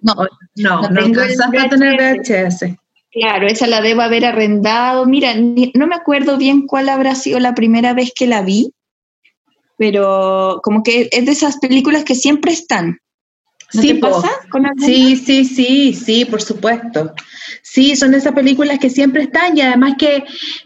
No, 0.00 0.14
no, 0.56 0.82
no, 0.82 1.00
alcanzaste 1.00 1.58
a 1.58 1.68
tener 1.68 2.20
VHS. 2.20 2.64
Claro, 3.12 3.46
esa 3.46 3.66
la 3.66 3.80
debo 3.80 4.00
haber 4.00 4.24
arrendado. 4.24 5.06
Mira, 5.06 5.34
no 5.34 5.86
me 5.86 5.94
acuerdo 5.94 6.38
bien 6.38 6.66
cuál 6.66 6.88
habrá 6.88 7.14
sido 7.14 7.38
la 7.40 7.54
primera 7.54 7.92
vez 7.92 8.12
que 8.14 8.26
la 8.26 8.42
vi, 8.42 8.72
pero 9.76 10.60
como 10.62 10.82
que 10.82 11.08
es 11.12 11.26
de 11.26 11.32
esas 11.32 11.58
películas 11.58 12.04
que 12.04 12.14
siempre 12.14 12.52
están 12.52 12.98
sí, 13.80 13.94
pasa 13.94 14.28
Sí, 14.78 15.16
sí, 15.16 15.44
sí, 15.44 15.94
sí, 15.94 16.24
por 16.24 16.42
supuesto. 16.42 17.14
Sí, 17.62 17.96
son 17.96 18.14
esas 18.14 18.34
películas 18.34 18.78
que 18.78 18.90
siempre 18.90 19.22
están 19.24 19.56
y 19.56 19.62
además 19.62 19.94
que 19.98 20.24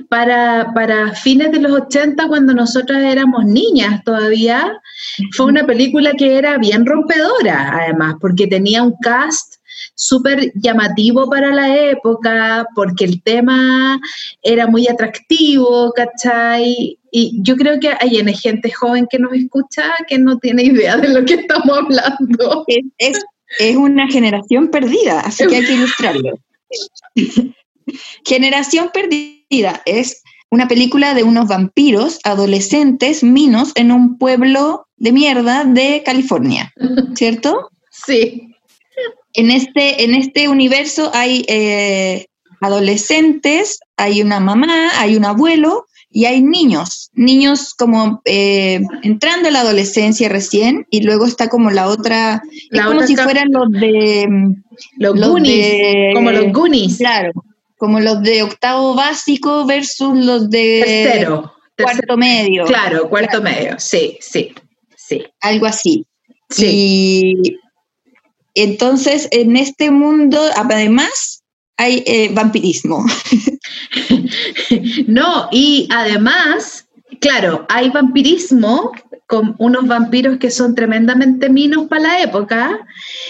para, 0.08 0.72
para 0.74 1.14
fines 1.14 1.52
de 1.52 1.60
los 1.60 1.72
80, 1.72 2.26
cuando 2.28 2.52
nosotras 2.52 3.02
éramos 3.04 3.44
niñas 3.44 4.02
todavía, 4.04 4.72
fue 5.32 5.46
una 5.46 5.64
película 5.64 6.12
que 6.12 6.36
era 6.36 6.58
bien 6.58 6.84
rompedora, 6.84 7.78
además, 7.82 8.16
porque 8.20 8.46
tenía 8.46 8.82
un 8.82 8.94
cast 9.00 9.55
súper 9.96 10.52
llamativo 10.54 11.28
para 11.28 11.52
la 11.52 11.74
época, 11.74 12.66
porque 12.74 13.06
el 13.06 13.22
tema 13.22 13.98
era 14.42 14.68
muy 14.68 14.86
atractivo, 14.86 15.92
¿cachai? 15.92 16.98
Y 17.10 17.42
yo 17.42 17.56
creo 17.56 17.80
que 17.80 17.88
hay 17.98 18.22
gente 18.34 18.70
joven 18.70 19.08
que 19.10 19.18
nos 19.18 19.32
escucha 19.32 19.94
que 20.06 20.18
no 20.18 20.38
tiene 20.38 20.64
idea 20.64 20.96
de 20.98 21.08
lo 21.08 21.24
que 21.24 21.34
estamos 21.34 21.78
hablando. 21.78 22.64
Es, 22.98 23.24
una 23.76 24.06
generación 24.08 24.68
perdida, 24.68 25.20
así 25.20 25.46
que 25.46 25.56
hay 25.56 25.64
que 25.64 25.72
ilustrarlo. 25.72 26.38
generación 28.24 28.90
perdida 28.92 29.82
es 29.86 30.22
una 30.50 30.68
película 30.68 31.14
de 31.14 31.22
unos 31.22 31.48
vampiros 31.48 32.18
adolescentes 32.24 33.22
minos 33.22 33.72
en 33.76 33.92
un 33.92 34.18
pueblo 34.18 34.86
de 34.96 35.12
mierda 35.12 35.64
de 35.64 36.02
California, 36.04 36.72
¿cierto? 37.14 37.70
Sí 37.90 38.55
en 39.36 39.50
este, 39.50 40.04
en 40.04 40.14
este 40.14 40.48
universo 40.48 41.10
hay 41.14 41.44
eh, 41.46 42.26
adolescentes, 42.60 43.80
hay 43.96 44.22
una 44.22 44.40
mamá, 44.40 44.90
hay 44.98 45.16
un 45.16 45.26
abuelo 45.26 45.86
y 46.10 46.24
hay 46.24 46.40
niños, 46.40 47.10
niños 47.12 47.74
como 47.74 48.22
eh, 48.24 48.80
entrando 49.02 49.48
a 49.48 49.52
la 49.52 49.60
adolescencia 49.60 50.30
recién 50.30 50.86
y 50.90 51.02
luego 51.02 51.26
está 51.26 51.48
como 51.48 51.70
la 51.70 51.88
otra, 51.88 52.42
es 52.70 52.80
como 52.80 53.02
si 53.02 53.14
fueran 53.14 53.52
los 53.52 53.70
de... 53.70 54.26
Los, 54.96 55.14
Goonies, 55.20 56.14
como 56.14 56.30
los 56.32 56.52
Goonies. 56.52 56.96
Claro, 56.96 57.32
como 57.76 58.00
los 58.00 58.22
de 58.22 58.42
octavo 58.42 58.94
básico 58.94 59.66
versus 59.66 60.16
los 60.16 60.48
de... 60.48 60.82
Tercero. 60.84 61.52
Cuarto 61.76 62.16
medio. 62.16 62.64
Claro, 62.64 63.10
cuarto 63.10 63.42
medio, 63.42 63.74
sí, 63.78 64.16
sí, 64.18 64.54
sí. 64.96 65.26
Algo 65.42 65.66
así. 65.66 66.06
Sí. 66.48 67.34
Y 67.42 67.58
entonces, 68.56 69.28
en 69.30 69.56
este 69.56 69.90
mundo, 69.90 70.40
además, 70.56 71.42
hay 71.76 72.02
eh, 72.06 72.30
vampirismo. 72.32 73.04
no, 75.06 75.48
y 75.52 75.88
además, 75.92 76.86
claro, 77.20 77.66
hay 77.68 77.90
vampirismo 77.90 78.92
con 79.26 79.56
unos 79.58 79.86
vampiros 79.86 80.38
que 80.38 80.50
son 80.50 80.74
tremendamente 80.74 81.48
minos 81.48 81.88
para 81.88 82.02
la 82.02 82.22
época, 82.22 82.86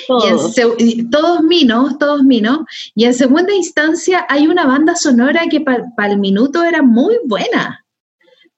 todos, 0.06 0.54
todos 1.10 1.42
minos, 1.42 1.98
todos 1.98 2.22
minos, 2.22 2.60
y 2.94 3.04
en 3.04 3.14
segunda 3.14 3.54
instancia 3.54 4.26
hay 4.28 4.46
una 4.46 4.66
banda 4.66 4.94
sonora 4.94 5.46
que 5.50 5.60
para 5.60 6.12
el 6.12 6.18
minuto 6.18 6.62
era 6.62 6.82
muy 6.82 7.16
buena. 7.24 7.84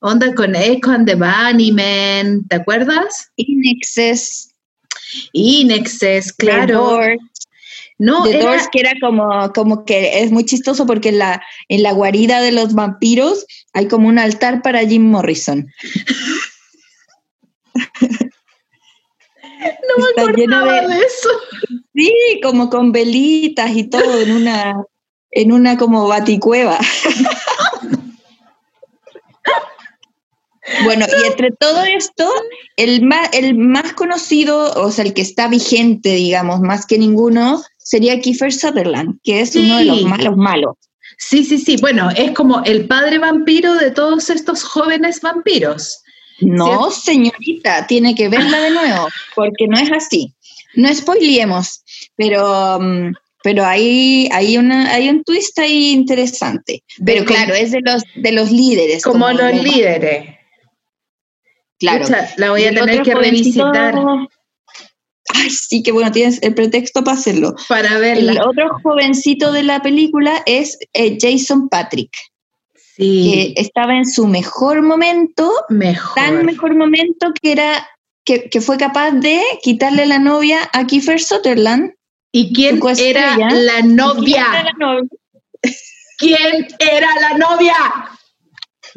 Onda 0.00 0.34
con 0.34 0.54
Echo 0.54 0.90
and 0.90 1.08
the 1.08 1.16
Bunnymen, 1.16 2.46
¿te 2.46 2.56
acuerdas? 2.56 3.30
Inexes. 3.36 4.47
Inexes, 5.32 6.32
claro. 6.32 7.00
No, 7.98 8.22
The 8.24 8.38
Doors, 8.38 8.68
que 8.70 8.80
era 8.80 8.92
como, 9.00 9.52
como 9.52 9.84
que 9.84 10.22
es 10.22 10.30
muy 10.30 10.44
chistoso 10.44 10.86
porque 10.86 11.08
en 11.08 11.18
la, 11.18 11.42
en 11.68 11.82
la 11.82 11.92
guarida 11.92 12.40
de 12.40 12.52
los 12.52 12.74
vampiros 12.74 13.44
hay 13.72 13.88
como 13.88 14.06
un 14.08 14.20
altar 14.20 14.62
para 14.62 14.86
Jim 14.86 15.10
Morrison. 15.10 15.66
no 19.98 20.08
está 20.08 20.32
lleno 20.32 20.64
de, 20.64 20.78
eso. 20.96 21.28
Sí, 21.94 22.40
como 22.42 22.70
con 22.70 22.92
velitas 22.92 23.76
y 23.76 23.84
todo 23.84 24.20
en 24.20 24.30
una, 24.30 24.84
en 25.32 25.52
una 25.52 25.76
como 25.76 26.06
baticueva. 26.06 26.78
Bueno, 30.84 31.06
y 31.22 31.26
entre 31.26 31.50
todo 31.50 31.82
esto, 31.84 32.30
el 32.76 33.02
más, 33.02 33.30
el 33.32 33.54
más 33.56 33.92
conocido, 33.94 34.72
o 34.74 34.90
sea, 34.90 35.04
el 35.04 35.14
que 35.14 35.22
está 35.22 35.48
vigente, 35.48 36.10
digamos, 36.10 36.60
más 36.60 36.86
que 36.86 36.98
ninguno, 36.98 37.62
sería 37.78 38.20
Kiefer 38.20 38.52
Sutherland, 38.52 39.18
que 39.22 39.40
es 39.40 39.56
uno 39.56 39.78
de 39.78 39.84
los 39.84 40.02
malos 40.02 40.36
malos. 40.36 40.76
Sí, 41.18 41.44
sí, 41.44 41.58
sí. 41.58 41.76
Bueno, 41.80 42.10
es 42.16 42.30
como 42.32 42.62
el 42.64 42.86
padre 42.86 43.18
vampiro 43.18 43.74
de 43.74 43.90
todos 43.90 44.30
estos 44.30 44.62
jóvenes 44.62 45.20
vampiros. 45.20 46.02
No, 46.40 46.90
señorita, 46.90 47.86
tiene 47.86 48.14
que 48.14 48.28
verla 48.28 48.60
de 48.60 48.70
nuevo, 48.70 49.08
porque 49.34 49.66
no 49.66 49.76
es 49.76 49.90
así. 49.90 50.34
No 50.76 50.94
spoilemos, 50.94 51.82
pero, 52.14 52.78
mm, 52.80 53.14
pero 53.42 53.64
hay, 53.64 54.28
hay, 54.32 54.56
una, 54.56 54.92
hay 54.92 55.08
un 55.08 55.24
twist 55.24 55.58
ahí 55.58 55.90
interesante. 55.90 56.84
Pero 57.04 57.24
claro, 57.24 57.54
es 57.54 57.72
de 57.72 57.80
los, 57.80 58.04
de 58.14 58.32
los 58.32 58.52
líderes. 58.52 59.02
Como, 59.02 59.28
los 59.32 59.54
líderes. 59.62 60.37
Claro. 61.78 62.06
la 62.36 62.50
voy 62.50 62.64
a 62.64 62.74
tener 62.74 63.02
que 63.02 63.14
revisitar. 63.14 63.94
Ay, 65.34 65.50
sí, 65.50 65.82
que 65.82 65.92
bueno, 65.92 66.10
tienes 66.10 66.42
el 66.42 66.54
pretexto 66.54 67.04
para 67.04 67.16
hacerlo. 67.16 67.54
Para 67.68 67.98
verla. 67.98 68.32
El 68.32 68.40
otro 68.40 68.78
jovencito 68.82 69.52
de 69.52 69.62
la 69.62 69.80
película 69.80 70.42
es 70.46 70.78
eh, 70.94 71.18
Jason 71.20 71.68
Patrick. 71.68 72.10
Que 72.96 73.52
estaba 73.56 73.94
en 73.94 74.06
su 74.06 74.26
mejor 74.26 74.82
momento. 74.82 75.52
Mejor. 75.68 76.14
Tan 76.16 76.44
mejor 76.44 76.74
momento 76.74 77.32
que 77.40 77.52
era 77.52 77.86
que, 78.24 78.60
fue 78.60 78.76
capaz 78.76 79.12
de 79.12 79.40
quitarle 79.62 80.06
la 80.06 80.18
novia 80.18 80.68
a 80.72 80.84
Kiefer 80.84 81.20
Sutherland. 81.20 81.92
¿Y 82.32 82.52
quién 82.52 82.80
era 82.98 83.36
la 83.36 83.82
novia? 83.82 84.46
¿Quién 84.50 84.54
era 84.54 84.62
la 84.64 84.72
novia? 84.72 85.08
¿Quién 86.18 86.68
era 86.78 87.08
la 87.20 87.38
novia? 87.38 87.74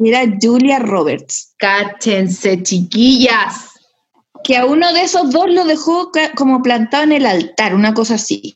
Era 0.04 0.24
Julia 0.40 0.78
Roberts. 0.78 1.54
Cáchense, 1.58 2.62
chiquillas. 2.62 3.70
Que 4.44 4.56
a 4.56 4.66
uno 4.66 4.92
de 4.92 5.02
esos 5.02 5.30
dos 5.30 5.46
lo 5.48 5.64
dejó 5.64 6.10
como 6.36 6.62
plantado 6.62 7.04
en 7.04 7.12
el 7.12 7.26
altar, 7.26 7.74
una 7.74 7.94
cosa 7.94 8.14
así. 8.14 8.54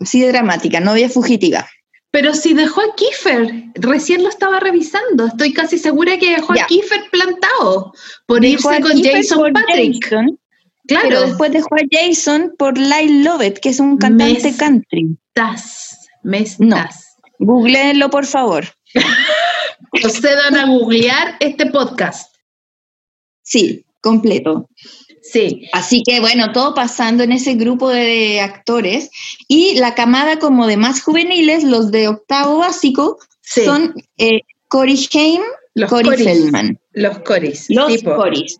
Así 0.00 0.20
de 0.20 0.28
dramática, 0.28 0.80
novia 0.80 1.08
fugitiva. 1.08 1.66
Pero 2.10 2.32
si 2.32 2.54
dejó 2.54 2.80
a 2.80 2.94
Kiefer, 2.96 3.64
recién 3.74 4.22
lo 4.22 4.30
estaba 4.30 4.60
revisando, 4.60 5.26
estoy 5.26 5.52
casi 5.52 5.78
segura 5.78 6.18
que 6.18 6.30
dejó 6.30 6.54
a 6.54 6.66
Kiefer 6.66 7.10
plantado 7.10 7.92
por 8.26 8.44
irse 8.44 8.80
con 8.80 9.02
Jason 9.02 9.52
Patrick. 9.52 10.08
claro. 10.08 11.08
Pero 11.08 11.20
después 11.20 11.52
dejó 11.52 11.74
a 11.74 11.86
Jason 11.90 12.54
por 12.58 12.78
Lyle 12.78 13.24
Lovett, 13.24 13.58
que 13.60 13.68
es 13.68 13.78
un 13.78 13.98
cantante 13.98 14.54
country. 14.56 15.18
Estás, 15.34 16.08
me 16.22 16.40
estás. 16.40 17.04
No, 17.38 17.46
googleenlo 17.46 18.08
por 18.08 18.24
favor. 18.24 18.64
procedan 20.00 20.56
a 20.56 20.66
googlear 20.66 21.36
este 21.40 21.66
podcast. 21.66 22.34
Sí, 23.42 23.84
completo. 24.00 24.68
Sí. 25.22 25.68
Así 25.72 26.02
que 26.06 26.20
bueno, 26.20 26.52
todo 26.52 26.74
pasando 26.74 27.24
en 27.24 27.32
ese 27.32 27.54
grupo 27.54 27.90
de 27.90 28.40
actores 28.40 29.10
y 29.46 29.74
la 29.78 29.94
camada 29.94 30.38
como 30.38 30.66
de 30.66 30.76
más 30.76 31.02
juveniles, 31.02 31.64
los 31.64 31.90
de 31.90 32.08
octavo 32.08 32.58
básico, 32.58 33.18
son 33.42 33.94
eh, 34.18 34.40
Cory 34.68 35.08
Haim, 35.14 35.42
Cory 35.88 36.16
Feldman. 36.16 36.78
Los 36.92 37.18
Corys. 37.20 37.66
Los 37.68 38.02
Corys. 38.02 38.58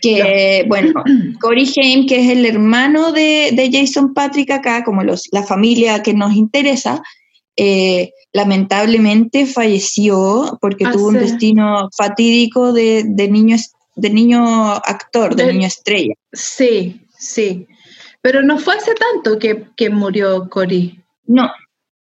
Que, 0.00 0.64
bueno, 0.68 1.02
Cory 1.40 1.70
Haim, 1.76 2.06
que 2.06 2.20
es 2.20 2.30
el 2.30 2.44
hermano 2.44 3.12
de, 3.12 3.70
Jason 3.72 4.12
Patrick 4.12 4.50
acá, 4.50 4.84
como 4.84 5.02
los, 5.02 5.28
la 5.32 5.42
familia 5.42 6.02
que 6.02 6.12
nos 6.12 6.34
interesa, 6.34 7.02
eh, 7.56 8.10
lamentablemente 8.34 9.46
falleció 9.46 10.58
porque 10.60 10.84
tuvo 10.92 11.08
un 11.08 11.14
destino 11.14 11.88
fatídico 11.96 12.72
de, 12.72 13.04
niño, 13.30 13.56
de 13.94 14.10
niño 14.10 14.72
actor, 14.72 15.36
de, 15.36 15.52
niño 15.52 15.68
estrella. 15.68 16.14
Sí, 16.32 17.00
sí. 17.16 17.66
Pero 18.20 18.42
no 18.42 18.58
fue 18.58 18.74
hace 18.74 18.92
tanto 18.94 19.38
que, 19.38 19.90
murió 19.90 20.50
Cory. 20.50 21.00
No. 21.26 21.48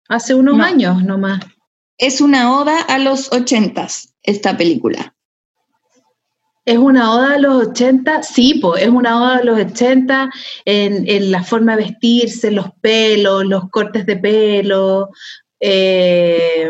Hace 0.08 0.34
unos 0.34 0.58
años 0.58 1.04
nomás. 1.04 1.40
Es 1.98 2.22
una 2.22 2.56
oda 2.56 2.80
a 2.80 2.98
los 2.98 3.30
ochentas, 3.30 4.14
esta 4.22 4.56
película. 4.56 5.14
Es 6.64 6.78
una 6.78 7.12
oda 7.12 7.34
a 7.34 7.38
los 7.38 7.68
80, 7.68 8.22
sí, 8.22 8.54
pues 8.62 8.82
es 8.84 8.88
una 8.88 9.20
oda 9.20 9.36
a 9.38 9.44
los 9.44 9.58
80 9.58 10.30
en, 10.64 11.08
en, 11.08 11.30
la 11.32 11.42
forma 11.42 11.76
de 11.76 11.84
vestirse, 11.84 12.52
los 12.52 12.70
pelos, 12.80 13.44
los 13.44 13.68
cortes 13.68 14.06
de 14.06 14.16
pelo, 14.16 15.10
eh, 15.64 16.68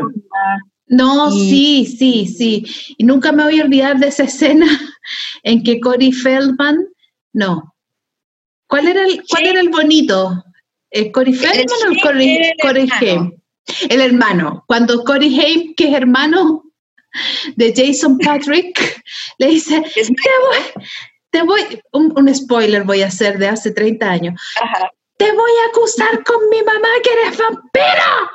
no, 0.87 1.31
sí, 1.31 1.87
sí, 1.87 2.27
sí. 2.27 2.95
Y 2.99 3.05
nunca 3.05 3.33
me 3.33 3.45
voy 3.45 3.59
a 3.59 3.65
olvidar 3.65 3.99
de 3.99 4.09
esa 4.09 4.25
escena 4.25 4.67
en 5.43 5.63
que 5.65 5.81
Cory 5.81 6.13
Feldman, 6.13 6.87
no. 7.33 7.75
¿Cuál 8.69 8.89
era 8.89 9.05
el, 9.05 9.23
cuál 9.29 9.47
era 9.47 9.61
el 9.61 9.71
bonito? 9.71 10.45
¿El 10.91 11.11
¿Cory 11.11 11.33
Feldman 11.33 11.97
o 11.97 12.01
Cory, 12.63 12.89
Haim? 13.01 13.33
El 13.89 14.01
hermano. 14.01 14.65
Cuando 14.67 15.03
Cory 15.05 15.41
Haim, 15.41 15.75
que 15.75 15.89
es 15.89 15.95
hermano 15.95 16.63
de 17.57 17.73
Jason 17.75 18.19
Patrick, 18.19 19.03
le 19.39 19.47
dice, 19.47 19.83
te 21.31 21.43
voy, 21.43 21.83
un, 21.93 22.35
spoiler 22.35 22.85
voy 22.85 23.01
a 23.01 23.07
hacer 23.07 23.39
de 23.39 23.49
hace 23.49 23.71
30 23.71 24.11
años. 24.11 24.41
Te 25.17 25.33
voy 25.33 25.51
a 25.65 25.69
acusar 25.71 26.23
con 26.25 26.49
mi 26.51 26.63
mamá 26.63 26.89
que 27.03 27.13
eres 27.13 27.39
vampira. 27.39 28.31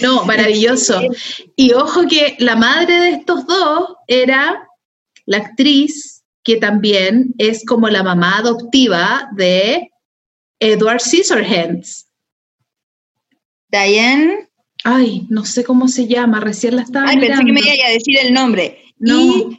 No, 0.00 0.24
maravilloso. 0.24 1.00
Y 1.56 1.72
ojo 1.72 2.06
que 2.08 2.36
la 2.38 2.56
madre 2.56 3.00
de 3.00 3.10
estos 3.10 3.46
dos 3.46 3.94
era 4.06 4.68
la 5.26 5.38
actriz 5.38 6.22
que 6.44 6.56
también 6.56 7.34
es 7.38 7.64
como 7.64 7.88
la 7.88 8.02
mamá 8.02 8.38
adoptiva 8.38 9.28
de 9.32 9.90
Edward 10.58 11.00
Scissorhands. 11.00 12.08
Diane. 13.68 14.48
Ay, 14.84 15.26
no 15.30 15.44
sé 15.44 15.62
cómo 15.62 15.86
se 15.86 16.08
llama, 16.08 16.40
recién 16.40 16.74
la 16.74 16.82
estaba 16.82 17.08
Ay, 17.08 17.20
pensé 17.20 17.44
que 17.44 17.52
me 17.52 17.60
iba 17.60 17.86
a 17.86 17.90
decir 17.90 18.18
el 18.20 18.34
nombre. 18.34 18.82
No. 18.98 19.50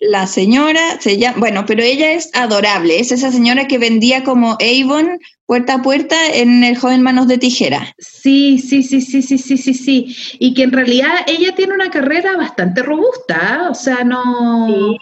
La 0.00 0.28
señora 0.28 1.00
se 1.00 1.18
llama, 1.18 1.38
bueno, 1.38 1.64
pero 1.66 1.82
ella 1.82 2.12
es 2.12 2.30
adorable, 2.32 3.00
es 3.00 3.10
esa 3.10 3.32
señora 3.32 3.66
que 3.66 3.78
vendía 3.78 4.22
como 4.22 4.56
Avon 4.60 5.18
puerta 5.44 5.74
a 5.74 5.82
puerta 5.82 6.16
en 6.34 6.62
el 6.62 6.76
joven 6.76 7.02
Manos 7.02 7.26
de 7.26 7.38
Tijera. 7.38 7.94
Sí, 7.98 8.58
sí, 8.58 8.82
sí, 8.82 9.00
sí, 9.00 9.22
sí, 9.22 9.38
sí, 9.38 9.56
sí, 9.56 9.74
sí. 9.74 10.16
Y 10.38 10.54
que 10.54 10.62
en 10.62 10.72
realidad 10.72 11.10
ella 11.26 11.54
tiene 11.54 11.74
una 11.74 11.90
carrera 11.90 12.36
bastante 12.36 12.82
robusta, 12.82 13.62
¿eh? 13.64 13.68
o 13.70 13.74
sea, 13.74 14.04
no... 14.04 14.96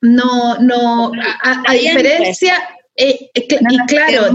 No, 0.00 0.56
no, 0.60 1.10
a, 1.42 1.72
diferencia, 1.72 2.54
eh, 2.94 3.30
eh, 3.34 3.48
y 3.68 3.78
claro, 3.86 4.32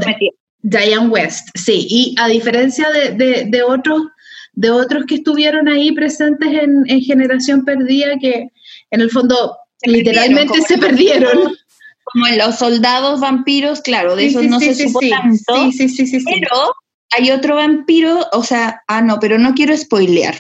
Diane 0.61 1.07
West, 1.07 1.47
sí, 1.55 1.88
y 1.89 2.16
a 2.20 2.28
diferencia 2.28 2.89
de, 2.89 3.45
de, 3.45 3.64
otros, 3.64 4.01
de 4.51 4.72
otros 4.72 5.05
que 5.05 5.16
estuvieron 5.16 5.70
ahí 5.70 5.93
presentes 5.93 6.49
en, 6.49 6.84
en 6.88 7.01
Generación 7.01 7.64
Perdida, 7.64 8.20
que 8.20 8.49
en 8.94 9.02
el 9.02 9.10
fondo 9.10 9.58
literalmente 9.82 10.62
se 10.62 10.78
perdieron. 10.78 11.56
Como 12.06 12.28
en 12.28 12.38
los 12.38 12.58
soldados 12.58 13.22
vampiros, 13.22 13.82
claro, 13.82 14.16
de 14.16 14.28
esos 14.28 14.44
no 14.44 14.60
se 14.60 14.76
supo 14.76 15.00
tanto. 15.00 15.72
Sí, 15.72 15.88
sí, 15.89 16.06
sí, 16.06 16.24
Pero 16.24 16.76
hay 17.12 17.32
otro 17.32 17.56
vampiro, 17.56 18.28
o 18.34 18.44
sea, 18.44 18.84
ah, 18.88 19.02
no, 19.02 19.20
pero 19.20 19.39
no 19.39 19.54
quiero 19.54 19.76
spoilear. 19.76 20.39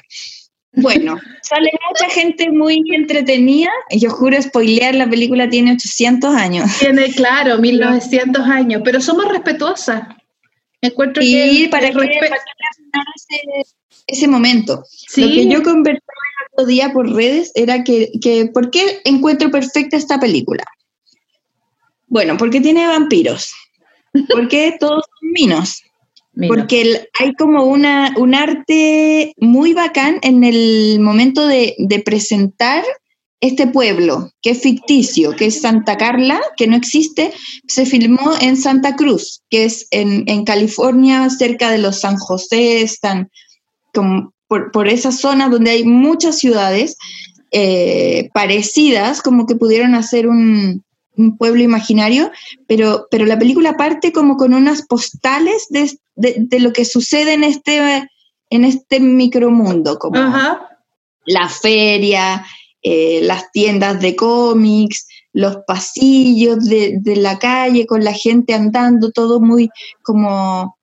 Bueno, 0.73 1.17
sale 1.41 1.71
mucha 1.89 2.13
gente 2.13 2.51
muy 2.51 2.83
entretenida. 2.93 3.71
Yo 3.89 4.09
juro 4.09 4.39
spoilear, 4.41 4.93
la 4.93 5.09
película 5.09 5.49
tiene 5.49 5.71
800 5.71 6.35
años. 6.35 6.69
Tiene, 6.79 7.11
claro, 7.13 7.57
1900 7.59 8.45
años, 8.45 8.81
pero 8.83 8.99
somos 8.99 9.27
respetuosas. 9.29 10.03
Encuentro 10.81 11.23
y 11.23 11.69
para 11.69 11.91
que, 11.91 11.97
ese, 11.97 13.41
ese 14.05 14.27
momento. 14.27 14.83
Lo 15.15 15.27
que 15.29 15.47
yo 15.47 15.63
conversaba 16.53 16.67
día 16.67 16.93
por 16.93 17.11
redes 17.11 17.51
era 17.55 17.83
que, 17.83 18.11
que, 18.21 18.47
¿por 18.47 18.71
qué 18.71 19.01
encuentro 19.05 19.51
perfecta 19.51 19.97
esta 19.97 20.19
película? 20.19 20.63
Bueno, 22.07 22.37
porque 22.37 22.61
tiene 22.61 22.87
vampiros. 22.87 23.53
Porque 24.29 24.75
todos 24.79 25.03
son 25.19 25.31
minos. 25.31 25.81
Porque 26.47 27.07
hay 27.19 27.33
como 27.35 27.63
una, 27.65 28.13
un 28.17 28.33
arte 28.33 29.33
muy 29.37 29.73
bacán 29.73 30.17
en 30.23 30.43
el 30.43 30.99
momento 30.99 31.45
de, 31.45 31.75
de, 31.77 31.99
presentar 31.99 32.83
este 33.39 33.67
pueblo, 33.67 34.31
que 34.41 34.51
es 34.51 34.61
ficticio, 34.61 35.35
que 35.35 35.45
es 35.45 35.61
Santa 35.61 35.95
Carla, 35.95 36.41
que 36.57 36.65
no 36.65 36.75
existe, 36.75 37.31
se 37.67 37.85
filmó 37.85 38.31
en 38.41 38.57
Santa 38.57 38.95
Cruz, 38.95 39.43
que 39.51 39.65
es 39.65 39.87
en, 39.91 40.23
en 40.27 40.43
California, 40.43 41.29
cerca 41.29 41.69
de 41.69 41.77
los 41.77 41.99
San 41.99 42.17
José, 42.17 42.81
están 42.81 43.29
como 43.93 44.33
por, 44.53 44.69
por 44.69 44.87
esas 44.87 45.19
zonas 45.19 45.49
donde 45.49 45.71
hay 45.71 45.83
muchas 45.83 46.37
ciudades 46.37 46.95
eh, 47.49 48.29
parecidas, 48.35 49.23
como 49.23 49.47
que 49.47 49.55
pudieron 49.55 49.95
hacer 49.95 50.27
un, 50.27 50.83
un 51.17 51.37
pueblo 51.37 51.63
imaginario, 51.63 52.29
pero, 52.67 53.07
pero 53.09 53.25
la 53.25 53.39
película 53.39 53.77
parte 53.77 54.11
como 54.11 54.37
con 54.37 54.53
unas 54.53 54.83
postales 54.83 55.65
de, 55.71 55.89
de, 56.15 56.59
lo 56.59 56.71
que 56.71 56.85
sucede 56.85 57.33
en 57.33 57.43
este, 57.43 58.07
en 58.51 58.63
este 58.63 58.99
micromundo, 58.99 59.97
como 59.97 60.19
la 61.25 61.49
feria, 61.49 62.45
eh, 62.83 63.21
las 63.23 63.51
tiendas 63.51 63.99
de 64.01 64.15
cómics, 64.15 65.07
los 65.31 65.57
pasillos 65.65 66.63
de, 66.65 66.99
de, 67.01 67.15
la 67.15 67.39
calle 67.39 67.87
con 67.87 68.03
la 68.03 68.13
gente 68.13 68.53
andando, 68.53 69.09
todo 69.09 69.39
muy 69.39 69.71
como, 70.03 70.77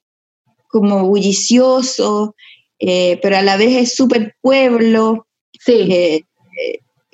como 0.67 1.05
bullicioso, 1.05 2.35
eh, 2.81 3.19
pero 3.23 3.37
a 3.37 3.43
la 3.43 3.57
vez 3.57 3.77
es 3.77 3.95
súper 3.95 4.35
pueblo. 4.41 5.27
Sí. 5.61 5.89
Eh, 5.91 6.25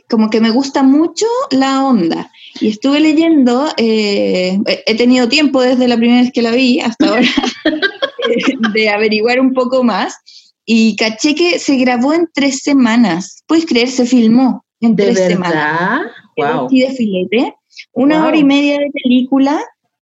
como 0.08 0.30
que 0.30 0.40
me 0.40 0.50
gusta 0.50 0.82
mucho 0.82 1.26
la 1.50 1.84
onda. 1.84 2.30
Y 2.60 2.68
estuve 2.68 3.00
leyendo, 3.00 3.68
he 3.76 4.94
tenido 4.96 5.28
tiempo 5.28 5.60
desde 5.60 5.88
la 5.88 5.96
primera 5.96 6.22
vez 6.22 6.32
que 6.32 6.42
la 6.42 6.52
vi 6.52 6.80
hasta 6.80 7.08
ahora 7.08 7.28
de 8.74 8.88
averiguar 8.88 9.40
un 9.40 9.52
poco 9.52 9.82
más. 9.82 10.16
Y 10.64 10.96
caché 10.96 11.34
que 11.34 11.58
se 11.58 11.76
grabó 11.76 12.12
en 12.12 12.28
tres 12.32 12.62
semanas. 12.62 13.44
¿Puedes 13.46 13.66
creer? 13.66 13.88
Se 13.88 14.04
filmó 14.04 14.64
en 14.80 14.96
tres 14.96 15.16
semanas. 15.16 16.02
Wow. 16.36 16.68
de 16.68 16.90
filete. 16.90 17.54
Una 17.92 18.26
hora 18.26 18.36
y 18.36 18.44
media 18.44 18.78
de 18.78 18.90
película 18.90 19.62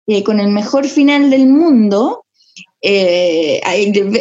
eh, 0.07 0.24
con 0.24 0.40
el 0.40 0.48
mejor 0.48 0.86
final 0.86 1.30
del 1.30 1.46
mundo. 1.46 2.24
Eh, 2.83 3.61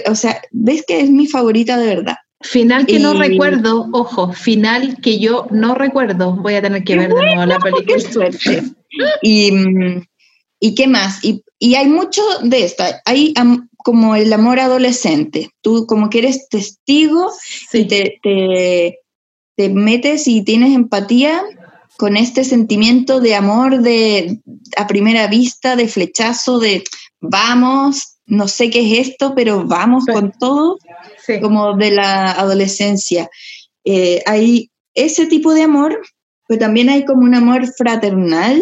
o 0.08 0.16
sea, 0.16 0.42
ves 0.52 0.84
que 0.88 1.00
es 1.00 1.10
mi 1.10 1.28
favorita 1.28 1.78
de 1.78 1.88
verdad. 1.88 2.16
Final 2.42 2.86
que 2.86 3.00
no 3.00 3.14
recuerdo, 3.14 3.88
ojo, 3.92 4.34
final 4.34 4.98
que 5.02 5.20
yo 5.20 5.48
no 5.52 5.74
recuerdo. 5.74 6.36
Voy 6.36 6.56
a 6.56 6.62
tener 6.62 6.84
que 6.84 6.96
ver 6.96 7.14
de 7.14 7.36
nuevo 7.36 7.46
la 7.46 7.60
película. 7.60 8.00
suerte. 8.00 8.64
y, 9.22 9.52
y, 10.60 10.76
qué 10.76 10.88
más? 10.88 11.24
Y, 11.24 11.44
y, 11.58 11.76
hay 11.76 11.88
mucho 11.88 12.22
de 12.44 12.66
esto. 12.66 12.84
Hay 13.06 13.34
como 13.86 14.16
el 14.16 14.34
amor 14.34 14.60
adolescente. 14.60 15.52
Tú 15.62 15.86
como 15.88 16.10
que 16.10 16.20
eres 16.20 16.50
testigo 16.50 17.32
y 17.72 17.86
te, 17.86 18.20
te, 19.56 19.70
metes 19.70 20.28
y 20.28 20.44
tienes 20.44 20.76
empatía 20.76 21.44
con 21.96 22.18
este 22.18 22.44
sentimiento 22.44 23.22
de 23.22 23.36
amor 23.36 23.82
de 23.82 24.42
a 24.76 24.88
primera 24.88 25.28
vista, 25.28 25.76
de 25.76 25.88
flechazo, 25.88 26.60
de 26.60 26.84
vamos, 27.22 28.15
no 28.28 28.48
sé 28.48 28.70
qué 28.70 28.80
es 28.80 29.10
esto, 29.10 29.34
pero 29.36 29.66
vamos 29.66 30.06
con 30.06 30.32
todo, 30.40 30.78
como 31.42 31.76
de 31.76 31.92
la 31.92 32.32
adolescencia. 32.32 33.30
Eh, 33.84 34.24
hay 34.26 34.72
ese 34.94 35.28
tipo 35.28 35.54
de 35.54 35.64
amor, 35.64 36.02
pero 36.48 36.60
también 36.60 36.90
hay 36.90 37.06
como 37.06 37.22
un 37.22 37.36
amor 37.36 37.66
fraternal, 37.78 38.62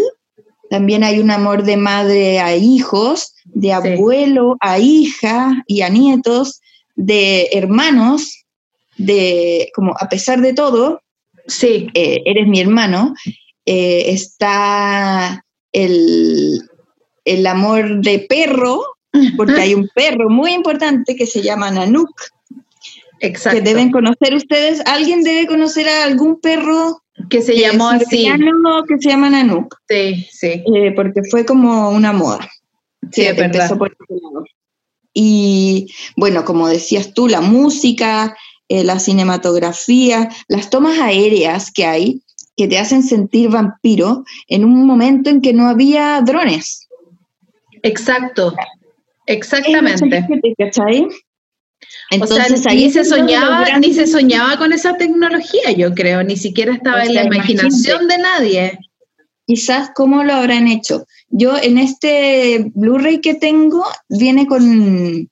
también 0.69 1.03
hay 1.03 1.19
un 1.19 1.31
amor 1.31 1.63
de 1.63 1.77
madre 1.77 2.39
a 2.39 2.55
hijos, 2.55 3.33
de 3.45 3.73
abuelo 3.73 4.57
a 4.59 4.79
hija 4.79 5.63
y 5.67 5.81
a 5.81 5.89
nietos, 5.89 6.61
de 6.95 7.49
hermanos, 7.53 8.43
de 8.97 9.71
como 9.75 9.93
a 9.99 10.09
pesar 10.09 10.41
de 10.41 10.53
todo, 10.53 11.01
sí. 11.47 11.89
Eh, 11.93 12.21
eres 12.25 12.47
mi 12.47 12.59
hermano, 12.59 13.13
eh, 13.65 14.05
está 14.07 15.45
el, 15.71 16.59
el 17.25 17.47
amor 17.47 18.01
de 18.01 18.19
perro, 18.19 18.92
porque 19.37 19.59
hay 19.59 19.73
un 19.75 19.89
perro 19.93 20.29
muy 20.29 20.53
importante 20.53 21.15
que 21.15 21.25
se 21.25 21.41
llama 21.41 21.71
Nanook. 21.71 22.13
Exacto. 23.19 23.59
Que 23.59 23.63
deben 23.63 23.91
conocer 23.91 24.33
ustedes. 24.35 24.81
¿Alguien 24.85 25.23
debe 25.23 25.47
conocer 25.47 25.87
a 25.87 26.03
algún 26.03 26.39
perro 26.41 27.03
que 27.29 27.41
se 27.41 27.57
llamó 27.57 27.89
así. 27.89 28.27
que 28.87 28.97
se 28.99 29.09
llama 29.09 29.29
Nanook. 29.29 29.75
Sí, 29.87 30.27
sí. 30.31 30.63
Eh, 30.73 30.91
porque 30.95 31.21
fue 31.29 31.45
como 31.45 31.89
una 31.89 32.11
moda. 32.11 32.49
Sí, 33.11 33.23
es 33.23 33.35
verdad. 33.35 33.77
Y 35.13 35.93
bueno, 36.15 36.43
como 36.43 36.67
decías 36.67 37.13
tú, 37.13 37.27
la 37.27 37.41
música, 37.41 38.35
eh, 38.67 38.83
la 38.83 38.99
cinematografía, 38.99 40.29
las 40.47 40.69
tomas 40.69 40.97
aéreas 40.99 41.71
que 41.71 41.85
hay 41.85 42.23
que 42.55 42.67
te 42.67 42.77
hacen 42.77 43.03
sentir 43.03 43.49
vampiro 43.49 44.23
en 44.47 44.63
un 44.63 44.85
momento 44.85 45.29
en 45.29 45.41
que 45.41 45.53
no 45.53 45.67
había 45.67 46.21
drones. 46.21 46.87
Exacto, 47.81 48.55
exactamente. 49.25 50.25
Entonces, 52.09 52.65
ahí 52.67 52.91
se 52.91 53.03
soñaba, 53.03 53.65
ni 53.79 53.93
se 53.93 54.07
soñaba 54.07 54.57
con 54.57 54.73
esa 54.73 54.97
tecnología, 54.97 55.71
yo 55.71 55.93
creo, 55.93 56.23
ni 56.23 56.37
siquiera 56.37 56.73
estaba 56.73 57.03
en 57.03 57.15
la 57.15 57.23
imaginación 57.23 58.07
de 58.07 58.17
nadie. 58.17 58.79
Quizás 59.45 59.91
cómo 59.93 60.23
lo 60.23 60.33
habrán 60.33 60.67
hecho. 60.67 61.05
Yo 61.29 61.57
en 61.57 61.77
este 61.77 62.71
Blu-ray 62.75 63.19
que 63.19 63.33
tengo 63.33 63.83
viene 64.07 64.47
con, 64.47 65.29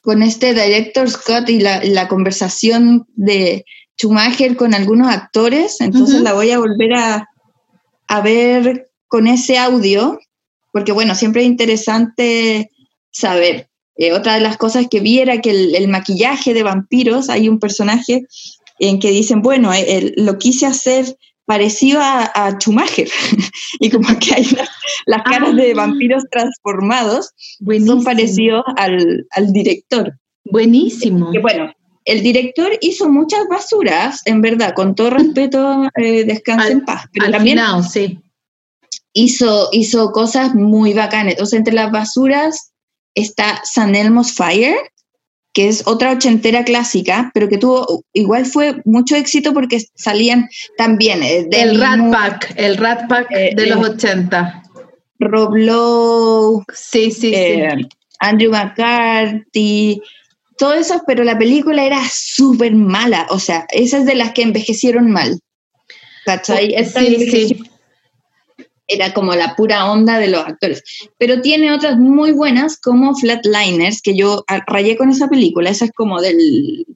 con 0.00 0.22
este 0.22 0.54
director's 0.54 1.16
cut 1.16 1.48
y 1.48 1.60
la, 1.60 2.08
conversación 2.08 3.06
de 3.14 3.64
Schumacher 3.96 4.56
con 4.56 4.74
algunos 4.74 5.08
actores, 5.08 5.80
entonces 5.80 6.20
la 6.20 6.34
voy 6.34 6.50
a 6.50 6.58
volver 6.58 6.94
a, 6.94 7.28
a 8.06 8.20
ver 8.20 8.90
con 9.08 9.26
ese 9.26 9.58
audio, 9.58 10.18
porque 10.72 10.92
bueno, 10.92 11.14
siempre 11.14 11.42
es 11.42 11.48
interesante 11.48 12.70
saber 13.12 13.68
eh, 13.96 14.12
otra 14.12 14.34
de 14.34 14.40
las 14.40 14.56
cosas 14.56 14.86
que 14.90 15.00
vi 15.00 15.20
era 15.20 15.40
que 15.40 15.50
el, 15.50 15.88
maquillaje 15.88 16.54
de 16.54 16.62
vampiros, 16.62 17.28
hay 17.28 17.48
un 17.48 17.58
personaje 17.58 18.26
en 18.78 18.98
que 18.98 19.10
dicen, 19.10 19.42
bueno, 19.42 19.72
eh, 19.72 20.14
lo 20.16 20.38
quise 20.38 20.66
hacer 20.66 21.16
parecido 21.44 22.00
a, 22.00 22.24
a 22.24 22.52
Schumacher, 22.52 23.08
y 23.80 23.90
como 23.90 24.08
que 24.18 24.34
hay 24.34 24.46
las, 25.06 25.22
caras 25.22 25.54
de 25.54 25.72
ah. 25.72 25.76
vampiros 25.76 26.24
transformados 26.30 27.30
son 27.86 28.02
parecidos 28.02 28.64
al, 28.76 29.52
director. 29.52 30.14
Buenísimo. 30.44 31.30
bueno, 31.40 31.72
el 32.04 32.22
director 32.22 32.72
hizo 32.80 33.08
muchas 33.08 33.46
basuras, 33.48 34.22
en 34.24 34.40
verdad, 34.40 34.74
con 34.74 34.94
todo 34.94 35.10
respeto, 35.18 35.88
eh, 35.96 36.24
descanse 36.24 36.72
en 36.72 36.84
paz. 36.84 37.04
Pero 37.12 37.30
también 37.30 37.60
sí. 37.90 38.18
hizo, 39.12 39.68
hizo 39.72 40.10
cosas 40.12 40.54
muy 40.54 40.94
bacanas. 40.94 41.32
Entonces, 41.32 41.58
entre 41.58 41.74
las 41.74 41.92
basuras 41.92 42.71
está 43.14 43.60
San 43.64 43.94
Elmo's 43.94 44.32
Fire, 44.34 44.76
que 45.52 45.68
es 45.68 45.86
otra 45.86 46.12
ochentera 46.12 46.64
clásica, 46.64 47.30
pero 47.34 47.48
que 47.48 47.58
tuvo, 47.58 48.04
igual 48.12 48.46
fue 48.46 48.80
mucho 48.84 49.16
éxito 49.16 49.52
porque 49.52 49.82
salían 49.94 50.48
también... 50.78 51.22
Eh, 51.22 51.46
el 51.50 51.78
Rat 51.78 52.10
Pack, 52.10 52.54
el 52.56 52.76
Rat 52.78 53.08
Pack 53.08 53.26
eh, 53.30 53.52
de 53.54 53.66
los 53.66 53.86
80. 53.86 54.62
Rob 55.18 55.54
Lowe, 55.54 56.64
sí, 56.72 57.10
sí, 57.10 57.20
sí. 57.20 57.34
Eh, 57.34 57.76
Andrew 58.18 58.50
McCarthy, 58.50 60.00
todo 60.56 60.74
eso, 60.74 61.02
pero 61.06 61.24
la 61.24 61.38
película 61.38 61.84
era 61.84 62.00
súper 62.10 62.74
mala, 62.74 63.26
o 63.30 63.38
sea, 63.38 63.66
esas 63.70 64.06
de 64.06 64.14
las 64.14 64.32
que 64.32 64.42
envejecieron 64.42 65.10
mal. 65.10 65.38
¿Cachai? 66.24 66.72
sí, 66.84 67.30
sí 67.30 67.71
era 68.92 69.12
como 69.12 69.34
la 69.34 69.56
pura 69.56 69.90
onda 69.90 70.18
de 70.18 70.28
los 70.28 70.44
actores. 70.44 70.82
Pero 71.18 71.40
tiene 71.40 71.72
otras 71.72 71.98
muy 71.98 72.32
buenas 72.32 72.78
como 72.78 73.14
Flatliners, 73.14 74.02
que 74.02 74.16
yo 74.16 74.44
rayé 74.66 74.96
con 74.96 75.10
esa 75.10 75.28
película, 75.28 75.70
esa 75.70 75.86
es 75.86 75.92
como 75.92 76.20
del, 76.20 76.86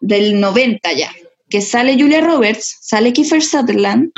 del 0.00 0.40
90 0.40 0.92
ya, 0.92 1.10
que 1.48 1.60
sale 1.60 1.98
Julia 1.98 2.20
Roberts, 2.20 2.78
sale 2.80 3.12
Kiefer 3.12 3.42
Sutherland, 3.42 4.12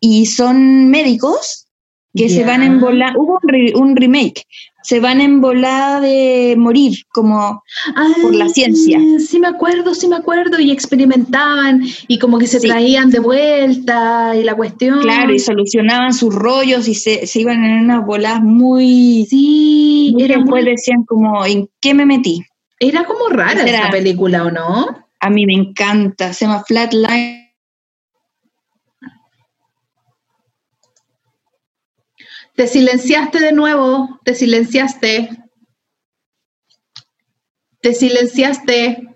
y 0.00 0.26
son 0.26 0.88
médicos 0.88 1.66
que 2.14 2.28
se 2.28 2.44
van 2.44 2.62
en 2.62 2.78
volar, 2.80 3.16
hubo 3.16 3.40
un, 3.74 3.96
remake, 3.96 4.44
se 4.82 5.00
van 5.00 5.20
en 5.20 5.40
volada 5.40 6.00
de 6.00 6.54
morir, 6.58 7.04
como 7.12 7.62
por 8.22 8.34
la 8.34 8.48
ciencia. 8.48 8.98
Sí 9.18 9.38
me 9.38 9.48
acuerdo, 9.48 9.94
sí 9.94 10.08
me 10.08 10.16
acuerdo, 10.16 10.58
y 10.60 10.70
experimentaban, 10.70 11.82
y 12.08 12.18
como 12.18 12.38
que 12.38 12.46
se 12.46 12.60
traían 12.60 13.10
de 13.10 13.20
vuelta, 13.20 14.34
y 14.36 14.44
la 14.44 14.54
cuestión. 14.54 15.00
Claro, 15.00 15.34
y 15.34 15.38
solucionaban 15.38 16.12
sus 16.12 16.34
rollos, 16.34 16.88
y 16.88 16.94
se, 16.94 17.26
iban 17.34 17.64
en 17.64 17.84
unas 17.84 18.04
voladas 18.04 18.42
muy... 18.42 19.26
Sí, 19.28 20.14
era 20.18 20.36
después 20.36 20.64
decían 20.64 21.04
como, 21.04 21.44
¿en 21.44 21.68
qué 21.80 21.94
me 21.94 22.06
metí? 22.06 22.44
Era 22.78 23.04
como 23.04 23.28
rara 23.28 23.62
esa 23.62 23.90
película, 23.90 24.44
¿o 24.44 24.50
no? 24.50 24.86
A 25.20 25.30
mí 25.30 25.46
me 25.46 25.54
encanta, 25.54 26.32
se 26.32 26.46
llama 26.46 26.64
Flatline 26.66 27.41
Te 32.54 32.66
silenciaste 32.66 33.40
de 33.40 33.52
nuevo, 33.52 34.20
te 34.24 34.34
silenciaste. 34.34 35.30
Te 37.80 37.94
silenciaste. 37.94 39.08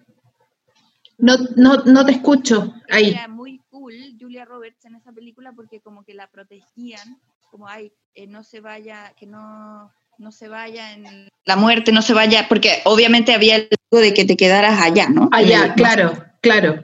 No, 1.19 1.37
no, 1.57 1.77
no 1.85 2.07
te 2.07 2.13
escucho. 2.13 2.75
Ahí. 2.91 3.11
Era 3.11 3.29
muy 3.29 3.61
cool 3.71 3.95
Julia 4.19 4.45
Roberts 4.45 4.85
en 4.85 4.97
esa 4.97 5.13
película 5.13 5.53
porque 5.53 5.81
como 5.81 6.05
que 6.05 6.15
la 6.15 6.29
protegían, 6.29 7.21
como 7.51 7.69
ay, 7.69 7.93
eh, 8.15 8.27
no 8.27 8.43
se 8.43 8.61
vaya, 8.61 9.13
que 9.19 9.27
no, 9.27 9.91
no 10.19 10.33
se 10.33 10.49
vaya 10.49 10.93
en 10.93 11.29
la 11.47 11.57
muerte, 11.57 11.93
no 11.93 12.03
se 12.03 12.13
vaya, 12.13 12.47
porque 12.49 12.83
obviamente 12.85 13.33
había 13.33 13.57
el 13.57 13.69
riesgo 13.71 14.05
de 14.05 14.13
que 14.13 14.25
te 14.25 14.37
quedaras 14.37 14.81
allá, 14.81 15.09
¿no? 15.09 15.29
Allá, 15.33 15.75
claro, 15.75 16.13
claro. 16.41 16.83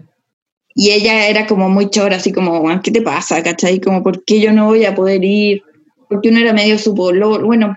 y 0.75 0.93
ella 0.93 1.27
era 1.27 1.47
como 1.47 1.69
muy 1.69 1.91
chora, 1.91 2.17
así 2.17 2.33
como, 2.33 2.81
¿qué 2.81 2.93
te 2.93 3.03
pasa? 3.03 3.43
¿Cachai? 3.43 3.81
Como, 3.81 4.03
¿por 4.05 4.25
qué 4.25 4.41
yo 4.41 4.53
no 4.53 4.67
voy 4.67 4.85
a 4.85 4.95
poder 4.95 5.25
ir? 5.25 5.65
Porque 6.13 6.29
uno 6.29 6.41
era 6.41 6.53
medio 6.53 6.79
su 6.79 6.95
Bueno, 6.95 7.75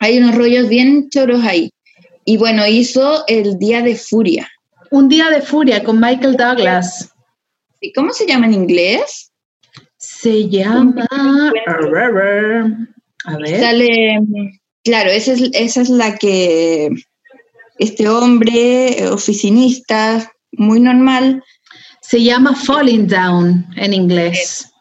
hay 0.00 0.18
unos 0.18 0.34
rollos 0.34 0.68
bien 0.68 1.08
choros 1.08 1.44
ahí. 1.44 1.70
Y 2.24 2.36
bueno, 2.36 2.66
hizo 2.66 3.24
El 3.28 3.58
Día 3.58 3.80
de 3.82 3.94
Furia. 3.94 4.50
Un 4.90 5.08
Día 5.08 5.30
de 5.30 5.40
Furia 5.40 5.84
con 5.84 6.00
Michael 6.00 6.36
Douglas. 6.36 7.12
¿Y 7.80 7.92
cómo 7.92 8.12
se 8.12 8.26
llama 8.26 8.46
en 8.46 8.54
inglés? 8.54 9.30
Se 9.96 10.48
llama... 10.48 11.06
A 13.26 13.36
ver. 13.36 13.60
Sale... 13.60 14.18
Claro, 14.82 15.10
esa 15.10 15.32
es, 15.32 15.50
esa 15.52 15.80
es 15.80 15.88
la 15.90 16.16
que 16.16 16.90
este 17.78 18.08
hombre 18.08 19.08
oficinista, 19.08 20.30
muy 20.52 20.80
normal, 20.80 21.42
se 22.02 22.22
llama 22.22 22.54
Falling 22.54 23.06
Down 23.06 23.66
en 23.76 23.94
inglés. 23.94 24.73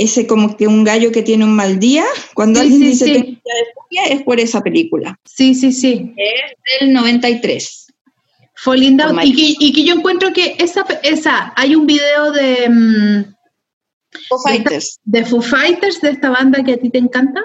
Ese 0.00 0.26
como 0.26 0.56
que 0.56 0.66
un 0.66 0.82
gallo 0.82 1.12
que 1.12 1.22
tiene 1.22 1.44
un 1.44 1.54
mal 1.54 1.78
día, 1.78 2.04
cuando 2.32 2.58
alguien 2.60 2.80
dice 2.80 3.04
sí. 3.04 3.38
es 4.08 4.22
por 4.22 4.40
esa 4.40 4.62
película. 4.62 5.20
Sí, 5.26 5.54
sí, 5.54 5.72
sí. 5.72 6.14
Es 6.16 6.80
del 6.80 6.94
93. 6.94 7.86
Falling 8.54 8.96
Down. 8.96 9.20
Y 9.22 9.72
que, 9.72 9.84
yo 9.84 9.94
encuentro 9.94 10.32
que 10.32 10.56
esa, 10.58 10.86
esa 11.02 11.52
hay 11.54 11.74
un 11.74 11.86
video 11.86 12.32
de... 12.32 12.68
Mm, 12.70 13.34
Foo 14.28 14.38
Fighters. 14.38 14.98
De, 15.04 15.24
Foo 15.24 15.42
Fighters, 15.42 16.00
de 16.00 16.10
esta 16.10 16.30
banda 16.30 16.64
que 16.64 16.72
a 16.72 16.76
ti 16.78 16.88
te 16.88 16.98
encanta, 16.98 17.42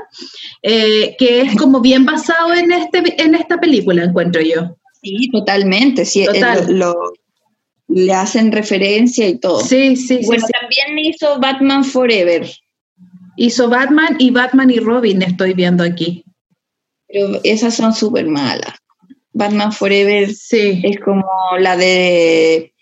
eh, 0.63 1.15
que 1.19 1.41
es 1.41 1.55
como 1.57 1.81
bien 1.81 2.05
basado 2.05 2.53
en, 2.53 2.71
este, 2.71 3.21
en 3.21 3.35
esta 3.35 3.59
película, 3.59 4.03
encuentro 4.03 4.41
yo. 4.41 4.77
Sí, 5.03 5.29
totalmente. 5.29 6.05
Sí, 6.05 6.25
lo, 6.69 6.95
le 7.87 8.13
hacen 8.13 8.51
referencia 8.51 9.27
y 9.27 9.37
todo. 9.37 9.61
Sí, 9.61 9.95
sí, 9.95 10.21
bueno, 10.25 10.45
también 10.59 10.99
hizo 10.99 11.39
Batman 11.39 11.83
Forever. 11.83 12.49
Hizo 13.37 13.69
Batman 13.69 14.15
y 14.19 14.31
Batman 14.31 14.71
y 14.71 14.79
Robin, 14.79 15.21
estoy 15.21 15.53
viendo 15.53 15.83
aquí. 15.83 16.23
Pero 17.07 17.39
esas 17.43 17.75
son 17.75 17.93
súper 17.93 18.27
malas. 18.27 18.75
Batman 19.33 19.71
Forever 19.71 20.33
sí. 20.33 20.81
es 20.83 20.99
como 20.99 21.25
la 21.59 21.75
de 21.75 22.73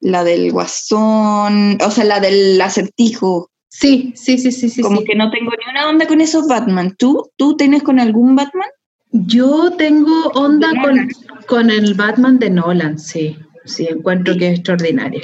la 0.00 0.24
del 0.24 0.52
guasón, 0.52 1.78
o 1.84 1.90
sea, 1.90 2.04
la 2.04 2.20
del 2.20 2.60
acertijo. 2.60 3.50
Sí, 3.68 4.12
sí, 4.16 4.38
sí, 4.38 4.50
sí, 4.50 4.70
sí. 4.70 4.80
Como 4.80 5.04
que 5.04 5.14
no 5.14 5.30
tengo 5.30 5.50
ni 5.50 5.70
una 5.70 5.88
onda 5.88 6.06
con 6.06 6.20
esos 6.20 6.46
Batman. 6.48 6.96
¿Tú, 6.98 7.30
¿Tú 7.36 7.56
tienes 7.56 7.82
con 7.82 8.00
algún 8.00 8.34
Batman? 8.34 8.68
Yo 9.10 9.72
tengo 9.76 10.28
onda 10.34 10.70
con, 10.82 11.08
con 11.46 11.70
el 11.70 11.94
Batman 11.94 12.38
de 12.38 12.50
Nolan, 12.50 12.98
sí. 12.98 13.36
Sí, 13.68 13.86
encuentro 13.88 14.36
que 14.36 14.48
es 14.48 14.54
extraordinaria. 14.54 15.22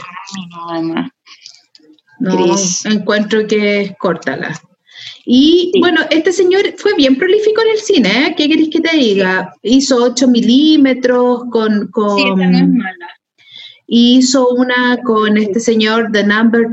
No, 2.21 2.57
encuentro 2.85 3.47
que 3.47 3.81
es 3.81 3.93
córtala. 3.99 4.61
Y 5.27 5.73
bueno, 5.81 6.03
este 6.11 6.33
señor 6.33 6.63
fue 6.77 6.95
bien 6.95 7.17
prolífico 7.17 7.63
en 7.63 7.69
el 7.69 7.79
cine, 7.79 8.27
¿eh? 8.27 8.35
¿Qué 8.37 8.49
querés 8.49 8.69
que 8.69 8.81
te 8.81 8.97
diga? 8.97 9.53
Hizo 9.63 9.97
8 9.97 10.29
milímetros 10.29 11.45
con... 11.51 11.89
con 11.89 12.19
sí, 12.19 12.25
no 12.25 12.43
es 12.43 12.69
mala. 12.69 13.09
Hizo 13.87 14.49
una 14.51 14.99
con 15.03 15.37
este 15.37 15.61
señor, 15.61 16.11
The 16.13 16.25
Number 16.25 16.69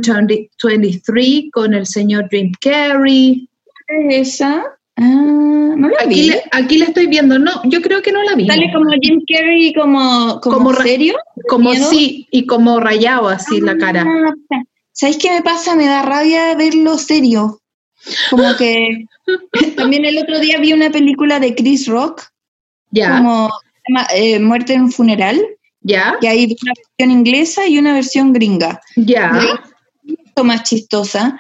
23, 0.63 1.45
con 1.51 1.73
el 1.73 1.85
señor 1.85 2.29
Dream 2.29 2.51
Carey. 2.61 3.49
¿Es 3.87 4.35
esa? 4.35 4.65
Ah, 5.03 5.73
no 5.77 5.89
la 5.89 5.95
aquí, 6.05 6.29
Le, 6.29 6.43
aquí 6.51 6.77
la 6.77 6.85
estoy 6.85 7.07
viendo, 7.07 7.39
no, 7.39 7.63
yo 7.63 7.81
creo 7.81 8.03
que 8.03 8.11
no 8.11 8.21
la 8.21 8.35
vi. 8.35 8.45
Sale 8.45 8.71
como 8.71 8.91
Jim 9.01 9.19
Carrey, 9.27 9.73
como, 9.73 10.39
como, 10.41 10.73
serio. 10.75 11.15
Como 11.49 11.73
sí, 11.73 12.27
y 12.29 12.45
como 12.45 12.79
rayado 12.79 13.27
así 13.27 13.59
la 13.61 13.75
cara. 13.77 14.05
Ah, 14.07 14.61
¿Sabéis 14.91 15.17
qué 15.17 15.31
me 15.31 15.41
pasa? 15.41 15.75
Me 15.75 15.87
da 15.87 16.03
rabia 16.03 16.53
verlo 16.55 16.99
serio. 16.99 17.61
Como 18.29 18.55
que 18.57 19.05
también 19.75 20.05
el 20.05 20.19
otro 20.19 20.39
día 20.39 20.59
vi 20.59 20.73
una 20.73 20.91
película 20.91 21.39
de 21.39 21.55
Chris 21.55 21.87
Rock. 21.87 22.21
Ya. 22.91 23.17
Como 23.17 23.49
eh, 24.13 24.39
Muerte 24.39 24.73
en 24.73 24.81
un 24.83 24.91
funeral. 24.91 25.41
Ya. 25.81 26.15
Y 26.21 26.27
hay 26.27 26.45
una 26.61 26.73
versión 26.75 27.17
inglesa 27.17 27.67
y 27.67 27.79
una 27.79 27.93
versión 27.95 28.33
gringa. 28.33 28.79
Ya. 28.95 29.31
Más 30.43 30.63
chistosa. 30.63 31.39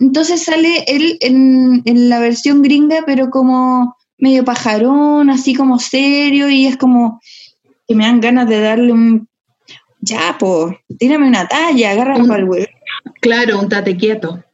Entonces 0.00 0.42
sale 0.44 0.84
él 0.86 1.18
en, 1.20 1.82
la 2.08 2.18
versión 2.18 2.62
gringa, 2.62 3.04
pero 3.06 3.30
como 3.30 3.96
medio 4.18 4.44
pajarón, 4.44 5.30
así 5.30 5.54
como 5.54 5.78
serio, 5.78 6.48
y 6.48 6.66
es 6.66 6.76
como 6.76 7.20
que 7.86 7.94
me 7.94 8.04
dan 8.04 8.20
ganas 8.20 8.48
de 8.48 8.60
darle 8.60 8.92
un. 8.92 9.28
Ya, 10.00 10.36
pues, 10.38 10.76
tírame 10.98 11.28
una 11.28 11.48
talla, 11.48 11.92
agárralo 11.92 12.26
para 12.26 12.40
el 12.40 12.48
huevo. 12.48 12.66
Claro, 13.20 13.60
un 13.60 13.68
tate 13.68 13.96
quieto. 13.96 14.44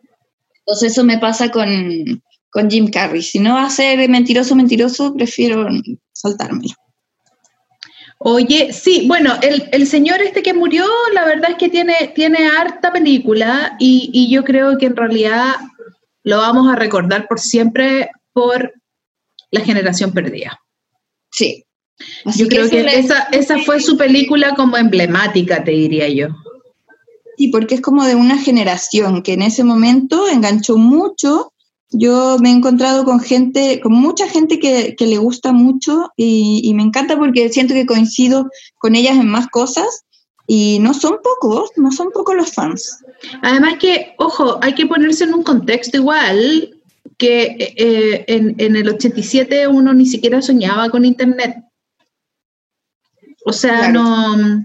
Entonces 0.61 0.93
eso 0.93 1.03
me 1.03 1.19
pasa 1.19 1.51
con, 1.51 2.23
con 2.51 2.71
Jim 2.71 2.89
Carrey. 2.89 3.23
Si 3.23 3.41
no 3.41 3.55
va 3.55 3.65
a 3.65 3.71
ser 3.71 4.09
mentiroso, 4.09 4.55
mentiroso, 4.55 5.15
prefiero 5.15 5.67
saltármelo. 6.13 6.75
Oye, 8.23 8.75
sí, 8.75 9.07
bueno, 9.09 9.33
el, 9.41 9.87
señor 9.87 10.21
este 10.21 10.43
que 10.43 10.53
murió, 10.53 10.85
la 11.15 11.25
verdad 11.25 11.53
es 11.53 11.57
que 11.57 11.71
tiene, 11.71 12.13
tiene 12.15 12.49
harta 12.49 12.93
película 12.93 13.77
y, 13.79 14.31
yo 14.31 14.45
creo 14.45 14.77
que 14.77 14.85
en 14.85 14.97
realidad 14.97 15.55
lo 16.23 16.37
vamos 16.37 16.71
a 16.71 16.77
recordar 16.77 17.27
por 17.27 17.41
siempre 17.41 18.11
por 18.35 18.75
la 19.51 19.61
generación 19.61 20.13
perdida. 20.13 20.61
Sí. 21.33 21.65
yo 22.37 22.47
creo 22.49 22.69
que 22.69 22.81
esa, 22.81 23.23
esa 23.33 23.59
fue 23.61 23.81
su 23.81 23.97
película 23.97 24.55
como 24.55 24.77
emblemática, 24.77 25.65
te 25.65 25.71
diría 25.71 26.07
yo. 26.11 26.29
Sí, 27.39 27.49
porque 27.49 27.77
es 27.77 27.81
como 27.81 28.05
de 28.05 28.17
una 28.17 28.37
generación 28.37 29.23
que 29.23 29.33
en 29.33 29.41
ese 29.41 29.65
momento 29.65 30.29
enganchó 30.29 30.77
mucho 30.77 31.55
yo 31.91 32.39
me 32.41 32.51
he 32.51 32.53
encontrado 32.53 33.05
con 33.05 33.21
gente, 33.21 33.81
con 33.81 33.93
mucha 33.93 34.29
gente 34.29 34.59
que, 34.59 34.95
le 34.99 35.19
gusta 35.19 35.53
mucho 35.53 36.11
y, 36.17 36.73
me 36.75 36.83
encanta 36.83 37.19
porque 37.19 37.49
siento 37.49 37.75
que 37.75 37.87
coincido 37.87 38.49
con 38.79 38.95
ellas 38.95 39.17
en 39.17 39.29
más 39.29 39.49
cosas 39.49 40.05
y 40.47 40.79
no 40.81 40.95
son 40.95 41.19
pocos, 41.23 41.71
no 41.77 41.91
son 41.93 42.11
pocos 42.13 42.37
los 42.37 42.53
fans. 42.53 43.05
Además 43.43 43.75
que, 43.81 44.15
ojo, 44.19 44.59
hay 44.63 44.75
que 44.75 44.87
ponerse 44.87 45.25
en 45.25 45.35
un 45.35 45.43
contexto 45.43 45.97
igual 45.97 46.77
que 47.19 47.75
eh, 47.77 48.25
en, 48.29 48.55
en, 48.59 48.77
el 48.77 48.89
87 48.89 49.69
uno 49.69 49.93
ni 49.93 50.07
siquiera 50.07 50.43
soñaba 50.43 50.91
con 50.91 51.05
Internet. 51.05 51.57
O 53.45 53.53
sea, 53.53 53.91
no, 53.91 54.65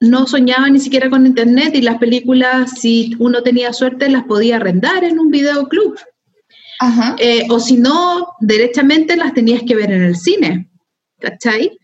no 0.00 0.26
soñaba 0.26 0.68
ni 0.68 0.80
siquiera 0.80 1.08
con 1.08 1.26
Internet 1.26 1.74
y 1.74 1.82
las 1.82 1.98
películas, 1.98 2.72
si 2.80 3.14
uno 3.18 3.42
tenía 3.42 3.72
suerte, 3.72 4.08
las 4.08 4.24
podía 4.24 4.56
arrendar 4.56 5.04
en 5.04 5.18
un 5.18 5.30
videoclub. 5.30 5.96
Eh, 7.18 7.46
o 7.48 7.60
si 7.60 7.76
no, 7.76 8.34
derechamente 8.40 9.16
las 9.16 9.34
tenías 9.34 9.62
que 9.66 9.74
ver 9.74 9.92
en 9.92 10.02
el 10.02 10.16
cine, 10.16 10.70
¿cachai? 11.20 11.78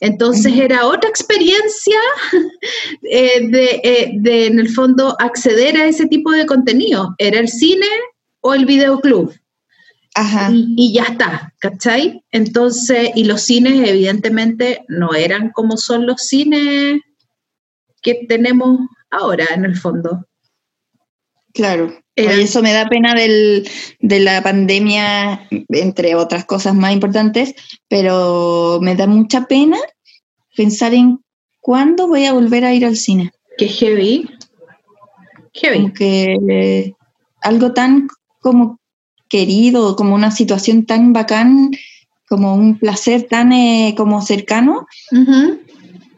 Entonces 0.00 0.52
era 0.56 0.86
otra 0.86 1.08
experiencia 1.08 1.98
eh, 3.02 3.50
eh, 3.52 4.10
de, 4.14 4.46
en 4.46 4.58
el 4.58 4.68
fondo, 4.68 5.16
acceder 5.18 5.76
a 5.76 5.86
ese 5.86 6.06
tipo 6.06 6.30
de 6.30 6.46
contenido. 6.46 7.14
Era 7.18 7.40
el 7.40 7.48
cine 7.48 7.86
o 8.40 8.54
el 8.54 8.66
videoclub. 8.66 9.34
Ajá. 10.14 10.50
Y, 10.52 10.92
ya 10.92 11.04
está, 11.04 11.52
¿cachai? 11.58 12.22
Entonces, 12.30 13.10
y 13.16 13.24
los 13.24 13.42
cines 13.42 13.88
evidentemente 13.88 14.84
no 14.88 15.12
eran 15.14 15.50
como 15.50 15.76
son 15.76 16.06
los 16.06 16.20
cines 16.22 17.00
que 18.00 18.26
tenemos 18.28 18.78
ahora 19.10 19.46
en 19.54 19.64
el 19.64 19.76
fondo. 19.76 20.24
Claro. 21.52 22.03
Eso 22.16 22.62
me 22.62 22.72
da 22.72 22.88
pena 22.88 23.14
del, 23.14 23.68
de 24.00 24.20
la 24.20 24.42
pandemia, 24.42 25.48
entre 25.68 26.14
otras 26.14 26.44
cosas 26.44 26.74
más 26.74 26.92
importantes, 26.92 27.54
pero 27.88 28.78
me 28.80 28.94
da 28.94 29.06
mucha 29.06 29.46
pena 29.46 29.78
pensar 30.56 30.94
en 30.94 31.20
cuándo 31.60 32.06
voy 32.06 32.26
a 32.26 32.32
volver 32.32 32.64
a 32.64 32.74
ir 32.74 32.84
al 32.84 32.96
cine. 32.96 33.32
Qué 33.58 33.68
heavy. 33.68 34.28
Heavy. 35.54 35.92
que 35.92 36.94
algo 37.40 37.72
tan 37.72 38.08
como 38.40 38.78
querido, 39.28 39.96
como 39.96 40.14
una 40.14 40.30
situación 40.30 40.84
tan 40.86 41.12
bacán, 41.12 41.70
como 42.28 42.54
un 42.54 42.78
placer 42.78 43.24
tan 43.28 43.52
eh, 43.52 43.94
como 43.96 44.22
cercano, 44.22 44.86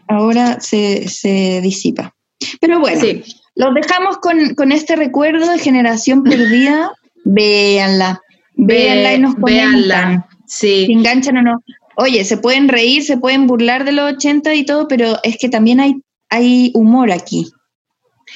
ahora 0.08 0.60
se, 0.60 1.08
se, 1.08 1.60
disipa. 1.60 2.14
Pero 2.60 2.80
bueno, 2.80 3.00
sí. 3.00 3.22
Los 3.56 3.74
dejamos 3.74 4.18
con, 4.18 4.70
este 4.70 4.96
recuerdo 4.96 5.50
de 5.50 5.58
generación 5.58 6.22
perdida. 6.22 6.92
Véanla. 7.24 8.22
Véanla 8.54 9.14
y 9.14 9.18
nos 9.18 9.34
comentan. 9.34 10.24
Sí. 10.46 10.86
Si 10.86 10.92
enganchan 10.92 11.38
o 11.38 11.42
no. 11.42 11.64
Oye, 11.96 12.24
se 12.24 12.36
pueden 12.36 12.68
reír, 12.68 13.02
se 13.02 13.16
pueden 13.16 13.46
burlar 13.46 13.84
de 13.84 13.92
los 13.92 14.12
80 14.12 14.54
y 14.54 14.64
todo, 14.64 14.86
pero 14.86 15.16
es 15.22 15.38
que 15.38 15.48
también 15.48 15.80
hay, 15.80 15.94
hay 16.28 16.70
humor 16.74 17.10
aquí. 17.10 17.46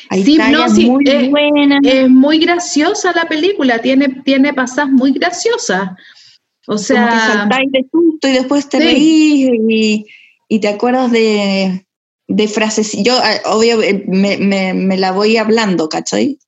Hay 0.08 0.24
sí, 0.24 0.38
muy 0.88 1.04
es, 1.06 1.30
Es 1.82 2.08
muy 2.08 2.38
graciosa 2.38 3.12
la 3.14 3.26
película, 3.26 3.80
tiene, 3.80 4.08
tiene 4.24 4.54
pasas 4.54 4.88
muy 4.88 5.12
graciosas. 5.12 5.90
O 6.66 6.78
sea. 6.78 7.08
Como 7.08 7.20
que 7.20 7.26
saltáis 7.26 7.72
de 7.72 7.86
susto 7.92 8.28
y 8.28 8.32
después 8.32 8.68
te 8.68 8.78
reís 8.78 9.50
y, 9.68 10.06
y, 10.48 10.60
te 10.60 10.68
acuerdas 10.68 11.12
de, 11.12 11.86
de 12.30 12.46
frases. 12.46 12.96
Yo, 13.02 13.14
ah, 13.20 13.40
obvio, 13.46 13.82
eh, 13.82 14.04
me, 14.06 14.38
me, 14.72 14.96
la 14.96 15.10
voy 15.10 15.36
hablando, 15.36 15.88
¿cachai? 15.88 16.38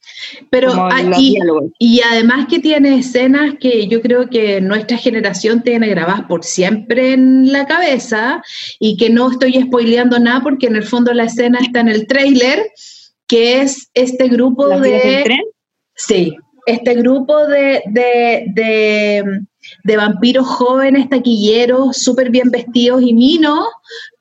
Pero, 0.48 0.72
y, 1.18 1.36
y, 1.80 2.00
además 2.00 2.46
que 2.48 2.60
tiene 2.60 2.98
escenas 2.98 3.56
que 3.58 3.88
yo 3.88 4.00
creo 4.00 4.30
que 4.30 4.60
nuestra 4.60 4.96
generación 4.96 5.62
tiene 5.62 5.88
grabadas 5.88 6.22
por 6.28 6.44
siempre 6.44 7.14
en 7.14 7.50
la 7.50 7.66
cabeza 7.66 8.40
y 8.78 8.96
que 8.96 9.10
no 9.10 9.32
estoy 9.32 9.60
spoileando 9.60 10.20
nada 10.20 10.40
porque 10.42 10.68
en 10.68 10.76
el 10.76 10.84
fondo 10.84 11.12
la 11.12 11.24
escena 11.24 11.58
está 11.60 11.80
en 11.80 11.88
el 11.88 12.06
trailer, 12.06 12.70
que 13.26 13.62
es 13.62 13.90
este 13.94 14.28
grupo 14.28 14.68
de... 14.68 15.22
Tren? 15.24 15.40
Sí, 15.96 16.36
este 16.66 16.94
grupo 16.94 17.46
de, 17.46 17.82
de, 17.90 19.24
vampiros 19.84 20.46
jóvenes, 20.46 21.08
taquilleros, 21.08 21.96
súper 21.96 22.30
bien 22.30 22.50
vestidos 22.50 23.02
y 23.02 23.14
minos, 23.14 23.66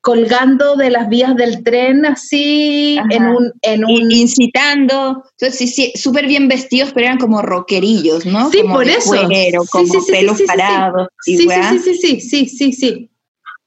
colgando 0.01 0.75
de 0.75 0.89
las 0.89 1.07
vías 1.09 1.35
del 1.35 1.63
tren 1.63 2.05
así 2.05 2.99
en 3.11 3.23
un, 3.27 3.53
en 3.61 3.85
un... 3.85 4.11
incitando 4.11 5.23
entonces 5.39 5.75
sí, 5.75 5.93
súper 5.95 6.25
bien 6.25 6.47
vestidos 6.47 6.91
pero 6.91 7.05
eran 7.05 7.19
como 7.19 7.41
rockerillos 7.43 8.25
¿no? 8.25 8.49
sí 8.49 8.63
por 8.63 8.87
eso 8.87 9.13
como 9.71 10.05
pelos 10.07 10.41
parados 10.47 11.07
sí, 11.23 11.37
sí, 11.37 11.47
sí 11.83 11.93
sí 11.93 12.19
sí 12.19 12.45
sí 12.47 12.73
sí 12.73 13.11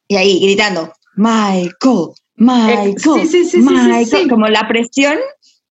y 0.08 0.16
ahí 0.16 0.40
gritando 0.40 0.92
Michael 1.14 2.08
Michael 2.34 3.28
Michael 3.54 4.28
como 4.28 4.48
la 4.48 4.66
presión 4.66 5.16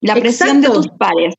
la 0.00 0.14
presión 0.14 0.62
de 0.62 0.70
tus 0.70 0.88
pares 0.98 1.34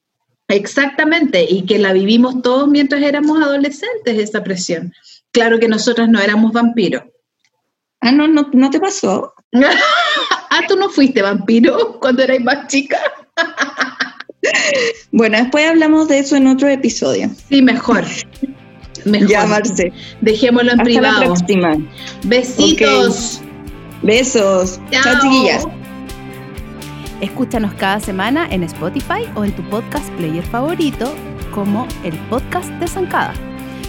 Exactamente, 0.48 1.46
y 1.50 1.66
que 1.66 1.80
la 1.80 1.92
vivimos 1.92 2.42
todos 2.42 2.68
mientras 2.68 3.02
éramos 3.02 3.42
adolescentes, 3.42 4.18
esa 4.20 4.44
presión. 4.44 4.94
Claro 5.32 5.60
que 5.60 5.68
nosotras 5.68 6.08
no 6.08 6.20
éramos 6.20 6.52
vampiros. 6.54 7.04
Ah, 8.02 8.12
no, 8.12 8.28
no, 8.28 8.50
no 8.54 8.70
te 8.70 8.80
pasó. 8.80 9.34
ah, 9.54 10.62
tú 10.68 10.76
no 10.78 10.90
fuiste 10.90 11.22
vampiro 11.22 12.00
cuando 12.00 12.22
eras 12.24 12.40
más 12.42 12.68
chica. 12.68 12.98
bueno, 15.12 15.38
después 15.38 15.68
hablamos 15.68 16.08
de 16.08 16.20
eso 16.20 16.36
en 16.36 16.48
otro 16.48 16.68
episodio. 16.70 17.30
Sí, 17.50 17.64
mejor. 17.64 18.06
mejor. 19.06 19.28
Llamarse. 19.28 19.92
Dejémoslo 20.22 20.74
en 20.74 20.80
Hasta 20.80 20.84
privado. 20.84 21.20
La 21.20 21.26
próxima. 21.26 21.78
Besitos. 22.24 23.42
Besos. 24.04 24.80
Chao, 24.92 25.20
chiquillas. 25.22 25.66
Escúchanos 27.26 27.74
cada 27.74 28.00
semana 28.00 28.48
en 28.52 28.62
Spotify 28.62 29.24
o 29.36 29.44
en 29.44 29.52
tu 29.56 29.68
podcast 29.72 30.08
player 30.12 30.46
favorito 30.46 31.12
como 31.56 31.88
el 32.04 32.16
podcast 32.30 32.70
de 32.74 32.88
Zancada. 32.88 33.34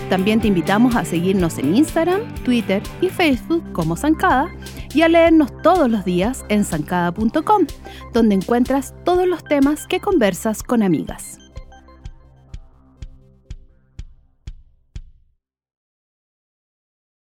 También 0.08 0.40
te 0.40 0.48
invitamos 0.48 0.96
a 0.96 1.04
seguirnos 1.04 1.58
en 1.58 1.76
Instagram, 1.76 2.22
Twitter 2.44 2.82
y 3.02 3.10
Facebook 3.10 3.62
como 3.72 3.94
Zancada 3.94 4.48
y 4.94 5.02
a 5.02 5.08
leernos 5.08 5.50
todos 5.62 5.90
los 5.90 6.06
días 6.06 6.46
en 6.48 6.64
zancada.com, 6.64 7.66
donde 8.14 8.36
encuentras 8.36 8.94
todos 9.04 9.28
los 9.28 9.44
temas 9.44 9.86
que 9.86 10.00
conversas 10.00 10.62
con 10.62 10.82
amigas. 10.82 11.45